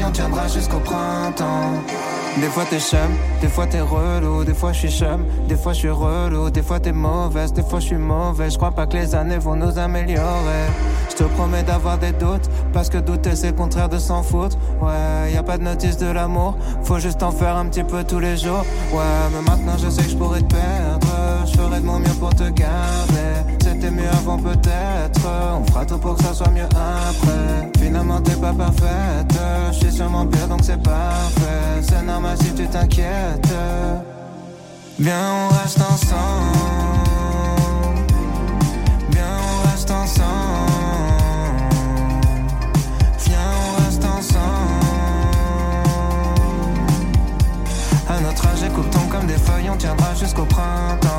On 0.07 0.11
tiendra 0.11 0.49
jusqu'au 0.49 0.79
printemps. 0.79 1.83
Des 2.41 2.47
fois 2.47 2.62
t'es 2.71 2.79
chum, 2.79 3.11
des 3.41 3.49
fois 3.49 3.67
t'es 3.67 3.81
relou, 3.81 4.45
des 4.45 4.55
fois 4.55 4.73
je 4.73 4.79
suis 4.79 4.91
chum, 4.91 5.25
des 5.49 5.57
fois 5.57 5.73
je 5.73 5.79
suis 5.79 5.91
relou, 5.91 6.49
des 6.49 6.62
fois 6.62 6.79
t'es 6.79 6.93
mauvaise, 6.93 7.53
des 7.53 7.62
fois 7.62 7.81
je 7.81 7.87
suis 7.87 7.97
mauvais. 7.97 8.51
Je 8.51 8.57
crois 8.57 8.71
pas 8.71 8.87
que 8.87 8.97
les 8.97 9.17
années 9.17 9.39
vont 9.39 9.57
nous 9.57 9.79
améliorer. 9.79 10.67
Je 11.11 11.17
te 11.17 11.25
promets 11.25 11.65
d'avoir 11.65 11.99
des 11.99 12.12
doutes, 12.12 12.49
parce 12.73 12.89
que 12.89 12.99
douter 12.99 13.35
c'est 13.35 13.49
le 13.49 13.57
contraire 13.57 13.89
de 13.89 13.99
s'en 13.99 14.23
foutre. 14.23 14.57
Ouais, 14.81 15.33
y 15.33 15.37
a 15.37 15.43
pas 15.43 15.59
de 15.59 15.65
notice 15.65 15.97
de 15.97 16.07
l'amour, 16.07 16.57
faut 16.85 17.01
juste 17.01 17.23
en 17.25 17.33
faire 17.33 17.57
un 17.57 17.67
petit 17.67 17.83
peu 17.83 18.05
tous 18.05 18.21
les 18.21 18.37
jours. 18.37 18.65
Ouais, 18.93 19.03
mais 19.33 19.51
maintenant 19.51 19.77
je 19.77 19.91
sais 19.91 20.03
que 20.03 20.11
je 20.11 20.17
pourrais 20.17 20.43
te 20.43 20.55
perdre, 20.55 21.09
je 21.47 21.59
ferai 21.59 21.81
de 21.81 21.85
mon 21.85 21.99
mieux 21.99 22.15
pour 22.21 22.33
te 22.33 22.45
garder. 22.45 23.43
C'était 23.61 23.91
mieux 23.91 24.09
avant 24.12 24.39
peut-être, 24.39 25.21
on 25.61 25.65
fera 25.67 25.80
T'es 28.24 28.36
pas 28.36 28.52
parfaite, 28.52 29.39
je 29.72 29.77
suis 29.78 29.93
sûrement 29.93 30.27
pire 30.27 30.48
donc 30.48 30.60
c'est 30.62 30.82
parfait. 30.82 31.81
C'est 31.81 32.02
normal 32.02 32.36
si 32.39 32.52
tu 32.55 32.66
t'inquiètes. 32.66 33.55
Viens, 34.98 35.32
on 35.32 35.48
reste 35.48 35.81
ensemble. 35.81 36.18
Viens, 39.10 39.24
on 39.24 39.70
reste 39.70 39.90
ensemble. 39.90 40.27
Viens, 43.24 43.52
on 43.56 43.85
reste 43.85 44.05
ensemble. 44.05 44.40
À 48.09 48.20
notre 48.20 48.47
âge, 48.48 48.60
tombent 48.90 49.09
comme 49.10 49.27
des 49.27 49.39
feuilles, 49.39 49.70
on 49.70 49.77
tiendra 49.77 50.14
jusqu'au 50.14 50.44
printemps. 50.44 51.10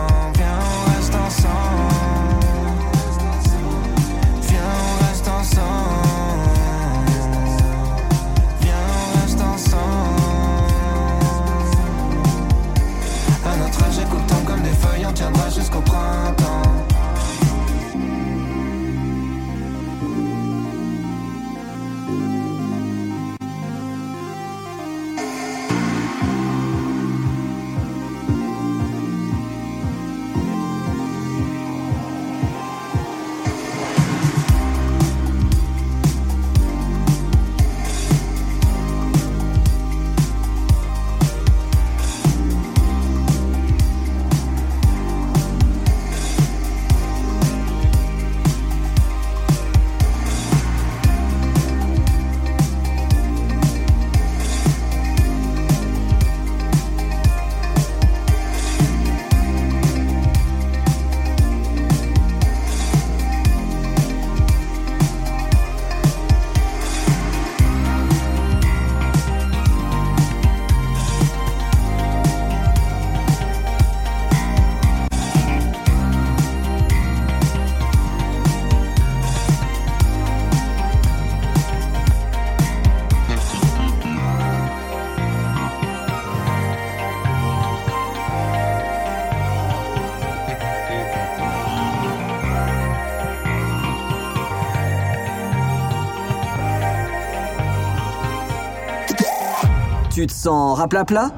Tu 100.22 100.27
te 100.27 100.34
sens 100.34 100.77
raplapla 100.77 101.31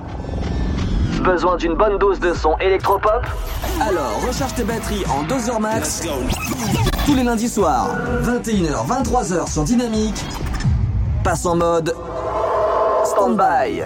Besoin 1.23 1.55
d'une 1.55 1.73
bonne 1.73 1.97
dose 1.99 2.19
de 2.19 2.33
son 2.33 2.57
électropop 2.57 3.25
Alors 3.79 4.19
recharge 4.27 4.55
tes 4.55 4.65
batteries 4.65 5.05
en 5.09 5.23
2 5.23 5.49
heures 5.49 5.61
max. 5.61 6.05
Tous 7.05 7.15
les 7.15 7.23
lundis 7.23 7.47
soirs, 7.47 7.91
21h, 8.23 8.85
23h 8.85 9.49
sur 9.49 9.63
Dynamique. 9.63 10.21
Passe 11.23 11.45
en 11.45 11.55
mode 11.55 11.95
stand-by. 13.05 13.83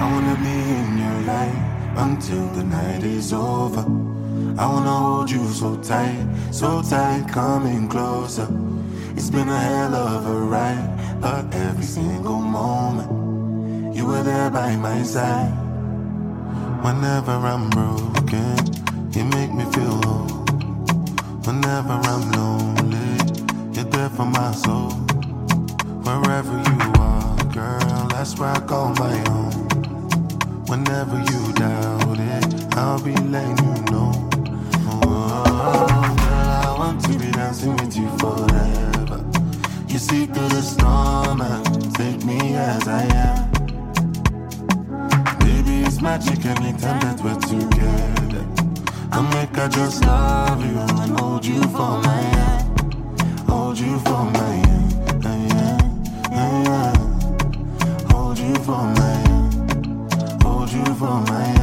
I 0.00 0.02
wanna 0.02 0.34
be 0.34 0.48
in 0.48 0.98
your 0.98 1.20
life 1.28 1.54
until 1.96 2.42
the 2.56 2.64
night 2.64 3.04
is 3.04 3.32
over. 3.32 3.84
I 4.58 4.66
wanna 4.66 4.90
hold 4.90 5.30
you 5.30 5.46
so 5.46 5.76
tight, 5.76 6.26
so 6.50 6.82
tight, 6.82 7.28
coming 7.32 7.86
closer. 7.86 8.48
It's 9.16 9.30
been 9.30 9.48
a 9.48 9.58
hell 9.58 9.94
of 9.94 10.26
a 10.26 10.40
ride, 10.40 10.87
but 11.20 11.52
every 11.54 11.84
single 11.84 12.40
moment 12.40 13.94
you 13.94 14.06
were 14.06 14.22
there 14.22 14.50
by 14.50 14.76
my 14.76 15.02
side. 15.02 15.52
Whenever 16.82 17.32
I'm 17.32 17.68
broken, 17.70 18.56
you 19.12 19.24
make 19.24 19.52
me 19.52 19.64
feel 19.72 20.00
whole. 20.04 20.44
Whenever 21.44 21.94
I'm 21.94 22.30
lonely, 22.32 23.10
you're 23.72 23.84
there 23.84 24.10
for 24.10 24.26
my 24.26 24.52
soul. 24.52 24.90
Wherever 26.06 26.56
you 26.70 26.92
are, 27.00 27.44
girl, 27.52 28.08
that's 28.08 28.38
where 28.38 28.50
I 28.50 28.60
call 28.60 28.94
my 28.94 29.16
own. 29.30 29.52
Whenever 30.66 31.18
you 31.18 31.52
doubt 31.54 32.20
it, 32.20 32.76
I'll 32.76 33.02
be 33.02 33.14
letting 33.14 33.58
you 33.58 33.82
know. 33.90 34.12
Oh, 34.86 36.16
girl, 36.18 36.48
I 36.68 36.74
want 36.78 37.02
to 37.04 37.18
be 37.18 37.30
dancing 37.32 37.76
with 37.76 37.96
you 37.96 38.08
forever. 38.18 38.47
You 39.98 40.04
see 40.04 40.26
through 40.26 40.48
the 40.50 40.62
storm 40.62 41.40
and 41.40 41.96
take 41.96 42.24
me 42.24 42.54
as 42.54 42.86
I 42.86 43.02
am. 43.26 43.50
Baby, 45.40 45.82
it's 45.86 46.00
magic 46.00 46.46
anytime 46.46 47.00
that 47.00 47.20
we're 47.20 47.34
together. 47.34 48.46
I 49.10 49.20
make 49.34 49.58
I 49.58 49.66
just 49.66 50.04
love 50.04 50.64
you 50.64 50.78
and 50.78 51.18
hold 51.18 51.44
you 51.44 51.60
for 51.62 52.00
my 52.00 52.20
hand. 52.30 52.80
Hold 53.48 53.76
you 53.80 53.98
for 53.98 54.22
my 54.22 54.38
hand. 54.38 54.78
Hold 58.08 58.38
you 58.38 58.54
for 58.54 58.84
my 59.00 59.14
hand. 59.26 60.42
Hold 60.44 60.70
you 60.70 60.84
for 60.94 61.20
my 61.22 61.42
hand. 61.42 61.57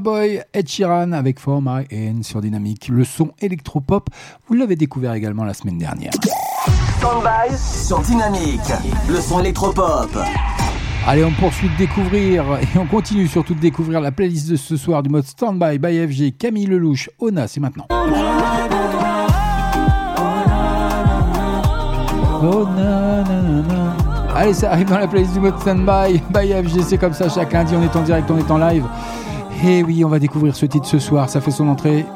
Burna 0.00 0.18
Boy, 0.18 0.42
Ed 0.52 0.68
Sheeran 0.68 1.12
avec 1.12 1.38
For 1.38 1.60
My 1.62 1.86
sur 2.22 2.40
Dynamique. 2.40 2.88
Le 2.88 3.04
son 3.04 3.30
électropop, 3.40 4.08
vous 4.48 4.54
l'avez 4.54 4.76
découvert 4.76 5.14
également 5.14 5.44
la 5.44 5.54
semaine 5.54 5.78
dernière. 5.78 6.12
Stand-by 6.98 7.56
sur 7.56 8.00
Dynamique. 8.00 8.60
Le 9.08 9.20
son 9.20 9.40
électropop. 9.40 10.10
Allez, 11.06 11.24
on 11.24 11.32
poursuit 11.32 11.68
de 11.68 11.76
découvrir 11.76 12.44
et 12.60 12.78
on 12.78 12.86
continue 12.86 13.26
surtout 13.26 13.54
de 13.54 13.60
découvrir 13.60 14.00
la 14.00 14.12
playlist 14.12 14.50
de 14.50 14.56
ce 14.56 14.76
soir 14.76 15.02
du 15.02 15.08
mode 15.08 15.24
Standby 15.24 15.78
by 15.78 16.06
FG, 16.06 16.36
Camille 16.36 16.66
Lelouch, 16.66 17.08
Ona, 17.18 17.48
c'est 17.48 17.60
maintenant. 17.60 17.86
Oh 22.42 22.66
na, 22.76 23.22
na, 23.22 23.42
na, 23.42 23.62
na. 23.62 23.96
Allez, 24.34 24.54
ça 24.54 24.72
arrive 24.72 24.88
dans 24.88 24.98
la 24.98 25.08
playlist 25.08 25.34
du 25.34 25.40
mode 25.40 25.58
Standby 25.58 26.22
by 26.30 26.52
FG, 26.52 26.82
c'est 26.82 26.98
comme 26.98 27.12
ça 27.12 27.28
chaque 27.28 27.52
lundi, 27.52 27.74
on 27.74 27.82
est 27.82 27.96
en 27.96 28.02
direct, 28.02 28.30
on 28.30 28.38
est 28.38 28.50
en 28.50 28.58
live. 28.58 28.84
Et 29.62 29.82
oui, 29.82 30.04
on 30.04 30.08
va 30.08 30.18
découvrir 30.18 30.56
ce 30.56 30.64
titre 30.64 30.86
ce 30.86 30.98
soir, 30.98 31.28
ça 31.28 31.40
fait 31.40 31.50
son 31.50 31.68
entrée. 31.68 32.06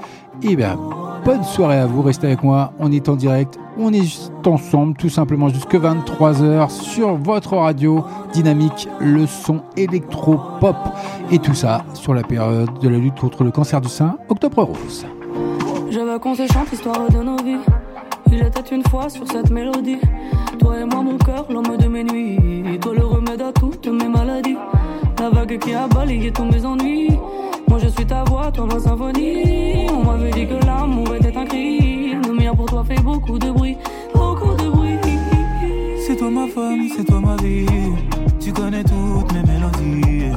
Et 0.42 0.56
bien, 0.56 0.78
bonne 1.24 1.44
soirée 1.44 1.78
à 1.78 1.86
vous, 1.86 2.00
restez 2.00 2.28
avec 2.28 2.42
moi, 2.42 2.72
on 2.78 2.90
est 2.90 3.08
en 3.08 3.16
direct, 3.16 3.58
on 3.78 3.92
est 3.92 4.30
ensemble, 4.46 4.96
tout 4.96 5.10
simplement 5.10 5.48
jusque 5.48 5.74
23h 5.74 6.70
sur 6.70 7.16
votre 7.16 7.56
radio 7.56 8.04
dynamique, 8.32 8.88
le 8.98 9.26
son 9.26 9.60
électro-pop. 9.76 10.76
Et 11.30 11.38
tout 11.38 11.54
ça 11.54 11.84
sur 11.92 12.14
la 12.14 12.22
période 12.22 12.78
de 12.80 12.88
la 12.88 12.98
lutte 12.98 13.20
contre 13.20 13.44
le 13.44 13.50
cancer 13.50 13.80
du 13.80 13.88
sein, 13.88 14.16
Octobre 14.28 14.62
Rose. 14.62 15.06
Je 15.90 16.00
veux 16.00 16.18
qu'on 16.18 16.34
se 16.34 16.46
chante 16.46 16.70
de 17.12 17.22
nos 17.22 17.36
vies. 17.36 17.60
Il 18.32 18.50
une 18.72 18.82
fois 18.88 19.08
sur 19.08 19.30
cette 19.30 19.50
mélodie. 19.50 19.98
Toi 20.58 20.80
et 20.80 20.84
moi, 20.84 21.02
mon 21.02 21.18
cœur, 21.18 21.46
l'homme 21.50 21.76
de 21.76 21.86
mes 21.86 22.02
nuits. 22.02 22.78
Toi, 22.80 22.94
le 22.94 23.04
remède 23.04 23.42
à 23.42 23.52
toutes 23.52 23.86
mes 23.86 24.08
maladies. 24.08 24.56
La 25.24 25.30
vague 25.30 25.58
qui 25.58 25.72
a 25.72 25.88
balayé 25.88 26.30
tous 26.30 26.44
mes 26.44 26.66
ennuis. 26.66 27.18
Moi, 27.66 27.78
je 27.78 27.88
suis 27.88 28.04
ta 28.04 28.24
voix, 28.24 28.52
toi, 28.52 28.66
ma 28.66 28.78
symphonie. 28.78 29.86
On 29.90 30.04
m'avait 30.04 30.30
dit 30.30 30.46
que 30.46 30.66
l'amour 30.66 31.14
était 31.14 31.34
un 31.34 31.46
cri. 31.46 32.12
Le 32.12 32.30
mien 32.30 32.54
pour 32.54 32.66
toi 32.66 32.84
fait 32.86 33.00
beaucoup 33.00 33.38
de 33.38 33.50
bruit. 33.50 33.78
Beaucoup 34.14 34.54
de 34.54 34.68
bruit. 34.68 34.98
C'est 36.06 36.16
toi 36.16 36.30
ma 36.30 36.46
femme, 36.46 36.88
c'est 36.94 37.04
toi 37.04 37.20
ma 37.20 37.36
vie. 37.36 37.64
Tu 38.38 38.52
connais 38.52 38.84
toutes 38.84 39.32
mes 39.32 39.42
mélodies. 39.50 40.30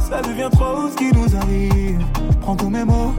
Ça 0.00 0.20
devient 0.20 0.50
trop 0.50 0.88
ce 0.90 0.96
qui 0.96 1.12
nous 1.16 1.36
arrive. 1.36 2.04
Prends 2.40 2.56
tous 2.56 2.70
mes 2.70 2.84
mots, 2.84 3.14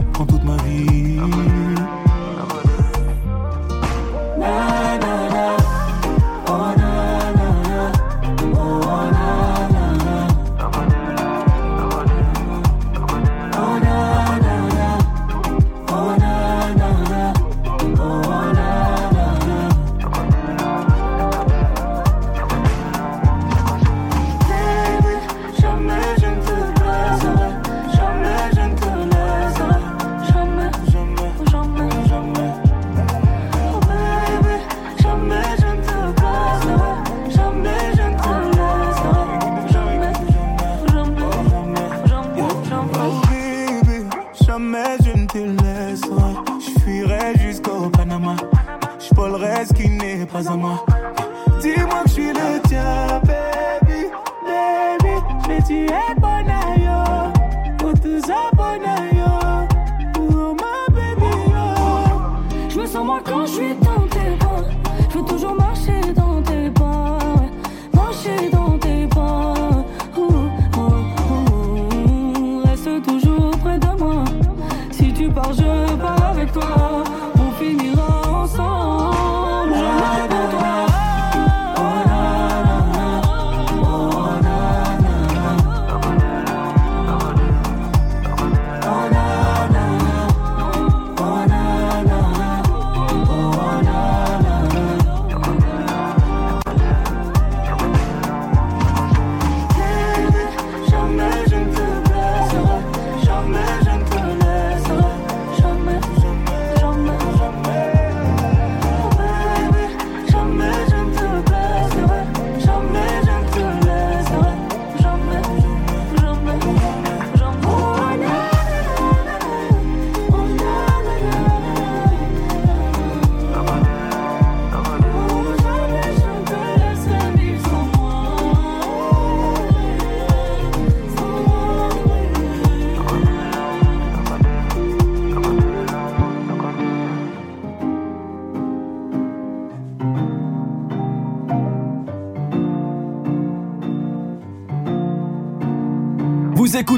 Si 75.28 75.34
tu 75.34 75.67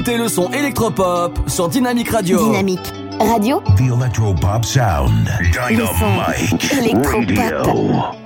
écoutez 0.01 0.17
le 0.17 0.27
son 0.29 0.51
électropop 0.51 1.47
sur 1.47 1.69
Dynamique 1.69 2.09
Radio. 2.09 2.43
Dynamique 2.43 2.91
Radio. 3.19 3.61
The 3.77 3.81
Electropop 3.81 4.65
Sound. 4.65 5.29
Électropop. 5.69 7.37
Radio. 7.37 8.20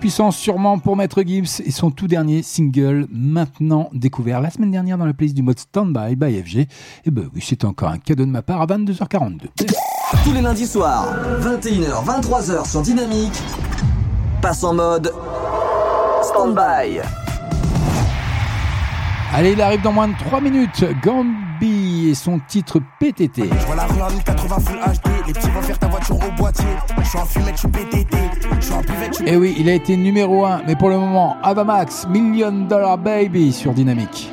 Puissance 0.00 0.36
sûrement 0.36 0.78
pour 0.78 0.96
Maître 0.96 1.22
Gibbs 1.26 1.60
et 1.64 1.72
son 1.72 1.90
tout 1.90 2.06
dernier 2.06 2.42
single 2.42 3.08
maintenant 3.10 3.90
découvert 3.92 4.40
la 4.40 4.50
semaine 4.50 4.70
dernière 4.70 4.96
dans 4.96 5.04
la 5.04 5.12
playlist 5.12 5.34
du 5.34 5.42
mode 5.42 5.58
Standby 5.58 6.14
by 6.14 6.40
FG. 6.40 6.68
Et 7.04 7.10
ben 7.10 7.28
oui, 7.34 7.42
c'est 7.44 7.64
encore 7.64 7.88
un 7.88 7.98
cadeau 7.98 8.24
de 8.24 8.30
ma 8.30 8.42
part 8.42 8.60
à 8.60 8.66
22h42. 8.66 9.48
Tous 10.24 10.32
les 10.32 10.40
lundis 10.40 10.66
soirs, 10.66 11.08
21h, 11.40 12.04
23h 12.04 12.70
sur 12.70 12.82
Dynamique, 12.82 13.42
passe 14.40 14.62
en 14.62 14.74
mode 14.74 15.12
stand-by. 16.22 17.00
Allez, 19.34 19.52
il 19.52 19.60
arrive 19.60 19.82
dans 19.82 19.92
moins 19.92 20.08
de 20.08 20.16
3 20.16 20.40
minutes. 20.40 20.84
Et 22.06 22.14
son 22.14 22.40
titre 22.46 22.80
PTT. 23.00 23.42
Je 23.50 23.66
vois 23.66 23.74
la 23.74 23.86
rue 23.86 24.00
en 24.00 24.08
1080 24.08 24.60
Full 24.60 24.76
HD. 24.76 25.26
Les 25.26 25.32
petits 25.32 25.50
vont 25.50 25.62
faire 25.62 25.78
ta 25.78 25.88
voiture 25.88 26.16
au 26.16 26.30
boîtier. 26.36 26.64
Je 27.02 27.08
suis 27.08 27.18
en 27.18 27.24
fumette, 27.24 27.54
je 27.54 27.58
suis 27.58 27.68
PTT. 27.68 28.16
Je 28.60 28.64
suis 28.64 28.72
en 28.72 28.80
buvette, 28.80 29.08
je 29.10 29.14
suis 29.14 29.24
Et 29.26 29.32
Eh 29.32 29.36
oui, 29.36 29.56
il 29.58 29.68
a 29.68 29.74
été 29.74 29.96
numéro 29.96 30.46
1, 30.46 30.62
mais 30.66 30.76
pour 30.76 30.90
le 30.90 30.96
moment, 30.96 31.36
Avamax, 31.42 32.06
Million 32.08 32.52
Dollar 32.52 32.98
Baby 32.98 33.52
sur 33.52 33.72
Dynamique. 33.72 34.32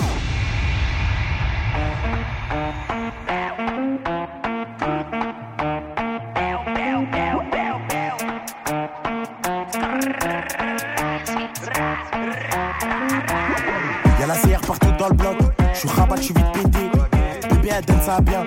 Ça 18.15 18.21
bien. 18.21 18.43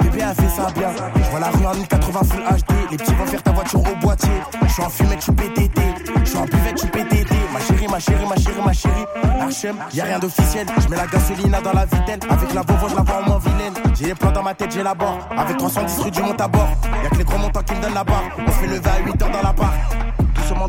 Bébé, 0.00 0.24
elle 0.28 0.34
fait 0.34 0.48
ça 0.48 0.68
bien. 0.74 0.90
Je 1.14 1.30
vois 1.30 1.40
la 1.40 1.50
rue 1.50 1.66
en 1.66 1.74
1080 1.74 2.20
full 2.24 2.42
HD. 2.42 2.90
Les 2.90 2.96
petits 2.96 3.14
vont 3.14 3.26
faire 3.26 3.42
ta 3.42 3.52
voiture 3.52 3.80
au 3.80 3.96
boîtier. 4.00 4.30
Je 4.62 4.72
suis 4.72 4.82
en 4.82 4.90
fumette, 4.90 5.24
je 5.24 5.30
PTT. 5.30 5.80
Je 6.24 6.24
suis 6.24 6.38
en 6.38 6.44
buvette, 6.44 6.80
je 6.82 6.86
PTT. 6.86 7.34
Ma 7.52 7.60
chérie, 7.60 7.86
ma 7.88 8.00
chérie, 8.00 8.26
ma 8.28 8.36
chérie, 8.36 8.62
ma 8.64 8.72
chérie. 8.72 9.06
Archem, 9.40 9.76
y'a 9.94 10.04
rien 10.04 10.18
d'officiel. 10.18 10.66
Je 10.82 10.88
mets 10.88 10.96
la 10.96 11.06
gasolina 11.06 11.60
dans 11.60 11.72
la 11.72 11.84
vitelle. 11.84 12.20
Avec 12.28 12.54
la 12.54 12.62
Volvo, 12.62 12.88
je 12.88 12.96
la 12.96 13.02
vois 13.02 13.22
en 13.22 13.28
moins 13.28 13.38
vilaine. 13.38 13.74
J'ai 13.94 14.06
les 14.06 14.14
plans 14.14 14.32
dans 14.32 14.42
ma 14.42 14.54
tête, 14.54 14.72
j'ai 14.72 14.82
la 14.82 14.94
barre. 14.94 15.28
Avec 15.36 15.56
310 15.56 15.98
rue 16.00 16.10
du 16.10 16.22
monte 16.22 16.40
à 16.40 16.48
bord. 16.48 16.68
Y'a 17.04 17.10
que 17.10 17.16
les 17.16 17.24
gros 17.24 17.38
montants 17.38 17.62
qui 17.62 17.74
me 17.74 17.82
donnent 17.82 17.94
la 17.94 18.04
barre. 18.04 18.24
On 18.38 18.50
se 18.50 18.56
fait 18.56 18.66
lever 18.66 18.90
à 18.90 19.04
8 19.04 19.22
heures 19.22 19.30
dans 19.30 19.42
la 19.42 19.52
barre. 19.52 20.05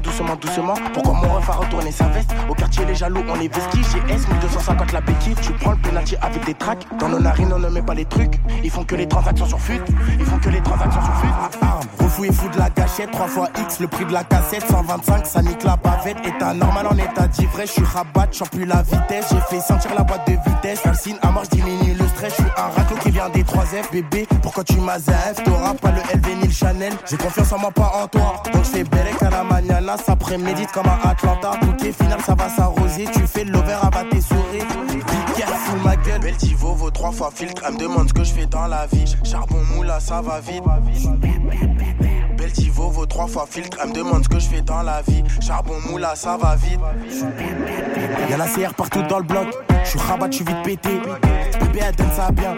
Doucement, 0.03 0.36
doucement. 0.36 0.76
Pourquoi 0.94 1.14
mon 1.14 1.34
ref 1.36 1.49
a 1.49 1.53
retourné 1.53 1.91
sa 1.91 2.06
veste 2.07 2.30
Au 2.49 2.53
quartier, 2.53 2.86
les 2.86 2.95
jaloux, 2.95 3.24
on 3.28 3.40
est 3.40 3.53
vestis. 3.53 3.82
J'ai 3.91 4.14
S, 4.14 4.28
1250 4.28 4.91
la 4.91 5.02
béquille. 5.02 5.36
Tu 5.41 5.52
prends 5.53 5.72
le 5.72 5.78
penalty 5.78 6.15
avec 6.22 6.45
des 6.45 6.53
tracks. 6.53 6.86
Dans 6.99 7.10
nos 7.10 7.19
narines, 7.19 7.52
on 7.53 7.60
ne 7.60 7.69
met 7.69 7.82
pas 7.82 7.95
les 7.95 8.06
trucs. 8.06 8.40
Ils 8.64 8.69
font 8.69 8.84
que 8.84 8.95
les 8.95 9.07
transactions 9.07 9.45
sur 9.45 9.60
fut. 9.60 9.82
Ils 10.19 10.26
font 10.26 10.38
que 10.38 10.49
les 10.49 10.61
transactions 10.61 11.02
sur 11.02 11.15
fut. 11.15 11.66
Refou 12.18 12.26
et 12.26 12.31
fou 12.31 12.49
de 12.49 12.57
la 12.57 12.69
gâchette. 12.69 13.11
3 13.11 13.27
fois 13.27 13.49
X, 13.61 13.80
le 13.80 13.88
prix 13.88 14.06
de 14.06 14.11
la 14.11 14.23
cassette. 14.23 14.65
125, 14.68 15.26
ça 15.26 15.41
nique 15.41 15.64
la 15.64 15.76
bavette. 15.76 16.18
État 16.26 16.53
normal 16.53 16.88
en 16.88 16.98
état 16.98 17.27
d'ivresse. 17.27 17.69
Je 17.69 17.73
suis 17.73 17.84
rabat, 17.84 18.27
j'en 18.31 18.45
plus 18.45 18.65
la 18.65 18.81
vitesse. 18.81 19.27
J'ai 19.31 19.56
fait 19.56 19.61
sentir 19.61 19.94
la 19.94 20.03
boîte 20.03 20.27
de 20.27 20.34
vitesse. 20.34 20.81
Calcine 20.81 21.18
à 21.22 21.31
mort, 21.31 21.44
diminue 21.52 21.94
le 21.94 22.07
stress. 22.07 22.34
Je 22.38 22.44
suis 22.44 22.52
un 22.57 22.69
raclo 22.76 22.98
qui 22.98 23.11
vient 23.11 23.30
des 23.30 23.44
3F. 23.44 23.91
Bébé, 23.91 24.27
pourquoi 24.41 24.64
tu 24.64 24.77
m'as 24.77 24.98
ZF 24.98 25.44
T'auras 25.44 25.76
pas 25.76 25.91
le 25.91 26.02
LV 26.18 26.35
ni 26.41 26.48
le 26.48 26.53
Chanel. 26.53 26.94
J'ai 27.07 27.18
confiance 27.18 27.52
en 27.52 27.60
moi, 27.60 27.72
pas 27.72 27.91
en 28.02 28.07
toi. 28.07 28.41
Donc 28.52 28.64
je 28.64 28.69
fais 28.69 28.84
Bérec 28.84 29.22
à 29.22 29.30
la 29.30 29.44
mañana. 29.44 29.95
Ça 29.98 30.15
prémédite 30.15 30.72
comme 30.72 30.88
à 30.88 31.10
Atlanta. 31.10 31.52
Est 31.85 31.91
final, 31.91 32.19
ça 32.26 32.34
va 32.34 32.49
s'arroser. 32.49 33.06
Tu 33.14 33.27
fais 33.27 33.44
l'over, 33.44 33.77
à 33.81 34.03
tes 34.10 34.22
souris. 34.22 34.65
Careful, 35.38 35.80
ma 35.84 35.95
gueule? 35.95 36.19
Beltivo 36.22 36.73
vaut 36.73 36.89
trois 36.89 37.11
fois 37.11 37.30
filtre. 37.34 37.61
Elle 37.68 37.76
me 37.76 37.80
demande 37.80 38.07
ce 38.10 38.14
que 38.14 38.23
je 38.23 38.34
fais 38.34 38.48
dans 38.48 38.65
la 38.65 38.88
vie. 38.88 39.06
Charbon 39.23 39.61
moula, 39.76 39.99
ça 39.99 40.22
va 40.22 40.39
vite. 40.39 40.64
Beltivo 42.58 42.90
vaut 42.90 43.06
trois 43.06 43.28
fois 43.28 43.46
filtre. 43.48 43.78
Elle 43.82 43.90
me 43.90 43.94
demande 43.94 44.24
ce 44.24 44.30
que 44.30 44.40
je 44.40 44.48
fais 44.48 44.62
dans 44.62 44.82
la 44.82 45.02
vie. 45.04 45.24
Charbon 45.42 45.80
moula, 45.90 46.16
ça 46.16 46.38
va 46.38 46.56
vite. 46.56 46.80
Y'a 48.30 48.38
la 48.38 48.48
CR 48.48 48.74
partout 48.74 49.04
dans 49.04 49.20
le 49.20 49.26
bloc. 49.26 49.48
Je 49.84 49.90
suis 49.90 50.00
rabat, 50.00 50.28
je 50.32 50.38
suis 50.38 50.46
vite 50.46 50.64
pété. 50.64 50.90
Bébé, 51.60 51.80
elle 51.88 51.96
donne 51.96 52.12
ça 52.16 52.32
bien. 52.32 52.56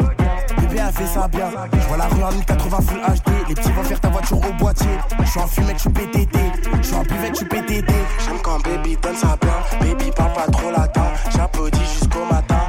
Bébé, 0.58 0.82
elle 0.88 0.94
fait 0.94 1.06
ça 1.06 1.28
bien. 1.28 1.50
Je 1.74 1.88
vois 1.88 1.98
la 1.98 2.06
rue 2.06 2.24
en 2.24 2.32
1080 2.32 2.78
full 2.82 3.00
HD. 3.00 3.50
Les 3.50 3.56
petits 3.56 3.72
vont 3.72 3.84
faire 3.84 4.00
ta 4.00 4.10
voiture 4.10 4.38
au 4.38 4.54
boîtier. 4.54 4.88
Je 5.20 5.30
suis 5.30 5.40
en 5.40 5.48
fumette, 5.48 5.76
je 5.76 5.82
suis 5.82 5.90
PTT. 5.90 6.40
Je 6.82 6.88
suis 6.88 6.96
en 6.96 7.04
buvette, 7.04 7.32
je 7.32 7.36
suis 7.36 7.46
PTT. 7.46 7.94
J'aime 8.26 8.40
quand 8.42 8.60
baby 8.64 8.98
donne 9.02 9.16
ça 9.16 9.38
bien. 9.42 9.80
Baby, 9.82 10.12
parle 10.16 10.34
pas 10.34 10.48
trop 10.52 10.72
latin. 10.72 11.06
J'applaudis 11.36 11.80
jusqu'au 11.80 12.26
matin. 12.32 12.62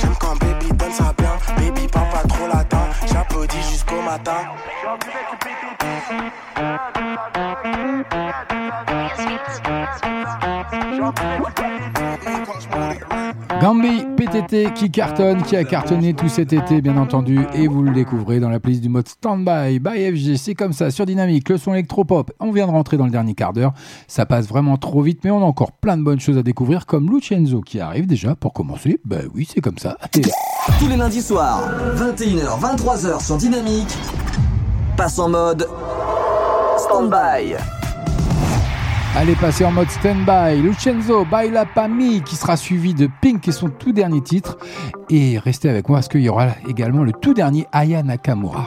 J'aime 0.00 0.14
quand 0.18 0.36
baby 0.36 0.72
donne 0.72 0.92
ça 0.92 1.12
bien. 1.18 1.32
Baby, 1.56 1.86
parle 1.88 2.08
Gambi 13.60 14.04
PTT 14.16 14.72
qui 14.74 14.90
cartonne, 14.90 15.42
qui 15.42 15.54
a 15.54 15.62
cartonné 15.62 16.14
tout 16.14 16.28
cet 16.28 16.52
été 16.52 16.80
bien 16.80 16.96
entendu 16.96 17.38
et 17.54 17.68
vous 17.68 17.84
le 17.84 17.92
découvrez 17.92 18.40
dans 18.40 18.48
la 18.48 18.58
playlist 18.58 18.82
du 18.82 18.88
mode 18.88 19.06
Standby 19.06 19.78
by 19.78 20.16
FG. 20.16 20.36
C'est 20.36 20.54
comme 20.56 20.72
ça 20.72 20.90
sur 20.90 21.06
Dynamique, 21.06 21.48
le 21.48 21.56
son 21.56 21.74
électropop. 21.74 22.32
On 22.40 22.50
vient 22.50 22.66
de 22.66 22.72
rentrer 22.72 22.96
dans 22.96 23.04
le 23.04 23.12
dernier 23.12 23.34
quart 23.34 23.52
d'heure. 23.52 23.74
Ça 24.08 24.26
passe 24.26 24.48
vraiment 24.48 24.76
trop 24.76 25.02
vite 25.02 25.20
mais 25.22 25.30
on 25.30 25.40
a 25.40 25.46
encore 25.46 25.70
plein 25.70 25.96
de 25.96 26.02
bonnes 26.02 26.20
choses 26.20 26.36
à 26.38 26.42
découvrir 26.42 26.86
comme 26.86 27.08
Lucenzo 27.08 27.60
qui 27.60 27.78
arrive 27.78 28.08
déjà 28.08 28.34
pour 28.34 28.54
commencer. 28.54 28.98
Ben 29.04 29.28
oui, 29.36 29.46
c'est 29.48 29.60
comme 29.60 29.78
ça. 29.78 29.96
Tous 30.78 30.88
les 30.88 30.96
lundis 30.96 31.22
soirs, 31.22 31.62
21h, 31.96 32.60
23h 32.60 33.24
sur 33.24 33.36
Dynamique. 33.36 33.96
Passe 34.96 35.18
en 35.18 35.28
mode 35.28 35.68
Standby. 36.78 37.56
Allez, 39.16 39.34
passer 39.34 39.64
en 39.64 39.72
mode 39.72 39.90
stand-by. 39.90 40.62
Lucenzo, 40.62 41.24
Baila 41.24 41.66
Pami, 41.66 42.22
qui 42.22 42.36
sera 42.36 42.56
suivi 42.56 42.94
de 42.94 43.08
Pink 43.20 43.48
et 43.48 43.52
son 43.52 43.68
tout 43.68 43.92
dernier 43.92 44.22
titre. 44.22 44.56
Et 45.10 45.38
restez 45.38 45.68
avec 45.68 45.88
moi 45.88 45.98
parce 45.98 46.08
qu'il 46.08 46.20
y 46.20 46.28
aura 46.28 46.48
également 46.68 47.02
le 47.02 47.12
tout 47.12 47.34
dernier 47.34 47.66
Aya 47.72 48.02
Nakamura. 48.02 48.66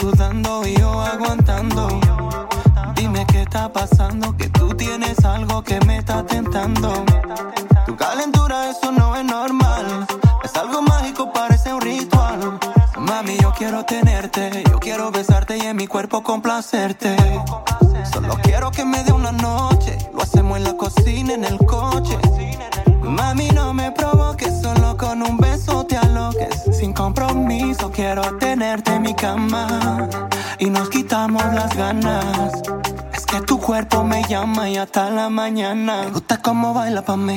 Sudando 0.00 0.66
y 0.66 0.74
yo 0.76 1.00
aguantando. 1.00 2.00
Dime 2.94 3.26
qué 3.26 3.42
está 3.42 3.72
pasando, 3.72 4.36
que 4.36 4.48
tú 4.48 4.74
tienes 4.74 5.24
algo 5.24 5.62
que 5.62 5.80
me 5.86 5.98
está 5.98 6.24
tentando. 6.24 7.04
Tu 7.86 7.96
calentura, 7.96 8.70
eso 8.70 8.92
no 8.92 9.16
es 9.16 9.24
normal. 9.24 10.06
Es 10.44 10.54
algo 10.56 10.82
mágico, 10.82 11.32
parece 11.32 11.72
un 11.72 11.80
ritual. 11.80 12.58
Mami, 12.98 13.36
yo 13.38 13.52
quiero 13.52 13.84
tenerte, 13.84 14.62
yo 14.70 14.78
quiero 14.78 15.10
besarte 15.10 15.56
y 15.56 15.62
en 15.62 15.76
mi 15.76 15.86
cuerpo 15.86 16.22
complacerte. 16.22 17.16
Solo 18.12 18.36
quiero 18.42 18.70
que 18.70 18.84
me 18.84 19.02
dé 19.04 19.12
una 19.12 19.32
noche, 19.32 19.96
lo 20.14 20.22
hacemos 20.22 20.58
en 20.58 20.64
la 20.64 20.74
cocina, 20.74 21.34
en 21.34 21.44
el 21.44 21.58
coche. 21.58 22.18
Mami, 23.02 23.48
no 23.50 23.72
me 23.72 23.90
provoques, 23.92 24.27
quiero 28.08 28.38
tenerte 28.38 28.94
en 28.94 29.02
mi 29.02 29.14
cama 29.14 30.08
y 30.58 30.70
nos 30.70 30.88
quitamos 30.88 31.44
las 31.52 31.76
ganas. 31.76 32.54
Es 33.12 33.26
que 33.26 33.42
tu 33.42 33.60
cuerpo 33.60 34.02
me 34.02 34.22
llama 34.24 34.70
y 34.70 34.78
hasta 34.78 35.10
la 35.10 35.28
mañana. 35.28 36.04
Me 36.04 36.10
gusta 36.12 36.40
cómo 36.40 36.72
baila 36.72 37.02
pa' 37.02 37.18
mí. 37.18 37.36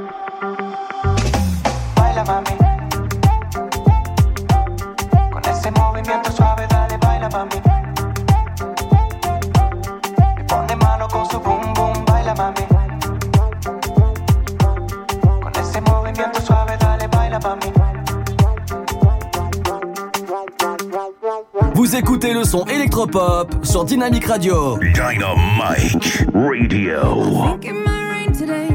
Vous 21.73 21.95
écoutez 21.95 22.33
le 22.33 22.43
son 22.43 22.65
électropop 22.65 23.65
sur 23.65 23.83
Dynamic 23.83 24.25
Radio. 24.25 24.77
Dynamite 24.77 26.25
Radio. 26.33 26.99
Think 27.43 27.65
it 27.65 27.73
might 27.73 28.09
rain 28.09 28.31
today. 28.31 28.67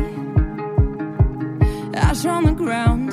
Ash 1.94 2.24
on 2.24 2.42
the 2.42 2.54
ground. 2.54 3.12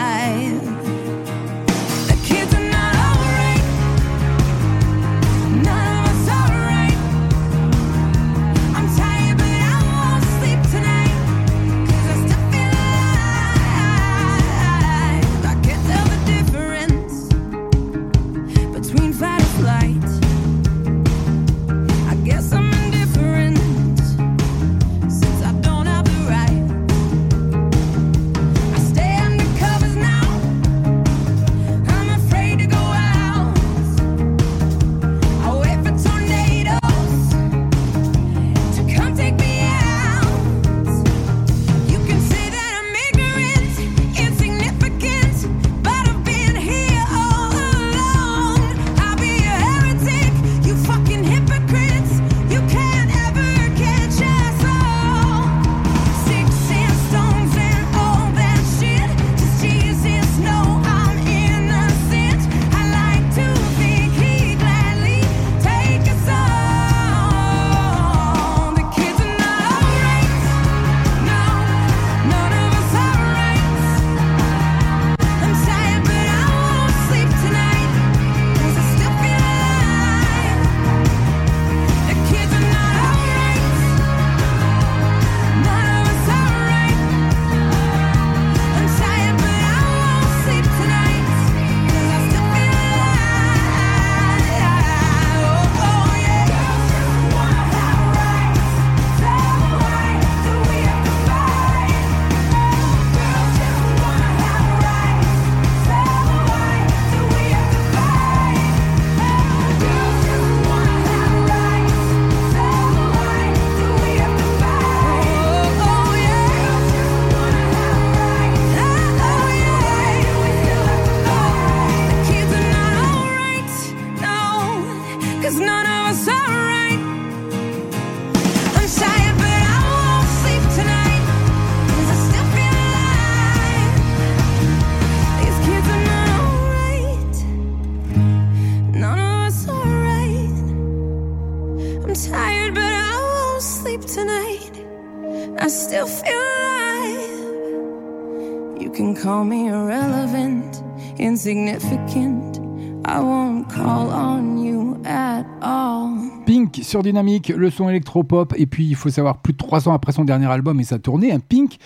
Le 157.11 157.69
son 157.69 157.89
électropop. 157.89 158.53
Et 158.57 158.65
puis, 158.65 158.85
il 158.85 158.95
faut 158.95 159.09
savoir, 159.09 159.37
plus 159.37 159.53
de 159.53 159.57
trois 159.57 159.87
ans 159.87 159.93
après 159.93 160.11
son 160.11 160.23
dernier 160.23 160.47
album 160.47 160.79
et 160.79 160.83
sa 160.83 160.99
tournée, 160.99 161.31
un 161.31 161.39
Pink 161.39 161.77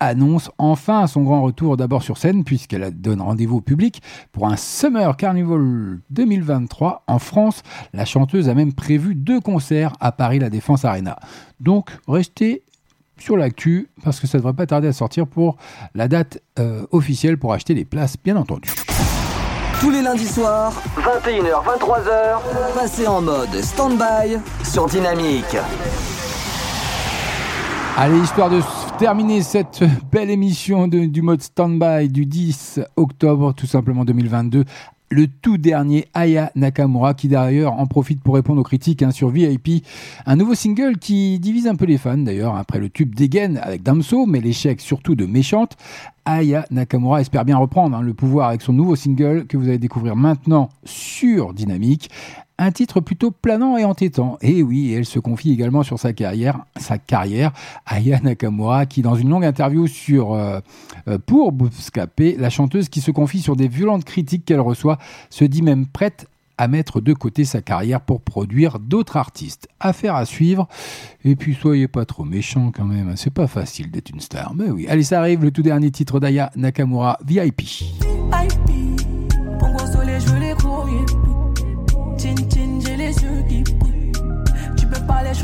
annonce 0.00 0.50
enfin 0.58 1.06
son 1.06 1.22
grand 1.22 1.42
retour 1.42 1.76
d'abord 1.76 2.02
sur 2.02 2.18
scène 2.18 2.44
puisqu'elle 2.44 2.90
donne 2.90 3.20
rendez-vous 3.20 3.58
au 3.58 3.60
public 3.60 4.02
pour 4.32 4.48
un 4.48 4.56
Summer 4.56 5.16
Carnival 5.16 6.00
2023 6.10 7.04
en 7.06 7.18
France. 7.18 7.62
La 7.92 8.04
chanteuse 8.04 8.48
a 8.48 8.54
même 8.54 8.72
prévu 8.72 9.14
deux 9.14 9.40
concerts 9.40 9.92
à 10.00 10.12
Paris 10.12 10.38
La 10.38 10.50
Défense 10.50 10.84
Arena. 10.84 11.18
Donc 11.60 11.90
restez 12.08 12.62
sur 13.18 13.36
l'actu 13.36 13.88
parce 14.02 14.20
que 14.20 14.26
ça 14.26 14.38
devrait 14.38 14.54
pas 14.54 14.66
tarder 14.66 14.88
à 14.88 14.92
sortir 14.92 15.26
pour 15.26 15.56
la 15.94 16.08
date 16.08 16.42
euh, 16.58 16.86
officielle 16.90 17.38
pour 17.38 17.52
acheter 17.52 17.74
les 17.74 17.84
places 17.84 18.16
bien 18.22 18.36
entendu. 18.36 18.68
Tous 19.84 19.90
les 19.90 20.00
lundis 20.00 20.26
soirs, 20.26 20.72
21h, 20.96 21.62
23h, 21.62 22.38
passez 22.74 23.06
en 23.06 23.20
mode 23.20 23.54
stand-by 23.60 24.38
sur 24.62 24.86
Dynamique. 24.86 25.58
Allez, 27.98 28.16
histoire 28.20 28.48
de 28.48 28.62
terminer 28.98 29.42
cette 29.42 29.84
belle 30.10 30.30
émission 30.30 30.88
de- 30.88 31.04
du 31.04 31.20
mode 31.20 31.42
stand-by 31.42 32.08
du 32.08 32.24
10 32.24 32.80
octobre, 32.96 33.52
tout 33.52 33.66
simplement 33.66 34.06
2022, 34.06 34.64
le 35.14 35.28
tout 35.28 35.58
dernier 35.58 36.06
Aya 36.12 36.50
Nakamura, 36.56 37.14
qui 37.14 37.28
d'ailleurs 37.28 37.74
en 37.74 37.86
profite 37.86 38.20
pour 38.20 38.34
répondre 38.34 38.60
aux 38.60 38.64
critiques 38.64 39.02
hein, 39.02 39.12
sur 39.12 39.30
VIP. 39.30 39.84
Un 40.26 40.34
nouveau 40.34 40.56
single 40.56 40.98
qui 40.98 41.38
divise 41.38 41.68
un 41.68 41.76
peu 41.76 41.84
les 41.84 41.98
fans 41.98 42.18
d'ailleurs, 42.18 42.56
après 42.56 42.80
le 42.80 42.90
tube 42.90 43.14
d'Egen 43.14 43.58
avec 43.62 43.84
Damso, 43.84 44.26
mais 44.26 44.40
l'échec 44.40 44.80
surtout 44.80 45.14
de 45.14 45.24
Méchante. 45.24 45.76
Aya 46.24 46.66
Nakamura 46.70 47.20
espère 47.20 47.44
bien 47.44 47.58
reprendre 47.58 47.96
hein, 47.96 48.02
le 48.02 48.14
pouvoir 48.14 48.48
avec 48.48 48.62
son 48.62 48.72
nouveau 48.72 48.96
single 48.96 49.46
que 49.46 49.56
vous 49.56 49.68
allez 49.68 49.78
découvrir 49.78 50.16
maintenant 50.16 50.70
Dynamique. 51.54 52.10
Un 52.56 52.70
titre 52.70 53.00
plutôt 53.00 53.32
planant 53.32 53.76
et 53.76 53.84
entêtant. 53.84 54.38
Et 54.40 54.62
oui, 54.62 54.92
elle 54.92 55.06
se 55.06 55.18
confie 55.18 55.52
également 55.52 55.82
sur 55.82 55.98
sa 55.98 56.12
carrière, 56.12 56.60
sa 56.76 56.98
carrière, 56.98 57.52
Aya 57.84 58.20
Nakamura, 58.20 58.86
qui 58.86 59.02
dans 59.02 59.16
une 59.16 59.28
longue 59.28 59.44
interview 59.44 59.88
sur 59.88 60.34
euh, 60.34 60.60
euh, 61.08 61.18
pour 61.18 61.50
Bouscapé, 61.50 62.36
la 62.38 62.50
chanteuse 62.50 62.88
qui 62.88 63.00
se 63.00 63.10
confie 63.10 63.40
sur 63.40 63.56
des 63.56 63.66
violentes 63.66 64.04
critiques 64.04 64.44
qu'elle 64.44 64.60
reçoit, 64.60 64.98
se 65.30 65.44
dit 65.44 65.62
même 65.62 65.86
prête 65.86 66.28
à 66.56 66.68
mettre 66.68 67.00
de 67.00 67.12
côté 67.12 67.44
sa 67.44 67.60
carrière 67.60 68.00
pour 68.00 68.20
produire 68.20 68.78
d'autres 68.78 69.16
artistes. 69.16 69.66
Affaire 69.80 70.14
à 70.14 70.24
suivre. 70.24 70.68
Et 71.24 71.34
puis 71.34 71.54
soyez 71.54 71.88
pas 71.88 72.04
trop 72.04 72.22
méchants 72.22 72.70
quand 72.72 72.84
même. 72.84 73.16
C'est 73.16 73.34
pas 73.34 73.48
facile 73.48 73.90
d'être 73.90 74.10
une 74.10 74.20
star. 74.20 74.54
Mais 74.54 74.70
oui. 74.70 74.86
Allez, 74.88 75.02
ça 75.02 75.18
arrive, 75.18 75.42
le 75.42 75.50
tout 75.50 75.62
dernier 75.62 75.90
titre 75.90 76.20
d'Aya 76.20 76.52
Nakamura, 76.54 77.18
VIP. 77.26 77.62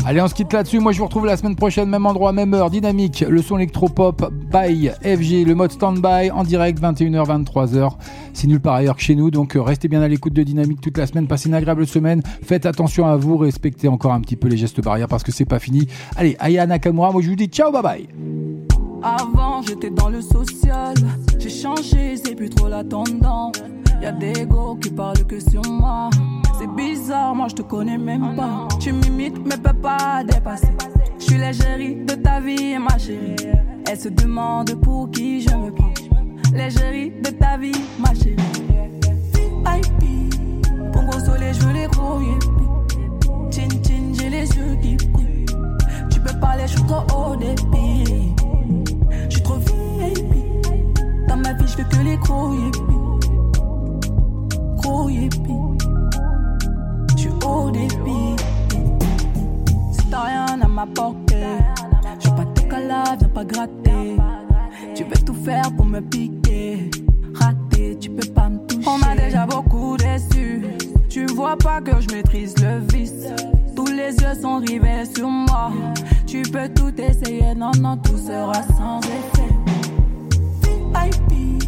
Allez, 0.07 0.21
on 0.21 0.29
se 0.29 0.35
quitte 0.35 0.53
là-dessus. 0.53 0.81
Moi, 0.81 0.93
je 0.93 0.99
vous 0.99 1.05
retrouve 1.05 1.27
la 1.27 1.37
semaine 1.37 1.57
prochaine, 1.57 1.89
même 1.89 2.07
endroit, 2.07 2.33
même 2.33 2.55
heure, 2.55 2.71
dynamique. 2.71 3.25
Le 3.29 3.43
son 3.43 3.59
électropop 3.59 4.33
by 4.33 4.89
FG, 5.03 5.47
le 5.47 5.55
mode 5.55 5.73
standby 5.73 6.31
en 6.33 6.43
direct, 6.43 6.81
21h, 6.81 7.45
23h. 7.45 7.93
C'est 8.33 8.47
nulle 8.47 8.61
part 8.61 8.75
ailleurs 8.75 8.97
que 8.97 9.03
chez 9.03 9.15
nous. 9.15 9.31
Donc, 9.31 9.57
euh, 9.57 9.63
restez 9.63 9.89
bien 9.89 10.03
à 10.03 10.09
l'écoute 10.09 10.33
de 10.33 10.43
Dynamique 10.43 10.81
toute 10.81 10.99
la 10.99 11.07
semaine. 11.07 11.27
Passez 11.27 11.49
une 11.49 11.55
agréable 11.55 11.87
semaine. 11.87 12.23
Faites 12.43 12.67
attention 12.67 13.07
à 13.07 13.17
vous. 13.17 13.37
Respectez 13.37 13.89
encore 13.89 14.13
un 14.13 14.21
petit 14.21 14.37
peu 14.37 14.49
les 14.49 14.57
gestes 14.57 14.81
barrières 14.81 15.09
parce 15.09 15.23
que 15.23 15.33
c'est 15.33 15.45
pas 15.45 15.59
fini. 15.59 15.87
Allez, 16.17 16.37
Aya 16.41 16.67
Nakamura, 16.67 17.13
moi, 17.13 17.23
je 17.23 17.29
vous 17.29 17.37
dis 17.37 17.47
ciao, 17.47 17.71
bye 17.71 17.83
bye. 17.83 18.70
Avant, 19.03 19.63
j'étais 19.63 19.91
dans 19.91 20.09
le 20.09 20.21
social. 20.21 20.95
J'ai 21.39 21.49
changé, 21.49 22.17
c'est 22.17 22.35
plus 22.35 22.51
trop 22.51 22.69
la 22.69 22.85
tendance. 22.85 23.57
Y'a 24.03 24.13
des 24.13 24.47
go 24.47 24.77
qui 24.81 24.91
parlent 24.91 25.27
que 25.27 25.41
sur 25.41 25.63
moi. 25.71 26.11
C'est 26.59 26.71
bizarre, 26.75 27.35
moi 27.35 27.49
je 27.49 27.57
te 27.57 27.63
connais 27.63 27.97
même 27.97 28.37
pas. 28.37 28.69
Tu 28.79 28.93
m'imites, 28.93 29.39
mais 29.47 29.57
peux 29.57 29.73
pas 29.73 30.23
dépasser. 30.25 30.69
Je 31.19 31.25
suis 31.25 31.39
l'égérie 31.39 31.97
de 32.05 32.15
ta 32.15 32.41
vie, 32.41 32.79
ma 32.79 32.99
chérie. 32.99 33.37
Elle 33.91 33.99
se 33.99 34.09
demande 34.09 34.75
pour 34.83 35.11
qui 35.11 35.41
je 35.41 35.55
me 35.55 35.71
prends. 35.71 35.95
L'égérie 36.53 37.11
de 37.11 37.31
ta 37.31 37.57
vie, 37.57 37.73
ma 37.99 38.13
chérie. 38.15 38.37
VIP, 39.33 40.93
Pongo 40.93 41.19
soleil, 41.19 41.55
je 41.55 41.61
veux 41.61 41.73
les 41.73 41.87
grouiller. 41.87 42.39
Chin 43.51 43.69
chin, 43.83 44.13
j'ai 44.13 44.29
les 44.29 44.47
yeux 44.47 44.77
qui 44.83 44.97
brillent. 45.09 45.47
Tu 46.11 46.21
peux 46.21 46.39
parler, 46.39 46.65
je 46.67 46.73
suis 46.73 46.83
trop 46.83 47.05
haut 47.17 47.37
débit. 47.37 48.35
Dans 51.31 51.37
ma 51.37 51.53
vie, 51.53 51.65
je 51.69 51.77
veux 51.77 51.85
que 51.85 52.03
les 52.03 52.17
gros 52.17 52.53
yippies. 52.53 52.81
Gros 54.79 55.09
yippies. 55.09 55.79
Je 57.15 57.19
suis 57.19 57.31
haut 57.47 57.71
débit. 57.71 58.35
Si 59.93 60.07
t'as 60.11 60.23
rien 60.23 60.61
à 60.61 60.67
m'apporter, 60.67 61.47
je 62.19 62.31
pas 62.31 62.45
tes 62.53 62.67
câlins, 62.67 63.17
viens 63.17 63.29
pas 63.29 63.45
gratter. 63.45 64.17
Tu 64.97 65.05
veux 65.05 65.25
tout 65.25 65.37
faire 65.45 65.71
pour 65.77 65.87
me 65.87 66.01
piquer. 66.01 66.91
Raté, 67.35 67.97
tu 68.01 68.11
peux 68.11 68.27
pas 68.33 68.49
me 68.49 68.59
toucher. 68.67 68.89
On 68.89 68.99
m'a 68.99 69.15
déjà 69.15 69.47
beaucoup 69.47 69.97
déçu. 69.99 70.65
Tu 71.09 71.27
vois 71.27 71.57
pas 71.57 71.81
que 71.81 72.01
je 72.01 72.13
maîtrise 72.13 72.57
le 72.59 72.81
vice. 72.93 73.29
Tous 73.77 73.87
les 73.87 74.17
yeux 74.17 74.35
sont 74.43 74.59
rivés 74.59 75.05
sur 75.15 75.29
moi. 75.29 75.71
Tu 76.27 76.43
peux 76.43 76.69
tout 76.75 76.93
essayer, 77.01 77.55
non, 77.55 77.71
non, 77.79 77.97
tout 77.99 78.19
sera 78.19 78.65
sans 78.77 78.99
effet. 79.03 79.70
IP, 80.95 81.63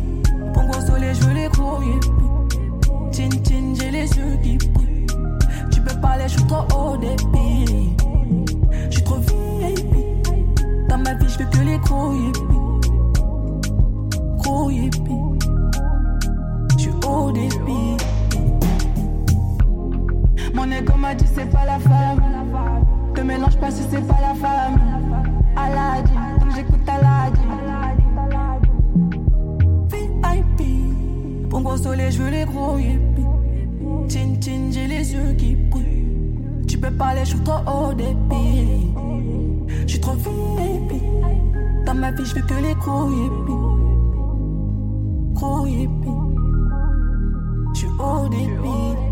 Pongo 0.53 0.81
soleil, 0.87 1.15
je 1.15 1.21
veux 1.27 1.35
les 1.35 1.43
yippies. 1.43 2.13
Chin 3.13 3.31
chin, 3.45 3.75
j'ai 3.75 3.91
les 3.91 4.09
yeux 4.17 4.37
qui 4.43 4.59
brillent. 4.69 5.07
Tu 5.71 5.81
peux 5.81 6.01
parler, 6.01 6.25
je 6.25 6.33
suis 6.35 6.47
trop 6.47 6.65
haut 6.77 6.97
débit. 6.97 7.97
Je 8.87 8.91
suis 8.91 9.03
trop 9.05 9.17
VIP. 9.17 9.95
Dans 10.89 10.99
ma 10.99 11.15
vie, 11.15 11.27
je 11.29 11.39
que 11.39 11.65
les. 11.65 11.79
Gros 14.39 14.71
yippies. 14.71 15.39
Je 16.77 16.79
suis 16.79 16.93
haut 17.07 17.33
débit. 17.33 17.97
Mon 20.55 20.71
ego 20.71 20.95
m'a 20.99 21.15
dit 21.15 21.27
c'est 21.35 21.51
pas 21.51 21.65
la 21.67 21.79
femme. 21.79 22.21
Te 23.15 23.21
mélange 23.21 23.57
pas 23.59 23.71
si 23.71 23.83
c'est 23.91 24.07
pas 24.07 24.21
la 24.21 24.35
femme. 24.35 24.81
Aladin, 25.57 26.39
donc 26.41 26.55
j'écoute 26.55 26.89
Aladin. 26.89 27.62
VIP, 31.53 31.65
Pongo 31.65 31.77
soleil, 31.77 32.11
je 32.11 32.23
veux 32.23 32.31
les 32.31 32.45
gros 32.45 32.79
yippies. 32.79 33.23
Chin 34.09 34.41
chin, 34.41 34.71
j'ai 34.71 34.87
les 34.87 35.13
yeux 35.13 35.35
qui 35.37 35.55
brillent. 35.55 36.65
Tu 36.67 36.79
peux 36.79 36.91
parler, 36.91 37.21
je 37.25 37.31
suis 37.31 37.41
trop 37.41 37.61
haut 37.67 37.95
débit. 37.95 38.93
Je 39.87 39.87
suis 39.87 40.01
trop 40.01 40.15
VIP. 40.15 41.03
Dans 41.87 41.95
ma 41.95 42.11
vie, 42.13 42.25
je 42.25 42.35
veux 42.35 42.43
que 42.43 42.55
les 42.55 42.75
gros 42.75 43.11
yippies. 43.11 43.53
Gros 45.35 45.67
yippies. 45.67 46.09
Je 47.75 47.79
suis 47.79 47.89
haut 47.99 48.29
débit. 48.29 49.12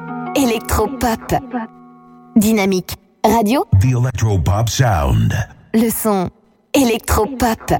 électropop. 0.35 1.35
Dynamique 2.35 2.95
radio, 3.23 3.65
The 3.81 3.85
Electropop 3.97 4.69
Sound. 4.69 5.33
le 5.73 5.89
son 5.89 6.29
électropop. 6.73 7.73